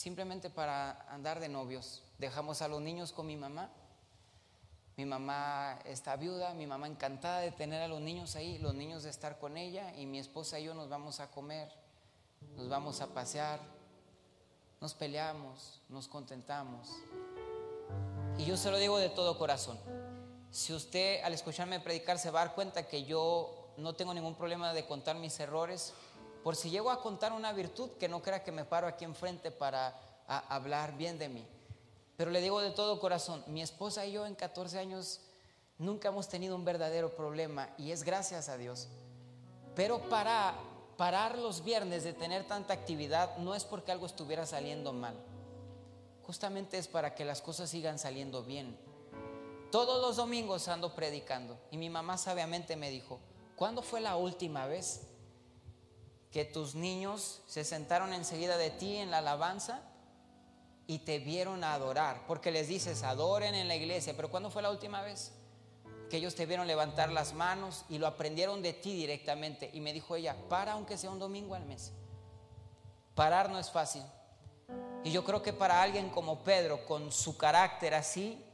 simplemente 0.00 0.50
para 0.50 1.02
andar 1.12 1.40
de 1.40 1.48
novios. 1.48 2.02
Dejamos 2.18 2.62
a 2.62 2.68
los 2.68 2.80
niños 2.80 3.12
con 3.12 3.26
mi 3.26 3.36
mamá 3.36 3.70
mi 5.00 5.06
mamá 5.06 5.78
está 5.86 6.14
viuda, 6.16 6.52
mi 6.52 6.66
mamá 6.66 6.86
encantada 6.86 7.40
de 7.40 7.52
tener 7.52 7.80
a 7.80 7.88
los 7.88 8.02
niños 8.02 8.36
ahí, 8.36 8.58
los 8.58 8.74
niños 8.74 9.02
de 9.02 9.08
estar 9.08 9.38
con 9.38 9.56
ella 9.56 9.94
y 9.96 10.04
mi 10.04 10.18
esposa 10.18 10.60
y 10.60 10.64
yo 10.64 10.74
nos 10.74 10.90
vamos 10.90 11.20
a 11.20 11.30
comer, 11.30 11.72
nos 12.54 12.68
vamos 12.68 13.00
a 13.00 13.06
pasear, 13.06 13.60
nos 14.78 14.92
peleamos, 14.92 15.80
nos 15.88 16.06
contentamos. 16.06 16.90
Y 18.36 18.44
yo 18.44 18.58
se 18.58 18.70
lo 18.70 18.76
digo 18.76 18.98
de 18.98 19.08
todo 19.08 19.38
corazón. 19.38 19.78
Si 20.50 20.74
usted 20.74 21.22
al 21.22 21.32
escucharme 21.32 21.80
predicar 21.80 22.18
se 22.18 22.30
va 22.30 22.42
a 22.42 22.44
dar 22.44 22.54
cuenta 22.54 22.86
que 22.86 23.04
yo 23.04 23.72
no 23.78 23.94
tengo 23.94 24.12
ningún 24.12 24.34
problema 24.34 24.74
de 24.74 24.84
contar 24.86 25.16
mis 25.16 25.40
errores, 25.40 25.94
por 26.42 26.56
si 26.56 26.70
llego 26.70 26.90
a 26.90 27.00
contar 27.00 27.32
una 27.32 27.52
virtud, 27.52 27.90
que 27.98 28.08
no 28.08 28.22
crea 28.22 28.42
que 28.42 28.52
me 28.52 28.64
paro 28.64 28.86
aquí 28.86 29.04
enfrente 29.04 29.50
para 29.50 29.94
hablar 30.26 30.96
bien 30.96 31.18
de 31.18 31.28
mí. 31.28 31.46
Pero 32.16 32.30
le 32.30 32.40
digo 32.40 32.60
de 32.60 32.70
todo 32.70 33.00
corazón, 33.00 33.42
mi 33.46 33.62
esposa 33.62 34.06
y 34.06 34.12
yo 34.12 34.26
en 34.26 34.34
14 34.34 34.78
años 34.78 35.20
nunca 35.78 36.08
hemos 36.08 36.28
tenido 36.28 36.54
un 36.54 36.64
verdadero 36.64 37.14
problema 37.14 37.70
y 37.78 37.90
es 37.90 38.02
gracias 38.02 38.48
a 38.48 38.56
Dios. 38.56 38.88
Pero 39.74 40.08
para 40.08 40.54
parar 40.96 41.38
los 41.38 41.64
viernes 41.64 42.04
de 42.04 42.12
tener 42.12 42.46
tanta 42.46 42.74
actividad 42.74 43.36
no 43.38 43.54
es 43.54 43.64
porque 43.64 43.92
algo 43.92 44.06
estuviera 44.06 44.44
saliendo 44.46 44.92
mal. 44.92 45.14
Justamente 46.26 46.78
es 46.78 46.88
para 46.88 47.14
que 47.14 47.24
las 47.24 47.40
cosas 47.40 47.70
sigan 47.70 47.98
saliendo 47.98 48.44
bien. 48.44 48.78
Todos 49.70 50.02
los 50.02 50.16
domingos 50.16 50.68
ando 50.68 50.94
predicando 50.94 51.58
y 51.70 51.78
mi 51.78 51.88
mamá 51.88 52.18
sabiamente 52.18 52.76
me 52.76 52.90
dijo, 52.90 53.18
¿cuándo 53.56 53.82
fue 53.82 54.00
la 54.00 54.16
última 54.16 54.66
vez 54.66 55.06
que 56.32 56.44
tus 56.44 56.74
niños 56.74 57.42
se 57.46 57.64
sentaron 57.64 58.12
enseguida 58.12 58.56
de 58.56 58.70
ti 58.70 58.96
en 58.96 59.10
la 59.10 59.18
alabanza 59.18 59.82
y 60.86 61.00
te 61.00 61.18
vieron 61.18 61.62
adorar, 61.64 62.24
porque 62.26 62.50
les 62.50 62.68
dices, 62.68 63.02
adoren 63.02 63.54
en 63.54 63.68
la 63.68 63.76
iglesia, 63.76 64.14
pero 64.16 64.30
¿cuándo 64.30 64.50
fue 64.50 64.62
la 64.62 64.70
última 64.70 65.02
vez 65.02 65.32
que 66.08 66.16
ellos 66.16 66.34
te 66.34 66.46
vieron 66.46 66.66
levantar 66.66 67.12
las 67.12 67.34
manos 67.34 67.84
y 67.88 67.98
lo 67.98 68.06
aprendieron 68.06 68.62
de 68.62 68.72
ti 68.72 68.94
directamente? 68.94 69.70
Y 69.72 69.80
me 69.80 69.92
dijo 69.92 70.16
ella, 70.16 70.36
para 70.48 70.72
aunque 70.72 70.98
sea 70.98 71.10
un 71.10 71.18
domingo 71.18 71.54
al 71.54 71.64
mes. 71.64 71.92
Parar 73.14 73.50
no 73.50 73.58
es 73.58 73.70
fácil. 73.70 74.02
Y 75.04 75.10
yo 75.12 75.24
creo 75.24 75.42
que 75.42 75.52
para 75.52 75.82
alguien 75.82 76.10
como 76.10 76.42
Pedro, 76.44 76.84
con 76.86 77.10
su 77.12 77.36
carácter 77.36 77.94
así, 77.94 78.44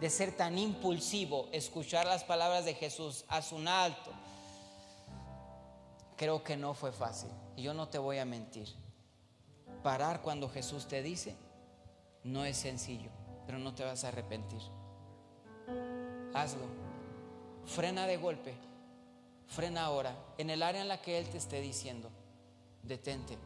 de 0.00 0.10
ser 0.10 0.36
tan 0.36 0.58
impulsivo, 0.58 1.48
escuchar 1.52 2.06
las 2.06 2.24
palabras 2.24 2.64
de 2.64 2.74
Jesús 2.74 3.24
a 3.28 3.42
su 3.42 3.56
alto, 3.68 4.12
creo 6.20 6.44
que 6.44 6.54
no 6.54 6.74
fue 6.74 6.92
fácil. 6.92 7.30
Y 7.56 7.62
yo 7.62 7.72
no 7.72 7.88
te 7.88 7.96
voy 7.96 8.18
a 8.18 8.26
mentir. 8.26 8.68
Parar 9.82 10.20
cuando 10.20 10.50
Jesús 10.50 10.86
te 10.86 11.02
dice, 11.02 11.34
no 12.24 12.44
es 12.44 12.58
sencillo, 12.58 13.08
pero 13.46 13.58
no 13.58 13.74
te 13.74 13.84
vas 13.84 14.04
a 14.04 14.08
arrepentir. 14.08 14.60
Hazlo. 16.34 16.66
Frena 17.64 18.06
de 18.06 18.18
golpe. 18.18 18.52
Frena 19.46 19.86
ahora. 19.86 20.14
En 20.36 20.50
el 20.50 20.62
área 20.62 20.82
en 20.82 20.88
la 20.88 21.00
que 21.00 21.16
Él 21.16 21.26
te 21.30 21.38
esté 21.38 21.62
diciendo, 21.62 22.10
detente. 22.82 23.38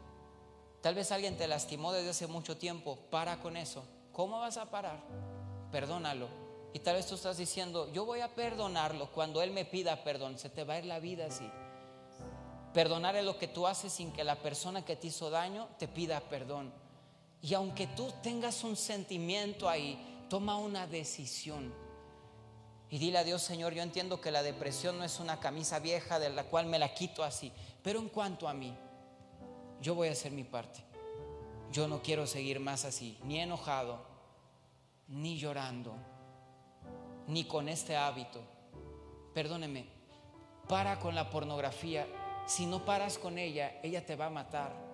Tal 0.80 0.96
vez 0.96 1.12
alguien 1.12 1.36
te 1.36 1.46
lastimó 1.46 1.92
desde 1.92 2.10
hace 2.10 2.26
mucho 2.26 2.56
tiempo. 2.56 2.98
Para 3.08 3.38
con 3.38 3.56
eso. 3.56 3.84
¿Cómo 4.12 4.40
vas 4.40 4.56
a 4.56 4.68
parar? 4.68 4.98
Perdónalo. 5.70 6.26
Y 6.72 6.80
tal 6.80 6.96
vez 6.96 7.06
tú 7.06 7.14
estás 7.14 7.36
diciendo, 7.36 7.88
yo 7.92 8.04
voy 8.04 8.18
a 8.18 8.34
perdonarlo 8.34 9.12
cuando 9.12 9.42
Él 9.42 9.52
me 9.52 9.64
pida 9.64 10.02
perdón. 10.02 10.40
Se 10.40 10.50
te 10.50 10.64
va 10.64 10.74
a 10.74 10.78
ir 10.80 10.86
la 10.86 10.98
vida 10.98 11.26
así. 11.26 11.48
Perdonar 12.74 13.14
es 13.14 13.24
lo 13.24 13.38
que 13.38 13.46
tú 13.46 13.68
haces 13.68 13.92
sin 13.92 14.10
que 14.10 14.24
la 14.24 14.34
persona 14.34 14.84
que 14.84 14.96
te 14.96 15.06
hizo 15.06 15.30
daño 15.30 15.68
te 15.78 15.86
pida 15.86 16.20
perdón. 16.20 16.72
Y 17.40 17.54
aunque 17.54 17.86
tú 17.86 18.12
tengas 18.20 18.64
un 18.64 18.74
sentimiento 18.74 19.68
ahí, 19.68 20.26
toma 20.28 20.56
una 20.56 20.88
decisión. 20.88 21.72
Y 22.90 22.98
dile 22.98 23.18
a 23.18 23.24
Dios, 23.24 23.42
Señor, 23.42 23.74
yo 23.74 23.82
entiendo 23.82 24.20
que 24.20 24.32
la 24.32 24.42
depresión 24.42 24.98
no 24.98 25.04
es 25.04 25.20
una 25.20 25.38
camisa 25.38 25.78
vieja 25.78 26.18
de 26.18 26.30
la 26.30 26.44
cual 26.44 26.66
me 26.66 26.80
la 26.80 26.92
quito 26.94 27.22
así. 27.22 27.52
Pero 27.82 28.00
en 28.00 28.08
cuanto 28.08 28.48
a 28.48 28.54
mí, 28.54 28.76
yo 29.80 29.94
voy 29.94 30.08
a 30.08 30.12
hacer 30.12 30.32
mi 30.32 30.42
parte. 30.44 30.80
Yo 31.70 31.86
no 31.86 32.02
quiero 32.02 32.26
seguir 32.26 32.58
más 32.58 32.84
así, 32.84 33.18
ni 33.22 33.38
enojado, 33.38 33.98
ni 35.08 35.38
llorando, 35.38 35.94
ni 37.28 37.44
con 37.44 37.68
este 37.68 37.96
hábito. 37.96 38.40
Perdóneme, 39.32 39.86
para 40.68 40.98
con 40.98 41.14
la 41.14 41.30
pornografía. 41.30 42.06
Si 42.46 42.66
no 42.66 42.84
paras 42.84 43.18
con 43.18 43.38
ella, 43.38 43.78
ella 43.82 44.04
te 44.04 44.16
va 44.16 44.26
a 44.26 44.30
matar 44.30 44.84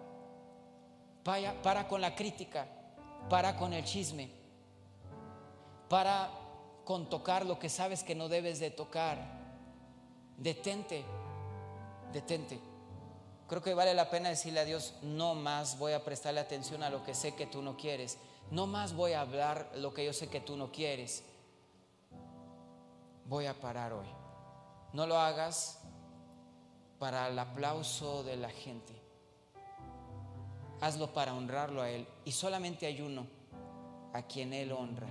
para 1.22 1.86
con 1.86 2.00
la 2.00 2.14
crítica, 2.14 2.66
para 3.28 3.56
con 3.56 3.72
el 3.72 3.84
chisme, 3.84 4.30
para 5.88 6.30
con 6.84 7.08
tocar 7.08 7.46
lo 7.46 7.58
que 7.58 7.68
sabes 7.68 8.02
que 8.02 8.14
no 8.14 8.28
debes 8.28 8.58
de 8.58 8.70
tocar. 8.70 9.18
Detente, 10.36 11.04
detente. 12.12 12.58
Creo 13.48 13.62
que 13.62 13.74
vale 13.74 13.94
la 13.94 14.08
pena 14.10 14.28
decirle 14.28 14.60
a 14.60 14.64
Dios, 14.64 14.94
no 15.02 15.34
más 15.34 15.78
voy 15.78 15.92
a 15.92 16.04
prestarle 16.04 16.40
atención 16.40 16.82
a 16.82 16.90
lo 16.90 17.04
que 17.04 17.14
sé 17.14 17.34
que 17.34 17.46
tú 17.46 17.62
no 17.62 17.76
quieres. 17.76 18.18
No 18.50 18.66
más 18.66 18.94
voy 18.94 19.12
a 19.12 19.20
hablar 19.20 19.70
lo 19.74 19.92
que 19.92 20.04
yo 20.04 20.12
sé 20.12 20.28
que 20.28 20.40
tú 20.40 20.56
no 20.56 20.72
quieres. 20.72 21.24
Voy 23.26 23.46
a 23.46 23.60
parar 23.60 23.92
hoy. 23.92 24.08
No 24.92 25.06
lo 25.06 25.18
hagas 25.18 25.80
para 27.00 27.28
el 27.28 27.38
aplauso 27.38 28.22
de 28.22 28.36
la 28.36 28.50
gente. 28.50 28.92
Hazlo 30.82 31.12
para 31.12 31.34
honrarlo 31.34 31.80
a 31.80 31.90
Él. 31.90 32.06
Y 32.26 32.32
solamente 32.32 32.86
hay 32.86 33.00
uno 33.00 33.26
a 34.12 34.22
quien 34.22 34.52
Él 34.52 34.70
honra. 34.70 35.08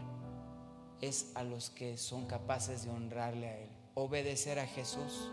Es 1.02 1.32
a 1.36 1.44
los 1.44 1.72
que 1.72 1.98
son 1.98 2.28
capaces 2.28 2.86
de 2.86 2.92
honrarle 2.92 3.48
a 3.50 3.58
Él. 3.58 3.70
Obedecer 3.96 4.60
a 4.60 4.68
Jesús 4.68 5.30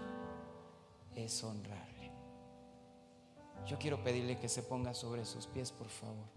es 1.15 1.45
honrarle. 1.45 2.11
Yo 3.67 3.79
quiero 3.79 4.03
pedirle 4.03 4.39
que 4.39 4.49
se 4.49 4.63
ponga 4.63 4.95
sobre 4.95 5.27
sus 5.27 5.47
pies, 5.47 5.71
por 5.71 5.89
favor. 5.89 6.36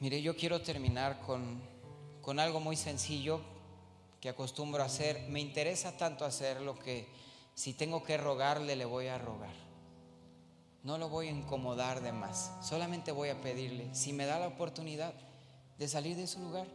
Mire, 0.00 0.22
yo 0.22 0.36
quiero 0.36 0.62
terminar 0.62 1.20
con, 1.20 1.60
con 2.20 2.38
algo 2.38 2.60
muy 2.60 2.76
sencillo 2.76 3.40
que 4.20 4.28
acostumbro 4.28 4.82
a 4.82 4.86
hacer. 4.86 5.28
Me 5.28 5.40
interesa 5.40 5.96
tanto 5.96 6.24
hacerlo 6.24 6.78
que 6.78 7.08
si 7.54 7.72
tengo 7.72 8.04
que 8.04 8.16
rogarle, 8.16 8.76
le 8.76 8.84
voy 8.84 9.08
a 9.08 9.18
rogar. 9.18 9.54
No 10.84 10.98
lo 10.98 11.08
voy 11.08 11.26
a 11.26 11.32
incomodar 11.32 12.00
de 12.00 12.12
más. 12.12 12.52
Solamente 12.62 13.10
voy 13.10 13.30
a 13.30 13.40
pedirle, 13.40 13.92
si 13.92 14.12
me 14.12 14.26
da 14.26 14.38
la 14.38 14.46
oportunidad 14.46 15.12
de 15.76 15.88
salir 15.88 16.16
de 16.16 16.28
su 16.28 16.38
lugar 16.38 16.68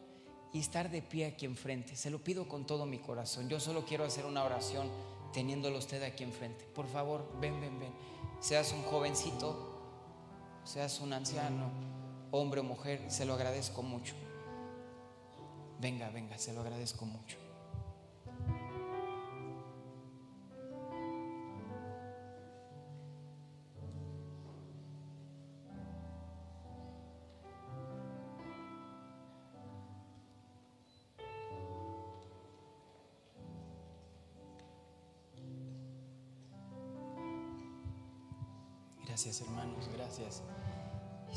y 0.52 0.60
estar 0.60 0.92
de 0.92 1.02
pie 1.02 1.28
aquí 1.28 1.46
enfrente. 1.46 1.96
Se 1.96 2.10
lo 2.10 2.22
pido 2.22 2.50
con 2.50 2.66
todo 2.66 2.86
mi 2.86 3.00
corazón. 3.00 3.48
Yo 3.48 3.62
solo 3.62 3.86
quiero 3.86 4.04
hacer 4.04 4.26
una 4.26 4.44
oración 4.44 4.90
teniéndolo 5.32 5.78
usted 5.78 6.04
aquí 6.04 6.24
enfrente. 6.24 6.66
Por 6.66 6.88
favor, 6.88 7.26
ven, 7.40 7.62
ven, 7.62 7.80
ven. 7.80 7.94
Seas 8.42 8.74
un 8.74 8.84
jovencito, 8.84 9.80
seas 10.66 11.00
un 11.00 11.14
anciano 11.14 12.03
hombre 12.34 12.62
o 12.62 12.64
mujer, 12.64 13.00
se 13.10 13.26
lo 13.26 13.36
agradezco 13.36 13.84
mucho. 13.84 14.16
Venga, 15.80 16.10
venga, 16.10 16.38
se 16.40 16.52
lo 16.52 16.62
agradezco 16.62 17.06
mucho. 17.06 17.38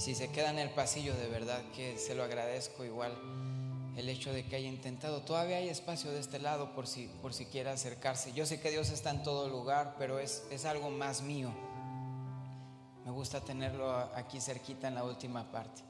Si 0.07 0.14
se 0.14 0.30
queda 0.30 0.50
en 0.50 0.61
el 0.61 0.70
pasillo, 0.70 1.16
de 1.16 1.26
verdad 1.26 1.61
que 1.74 1.98
se 1.98 2.14
lo 2.14 2.22
agradezco 2.22 2.84
igual 2.84 3.12
el 3.96 4.09
hecho 4.09 4.32
de 4.32 4.46
que 4.46 4.54
haya 4.54 4.68
intentado. 4.68 5.22
Todavía 5.22 5.57
hay 5.57 5.68
espacio 5.68 6.12
de 6.12 6.20
este 6.20 6.38
lado 6.38 6.76
por 6.76 6.86
si, 6.86 7.09
por 7.20 7.34
si 7.34 7.46
quiere 7.46 7.70
acercarse. 7.70 8.32
Yo 8.32 8.46
sé 8.46 8.61
que 8.61 8.70
Dios 8.70 8.90
está 8.90 9.11
en 9.11 9.24
todo 9.24 9.48
lugar, 9.48 9.96
pero 9.98 10.20
es, 10.20 10.44
es 10.52 10.64
algo 10.64 10.90
más 10.90 11.22
mío. 11.22 11.50
Me 13.04 13.11
gusta 13.11 13.40
tenerlo 13.40 13.90
aquí 14.14 14.40
cerquita 14.40 14.86
en 14.86 14.94
la 14.94 15.02
última 15.02 15.50
parte. 15.50 15.82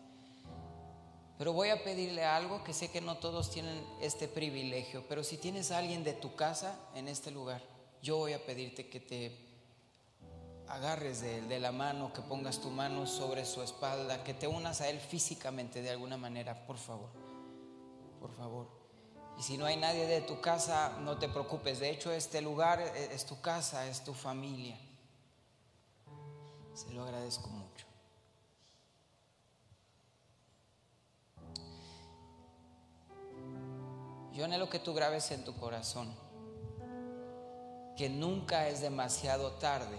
Pero 1.36 1.52
voy 1.52 1.68
a 1.68 1.84
pedirle 1.84 2.24
algo 2.24 2.64
que 2.64 2.72
sé 2.72 2.90
que 2.90 3.02
no 3.02 3.18
todos 3.18 3.50
tienen 3.50 3.84
este 4.00 4.28
privilegio, 4.28 5.04
pero 5.10 5.24
si 5.24 5.36
tienes 5.36 5.72
a 5.72 5.76
alguien 5.76 6.04
de 6.04 6.14
tu 6.14 6.34
casa 6.34 6.74
en 6.94 7.08
este 7.08 7.30
lugar, 7.30 7.60
yo 8.00 8.16
voy 8.16 8.32
a 8.32 8.42
pedirte 8.46 8.88
que 8.88 8.98
te 8.98 9.45
agarres 10.68 11.20
de, 11.20 11.60
la 11.60 11.72
mano, 11.72 12.12
que 12.12 12.22
pongas 12.22 12.60
tu 12.60 12.70
mano 12.70 13.06
sobre 13.06 13.44
su 13.44 13.62
espalda, 13.62 14.24
que 14.24 14.34
te 14.34 14.46
unas 14.46 14.80
a 14.80 14.88
Él 14.88 15.00
físicamente 15.00 15.82
de 15.82 15.90
alguna 15.90 16.16
manera, 16.16 16.66
por 16.66 16.76
favor, 16.76 17.10
por 18.20 18.34
favor. 18.34 18.68
Y 19.38 19.42
si 19.42 19.58
no 19.58 19.66
hay 19.66 19.76
nadie 19.76 20.06
de 20.06 20.22
tu 20.22 20.40
casa, 20.40 20.96
no 21.00 21.18
te 21.18 21.28
preocupes. 21.28 21.78
De 21.78 21.90
hecho, 21.90 22.10
este 22.10 22.40
lugar 22.40 22.80
e, 22.80 23.14
es 23.14 23.26
tu 23.26 23.40
casa, 23.40 23.86
es 23.86 24.02
tu 24.02 24.14
familia. 24.14 24.78
Se 26.74 26.90
lo 26.92 27.04
agradezco 27.04 27.48
mucho. 27.48 27.86
Yo 34.32 34.44
anhelo 34.44 34.68
que 34.68 34.78
tú 34.78 34.92
grabes 34.92 35.30
en 35.30 35.44
tu 35.44 35.54
corazón 35.56 36.14
que 37.96 38.10
nunca 38.10 38.68
es 38.68 38.82
demasiado 38.82 39.52
tarde 39.52 39.98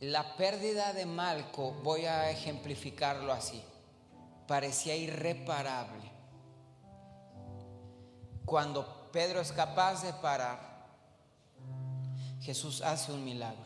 La 0.00 0.36
pérdida 0.36 0.92
de 0.92 1.06
Malco, 1.06 1.72
voy 1.82 2.04
a 2.04 2.30
ejemplificarlo 2.30 3.32
así, 3.32 3.62
parecía 4.46 4.94
irreparable. 4.94 6.12
Cuando 8.44 9.10
Pedro 9.10 9.40
es 9.40 9.52
capaz 9.52 10.02
de 10.02 10.12
parar, 10.12 10.86
Jesús 12.42 12.82
hace 12.82 13.10
un 13.10 13.24
milagro. 13.24 13.64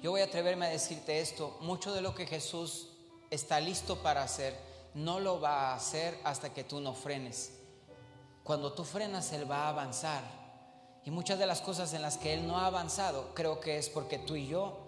Yo 0.00 0.10
voy 0.10 0.22
a 0.22 0.24
atreverme 0.24 0.66
a 0.66 0.70
decirte 0.70 1.20
esto, 1.20 1.58
mucho 1.60 1.92
de 1.92 2.00
lo 2.00 2.14
que 2.14 2.26
Jesús 2.26 2.88
está 3.30 3.60
listo 3.60 4.02
para 4.02 4.22
hacer, 4.22 4.58
no 4.94 5.20
lo 5.20 5.42
va 5.42 5.70
a 5.70 5.74
hacer 5.74 6.18
hasta 6.24 6.54
que 6.54 6.64
tú 6.64 6.80
no 6.80 6.94
frenes. 6.94 7.52
Cuando 8.42 8.72
tú 8.72 8.82
frenas, 8.82 9.30
Él 9.32 9.48
va 9.48 9.66
a 9.66 9.68
avanzar. 9.68 10.41
Y 11.04 11.10
muchas 11.10 11.38
de 11.38 11.46
las 11.46 11.60
cosas 11.60 11.92
en 11.94 12.02
las 12.02 12.16
que 12.16 12.34
Él 12.34 12.46
no 12.46 12.58
ha 12.58 12.66
avanzado, 12.66 13.34
creo 13.34 13.60
que 13.60 13.78
es 13.78 13.88
porque 13.88 14.18
tú 14.18 14.36
y 14.36 14.46
yo 14.46 14.78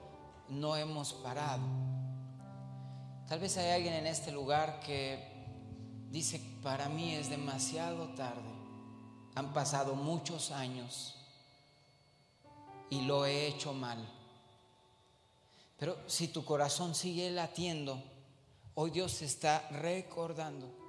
no 0.48 0.76
hemos 0.76 1.12
parado. 1.12 1.62
Tal 3.28 3.40
vez 3.40 3.56
hay 3.56 3.72
alguien 3.72 3.94
en 3.94 4.06
este 4.06 4.30
lugar 4.30 4.80
que 4.80 5.18
dice, 6.10 6.40
para 6.62 6.88
mí 6.88 7.14
es 7.14 7.30
demasiado 7.30 8.08
tarde. 8.14 8.52
Han 9.34 9.52
pasado 9.52 9.94
muchos 9.94 10.52
años 10.52 11.16
y 12.90 13.00
lo 13.02 13.26
he 13.26 13.48
hecho 13.48 13.72
mal. 13.72 13.98
Pero 15.78 15.96
si 16.06 16.28
tu 16.28 16.44
corazón 16.44 16.94
sigue 16.94 17.30
latiendo, 17.32 18.00
hoy 18.74 18.90
Dios 18.90 19.22
está 19.22 19.68
recordando 19.70 20.84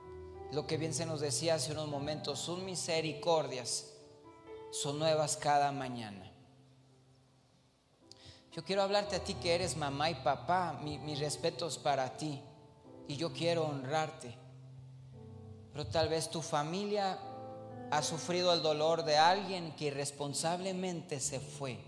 lo 0.51 0.67
que 0.67 0.77
bien 0.77 0.93
se 0.93 1.07
nos 1.07 1.21
decía 1.21 1.55
hace 1.55 1.71
unos 1.71 1.87
momentos, 1.87 2.39
sus 2.39 2.59
misericordias 2.59 3.94
son 4.75 4.99
nuevas 4.99 5.37
cada 5.37 5.71
mañana. 5.71 6.31
Yo 8.51 8.63
quiero 8.63 8.83
hablarte 8.83 9.15
a 9.15 9.23
ti 9.23 9.33
que 9.35 9.55
eres 9.55 9.77
mamá 9.77 10.09
y 10.09 10.15
papá, 10.15 10.79
mis 10.81 11.19
respetos 11.19 11.77
para 11.77 12.17
ti 12.17 12.41
y 13.07 13.15
yo 13.15 13.31
quiero 13.31 13.65
honrarte. 13.65 14.35
Pero 15.71 15.87
tal 15.87 16.09
vez 16.09 16.29
tu 16.29 16.41
familia 16.41 17.17
ha 17.91 18.01
sufrido 18.01 18.53
el 18.53 18.61
dolor 18.61 19.03
de 19.03 19.17
alguien 19.17 19.75
que 19.75 19.85
irresponsablemente 19.85 21.19
se 21.19 21.39
fue 21.39 21.79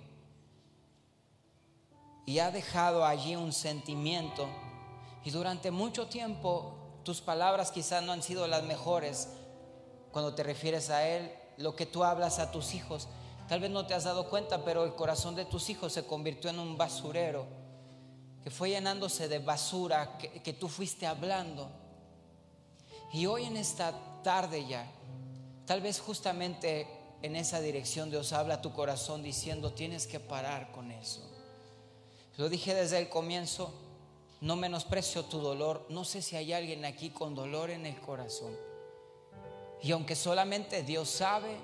y 2.26 2.40
ha 2.40 2.52
dejado 2.52 3.06
allí 3.06 3.36
un 3.36 3.54
sentimiento 3.54 4.48
y 5.24 5.32
durante 5.32 5.72
mucho 5.72 6.08
tiempo 6.08 6.76
tus 7.04 7.22
palabras 7.22 7.72
quizás 7.72 8.04
no 8.04 8.12
han 8.12 8.22
sido 8.22 8.48
las 8.48 8.64
mejores 8.64 9.30
cuando 10.12 10.36
te 10.36 10.44
refieres 10.44 10.90
a 10.90 11.08
él 11.08 11.32
lo 11.58 11.76
que 11.76 11.86
tú 11.86 12.04
hablas 12.04 12.40
a 12.40 12.52
tus 12.52 12.74
hijos. 12.74 13.08
Tal 13.48 13.60
vez 13.60 13.72
no 13.72 13.86
te 13.86 13.94
has 13.94 14.04
dado 14.04 14.30
cuenta, 14.30 14.64
pero 14.64 14.84
el 14.84 14.94
corazón 14.94 15.36
de 15.36 15.46
tus 15.46 15.70
hijos 15.70 15.94
se 15.94 16.06
convirtió 16.06 16.50
en 16.50 16.60
un 16.60 16.78
basurero, 16.78 17.46
que 18.44 18.52
fue 18.52 18.70
llenándose 18.70 19.28
de 19.28 19.40
basura 19.40 20.18
que, 20.18 20.54
tú 20.54 20.68
fuiste 20.68 21.06
hablando. 21.06 21.70
Y 23.14 23.26
hoy 23.26 23.46
en 23.46 23.58
esta 23.58 23.94
tarde 24.24 24.66
ya, 24.68 24.86
tal 25.66 25.82
vez 25.82 26.00
justamente 26.00 26.88
en 27.22 27.36
esa 27.36 27.62
dirección 27.62 28.10
Dios 28.10 28.34
habla 28.34 28.56
a 28.56 28.62
tu 28.62 28.74
corazón 28.74 29.24
diciendo, 29.24 29.74
tienes 29.74 30.08
que 30.08 30.20
parar 30.20 30.72
con 30.72 30.92
eso. 30.92 31.22
Lo 32.36 32.50
dije 32.50 32.76
desde 32.76 33.00
el 33.00 33.10
comienzo, 33.10 33.74
no 34.42 34.56
menosprecio 34.56 35.26
tu 35.26 35.40
dolor. 35.40 35.86
No 35.90 36.06
sé 36.06 36.22
si 36.22 36.36
hay 36.36 36.54
alguien 36.54 36.86
aquí 36.86 37.10
con 37.10 37.34
dolor 37.34 37.72
en 37.72 37.86
el 37.86 38.00
corazón. 38.00 38.67
Y 39.82 39.92
aunque 39.92 40.16
solamente 40.16 40.84
Dios 40.84 41.10
sabe 41.10 41.58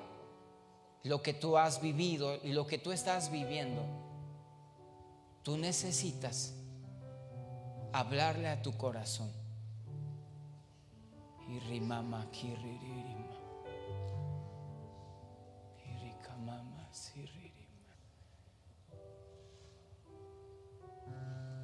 lo 1.03 1.21
que 1.21 1.33
tú 1.33 1.57
has 1.57 1.81
vivido 1.81 2.39
y 2.43 2.53
lo 2.53 2.65
que 2.65 2.77
tú 2.77 2.91
estás 2.91 3.31
viviendo, 3.31 3.83
tú 5.43 5.57
necesitas 5.57 6.53
hablarle 7.91 8.47
a 8.47 8.61
tu 8.61 8.75
corazón. 8.77 9.31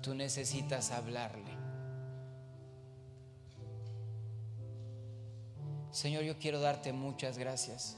Tú 0.02 0.14
necesitas 0.14 0.92
hablarle. 0.92 1.49
Señor, 5.92 6.24
yo 6.24 6.38
quiero 6.38 6.60
darte 6.60 6.94
muchas 6.94 7.38
gracias. 7.38 7.98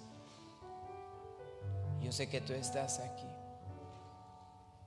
Yo 2.02 2.12
sé 2.12 2.30
que 2.30 2.42
tú 2.42 2.54
estás 2.54 3.00
aquí. 3.00 3.28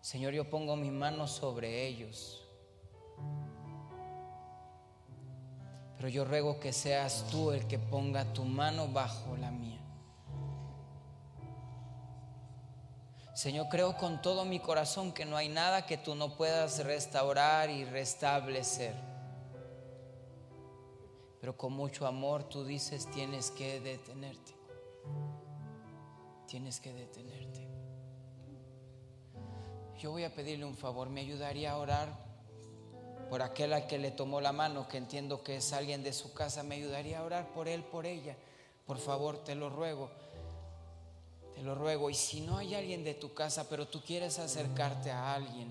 Señor, 0.00 0.32
yo 0.32 0.48
pongo 0.50 0.76
mi 0.76 0.90
mano 0.90 1.26
sobre 1.26 1.86
ellos. 1.86 2.42
Pero 5.96 6.08
yo 6.08 6.24
ruego 6.24 6.60
que 6.60 6.72
seas 6.72 7.26
tú 7.30 7.52
el 7.52 7.66
que 7.66 7.78
ponga 7.78 8.24
tu 8.32 8.44
mano 8.44 8.88
bajo 8.88 9.36
la 9.36 9.50
mía. 9.50 9.80
Señor, 13.34 13.68
creo 13.68 13.96
con 13.96 14.22
todo 14.22 14.44
mi 14.44 14.60
corazón 14.60 15.12
que 15.12 15.24
no 15.24 15.36
hay 15.36 15.48
nada 15.48 15.86
que 15.86 15.96
tú 15.96 16.14
no 16.14 16.36
puedas 16.36 16.84
restaurar 16.84 17.68
y 17.68 17.84
restablecer. 17.84 19.13
Pero 21.44 21.58
con 21.58 21.74
mucho 21.74 22.06
amor 22.06 22.44
tú 22.44 22.64
dices 22.64 23.06
tienes 23.10 23.50
que 23.50 23.78
detenerte. 23.78 24.54
Tienes 26.46 26.80
que 26.80 26.90
detenerte. 26.90 27.68
Yo 29.98 30.12
voy 30.12 30.24
a 30.24 30.34
pedirle 30.34 30.64
un 30.64 30.74
favor. 30.74 31.10
¿Me 31.10 31.20
ayudaría 31.20 31.72
a 31.72 31.76
orar 31.76 32.08
por 33.28 33.42
aquel 33.42 33.74
al 33.74 33.86
que 33.86 33.98
le 33.98 34.10
tomó 34.10 34.40
la 34.40 34.52
mano, 34.52 34.88
que 34.88 34.96
entiendo 34.96 35.44
que 35.44 35.56
es 35.56 35.74
alguien 35.74 36.02
de 36.02 36.14
su 36.14 36.32
casa? 36.32 36.62
¿Me 36.62 36.76
ayudaría 36.76 37.18
a 37.18 37.24
orar 37.24 37.52
por 37.52 37.68
él, 37.68 37.84
por 37.84 38.06
ella? 38.06 38.38
Por 38.86 38.96
favor, 38.96 39.44
te 39.44 39.54
lo 39.54 39.68
ruego. 39.68 40.08
Te 41.54 41.60
lo 41.60 41.74
ruego. 41.74 42.08
Y 42.08 42.14
si 42.14 42.40
no 42.40 42.56
hay 42.56 42.74
alguien 42.74 43.04
de 43.04 43.12
tu 43.12 43.34
casa, 43.34 43.68
pero 43.68 43.86
tú 43.86 44.02
quieres 44.02 44.38
acercarte 44.38 45.10
a 45.10 45.34
alguien, 45.34 45.70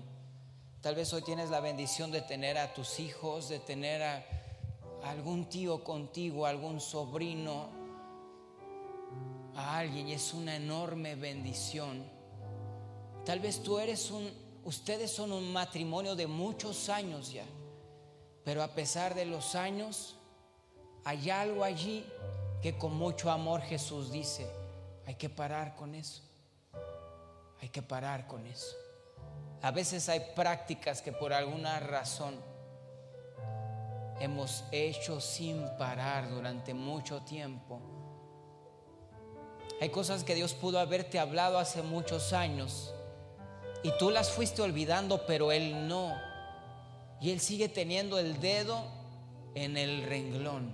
tal 0.80 0.94
vez 0.94 1.12
hoy 1.12 1.22
tienes 1.22 1.50
la 1.50 1.58
bendición 1.58 2.12
de 2.12 2.22
tener 2.22 2.58
a 2.58 2.72
tus 2.72 3.00
hijos, 3.00 3.48
de 3.48 3.58
tener 3.58 4.04
a 4.04 4.43
algún 5.04 5.46
tío 5.48 5.84
contigo, 5.84 6.46
algún 6.46 6.80
sobrino, 6.80 7.68
a 9.54 9.78
alguien 9.78 10.08
y 10.08 10.12
es 10.14 10.34
una 10.34 10.56
enorme 10.56 11.14
bendición. 11.14 12.04
Tal 13.24 13.40
vez 13.40 13.62
tú 13.62 13.78
eres 13.78 14.10
un, 14.10 14.30
ustedes 14.64 15.10
son 15.10 15.32
un 15.32 15.52
matrimonio 15.52 16.16
de 16.16 16.26
muchos 16.26 16.88
años 16.88 17.32
ya, 17.32 17.44
pero 18.44 18.62
a 18.62 18.68
pesar 18.68 19.14
de 19.14 19.24
los 19.24 19.54
años, 19.54 20.16
hay 21.04 21.30
algo 21.30 21.64
allí 21.64 22.04
que 22.62 22.76
con 22.76 22.94
mucho 22.94 23.30
amor 23.30 23.60
Jesús 23.60 24.10
dice, 24.10 24.50
hay 25.06 25.14
que 25.16 25.28
parar 25.28 25.76
con 25.76 25.94
eso. 25.94 26.22
Hay 27.60 27.68
que 27.68 27.82
parar 27.82 28.26
con 28.26 28.46
eso. 28.46 28.76
A 29.62 29.70
veces 29.70 30.08
hay 30.08 30.20
prácticas 30.34 31.00
que 31.00 31.12
por 31.12 31.32
alguna 31.32 31.80
razón 31.80 32.53
hemos 34.20 34.64
hecho 34.72 35.20
sin 35.20 35.64
parar 35.78 36.30
durante 36.30 36.74
mucho 36.74 37.20
tiempo. 37.22 37.80
Hay 39.80 39.90
cosas 39.90 40.24
que 40.24 40.34
Dios 40.34 40.54
pudo 40.54 40.78
haberte 40.78 41.18
hablado 41.18 41.58
hace 41.58 41.82
muchos 41.82 42.32
años 42.32 42.94
y 43.82 43.90
tú 43.98 44.10
las 44.10 44.30
fuiste 44.30 44.62
olvidando, 44.62 45.26
pero 45.26 45.52
Él 45.52 45.88
no. 45.88 46.14
Y 47.20 47.30
Él 47.30 47.40
sigue 47.40 47.68
teniendo 47.68 48.18
el 48.18 48.40
dedo 48.40 48.82
en 49.54 49.76
el 49.76 50.04
renglón. 50.04 50.72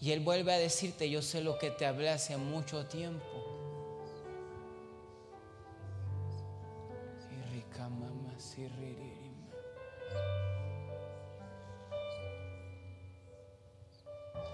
Y 0.00 0.10
Él 0.10 0.20
vuelve 0.20 0.52
a 0.52 0.58
decirte, 0.58 1.08
yo 1.08 1.22
sé 1.22 1.40
lo 1.40 1.58
que 1.58 1.70
te 1.70 1.86
hablé 1.86 2.10
hace 2.10 2.36
mucho 2.36 2.86
tiempo. 2.86 3.24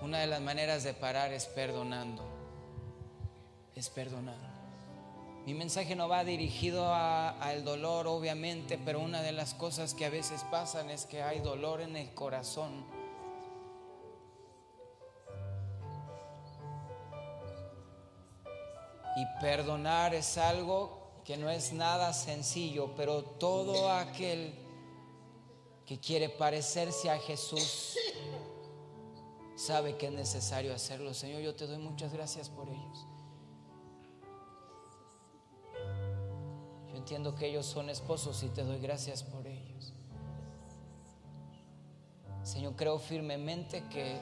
Una 0.02 0.20
de 0.20 0.26
las 0.26 0.40
maneras 0.40 0.84
de 0.84 0.94
parar 0.94 1.32
es 1.32 1.46
perdonando. 1.46 2.24
Es 3.74 3.90
perdonando. 3.90 4.48
Mi 5.44 5.54
mensaje 5.54 5.96
no 5.96 6.08
va 6.08 6.24
dirigido 6.24 6.92
al 6.94 7.64
dolor, 7.64 8.06
obviamente, 8.06 8.78
pero 8.78 9.00
una 9.00 9.22
de 9.22 9.32
las 9.32 9.54
cosas 9.54 9.94
que 9.94 10.04
a 10.04 10.10
veces 10.10 10.44
pasan 10.50 10.90
es 10.90 11.06
que 11.06 11.22
hay 11.22 11.40
dolor 11.40 11.80
en 11.80 11.96
el 11.96 12.12
corazón 12.12 12.84
Y 19.18 19.26
perdonar 19.40 20.14
es 20.14 20.38
algo 20.38 20.96
que 21.24 21.36
no 21.36 21.50
es 21.50 21.72
nada 21.72 22.12
sencillo, 22.12 22.94
pero 22.96 23.24
todo 23.24 23.90
aquel 23.90 24.54
que 25.84 25.98
quiere 25.98 26.28
parecerse 26.28 27.10
a 27.10 27.18
Jesús 27.18 27.96
sabe 29.58 29.96
que 29.96 30.06
es 30.06 30.12
necesario 30.12 30.72
hacerlo. 30.72 31.12
Señor, 31.12 31.42
yo 31.42 31.54
te 31.54 31.66
doy 31.66 31.78
muchas 31.78 32.12
gracias 32.12 32.48
por 32.48 32.68
ellos. 32.68 33.06
Yo 36.88 36.96
entiendo 36.96 37.34
que 37.34 37.48
ellos 37.48 37.66
son 37.66 37.90
esposos 37.90 38.40
y 38.44 38.48
te 38.50 38.62
doy 38.62 38.78
gracias 38.78 39.24
por 39.24 39.46
ellos. 39.48 39.92
Señor, 42.44 42.76
creo 42.76 43.00
firmemente 43.00 43.82
que 43.88 44.20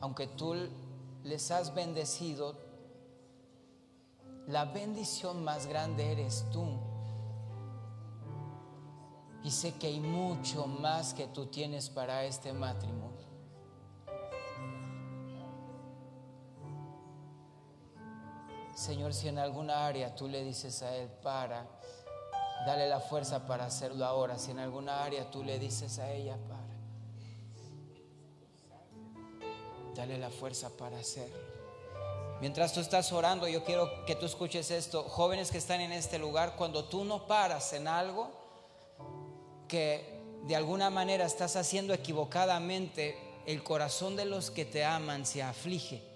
aunque 0.00 0.26
tú 0.28 0.54
les 1.22 1.50
has 1.50 1.74
bendecido, 1.74 2.56
la 4.46 4.64
bendición 4.64 5.44
más 5.44 5.66
grande 5.66 6.10
eres 6.10 6.46
tú. 6.50 6.66
Y 9.44 9.50
sé 9.50 9.74
que 9.74 9.88
hay 9.88 10.00
mucho 10.00 10.66
más 10.66 11.12
que 11.12 11.26
tú 11.26 11.46
tienes 11.46 11.90
para 11.90 12.24
este 12.24 12.52
matrimonio. 12.54 13.17
Señor, 18.88 19.12
si 19.12 19.28
en 19.28 19.38
alguna 19.38 19.86
área 19.86 20.14
tú 20.14 20.28
le 20.28 20.42
dices 20.42 20.80
a 20.80 20.96
Él, 20.96 21.10
para, 21.22 21.66
dale 22.64 22.88
la 22.88 23.00
fuerza 23.00 23.46
para 23.46 23.66
hacerlo 23.66 24.02
ahora. 24.06 24.38
Si 24.38 24.50
en 24.50 24.60
alguna 24.60 25.04
área 25.04 25.30
tú 25.30 25.44
le 25.44 25.58
dices 25.58 25.98
a 25.98 26.10
ella, 26.10 26.38
para, 26.48 26.64
dale 29.94 30.16
la 30.16 30.30
fuerza 30.30 30.70
para 30.70 30.98
hacerlo. 30.98 31.36
Mientras 32.40 32.72
tú 32.72 32.80
estás 32.80 33.12
orando, 33.12 33.46
yo 33.46 33.62
quiero 33.62 34.06
que 34.06 34.14
tú 34.14 34.24
escuches 34.24 34.70
esto. 34.70 35.02
Jóvenes 35.02 35.50
que 35.50 35.58
están 35.58 35.82
en 35.82 35.92
este 35.92 36.18
lugar, 36.18 36.56
cuando 36.56 36.86
tú 36.86 37.04
no 37.04 37.26
paras 37.26 37.74
en 37.74 37.88
algo 37.88 38.30
que 39.68 40.18
de 40.44 40.56
alguna 40.56 40.88
manera 40.88 41.26
estás 41.26 41.56
haciendo 41.56 41.92
equivocadamente, 41.92 43.18
el 43.44 43.62
corazón 43.62 44.16
de 44.16 44.24
los 44.24 44.50
que 44.50 44.64
te 44.64 44.82
aman 44.82 45.26
se 45.26 45.42
aflige. 45.42 46.07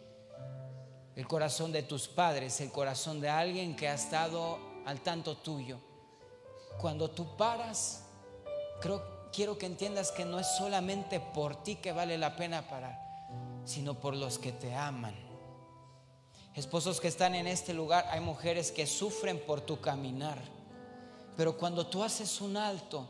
El 1.17 1.27
corazón 1.27 1.73
de 1.73 1.83
tus 1.83 2.09
padres, 2.09 2.61
el 2.61 2.71
corazón 2.71 3.21
de 3.21 3.29
alguien 3.29 3.77
que 3.77 3.89
ha 3.89 3.95
estado 3.95 4.59
al 4.87 5.01
tanto 5.01 5.37
tuyo. 5.37 5.79
Cuando 6.81 7.11
tú 7.11 7.37
paras, 7.37 8.05
creo, 8.81 9.31
quiero 9.33 9.59
que 9.59 9.67
entiendas 9.67 10.11
que 10.11 10.25
no 10.25 10.39
es 10.39 10.47
solamente 10.57 11.21
por 11.21 11.63
ti 11.63 11.77
que 11.77 11.93
vale 11.93 12.17
la 12.17 12.37
pena 12.37 12.69
parar, 12.69 12.99
sino 13.65 13.95
por 13.95 14.17
los 14.17 14.39
que 14.39 14.53
te 14.53 14.75
aman 14.75 15.33
Esposos 16.55 17.01
que 17.01 17.09
están 17.09 17.35
en 17.35 17.47
este 17.47 17.73
lugar, 17.73 18.07
hay 18.11 18.21
mujeres 18.21 18.73
que 18.73 18.87
sufren 18.87 19.39
por 19.39 19.63
tu 19.63 19.81
caminar. 19.81 20.39
Pero 21.35 21.57
cuando 21.57 21.87
tú 21.87 22.05
haces 22.05 22.43
un 22.43 22.59
alto, 22.59 23.07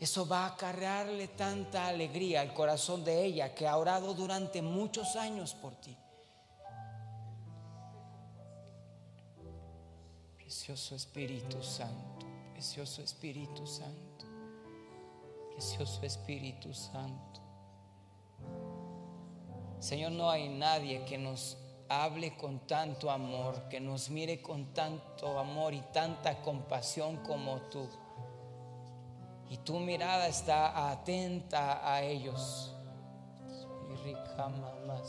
eso 0.00 0.26
va 0.26 0.40
a 0.44 0.54
acarrearle 0.54 1.28
tanta 1.28 1.86
alegría 1.86 2.40
al 2.40 2.52
corazón 2.52 3.04
de 3.04 3.24
ella 3.24 3.54
que 3.54 3.68
ha 3.68 3.76
orado 3.76 4.14
durante 4.14 4.62
muchos 4.62 5.14
años 5.14 5.54
por 5.54 5.76
ti. 5.76 5.96
Precioso 10.54 10.94
Espíritu 10.94 11.60
Santo, 11.64 12.26
precioso 12.52 13.02
Espíritu 13.02 13.66
Santo, 13.66 14.24
precioso 15.50 16.00
Espíritu 16.06 16.72
Santo. 16.72 17.40
Señor, 19.80 20.12
no 20.12 20.30
hay 20.30 20.48
nadie 20.48 21.04
que 21.06 21.18
nos 21.18 21.58
hable 21.88 22.36
con 22.36 22.68
tanto 22.68 23.10
amor, 23.10 23.68
que 23.68 23.80
nos 23.80 24.10
mire 24.10 24.40
con 24.40 24.72
tanto 24.72 25.40
amor 25.40 25.74
y 25.74 25.80
tanta 25.92 26.40
compasión 26.40 27.16
como 27.24 27.60
tú. 27.62 27.88
Y 29.50 29.56
tu 29.56 29.80
mirada 29.80 30.28
está 30.28 30.88
atenta 30.88 31.84
a 31.84 32.00
ellos. 32.00 32.72
Rica 34.04 34.48
mamá, 34.50 35.02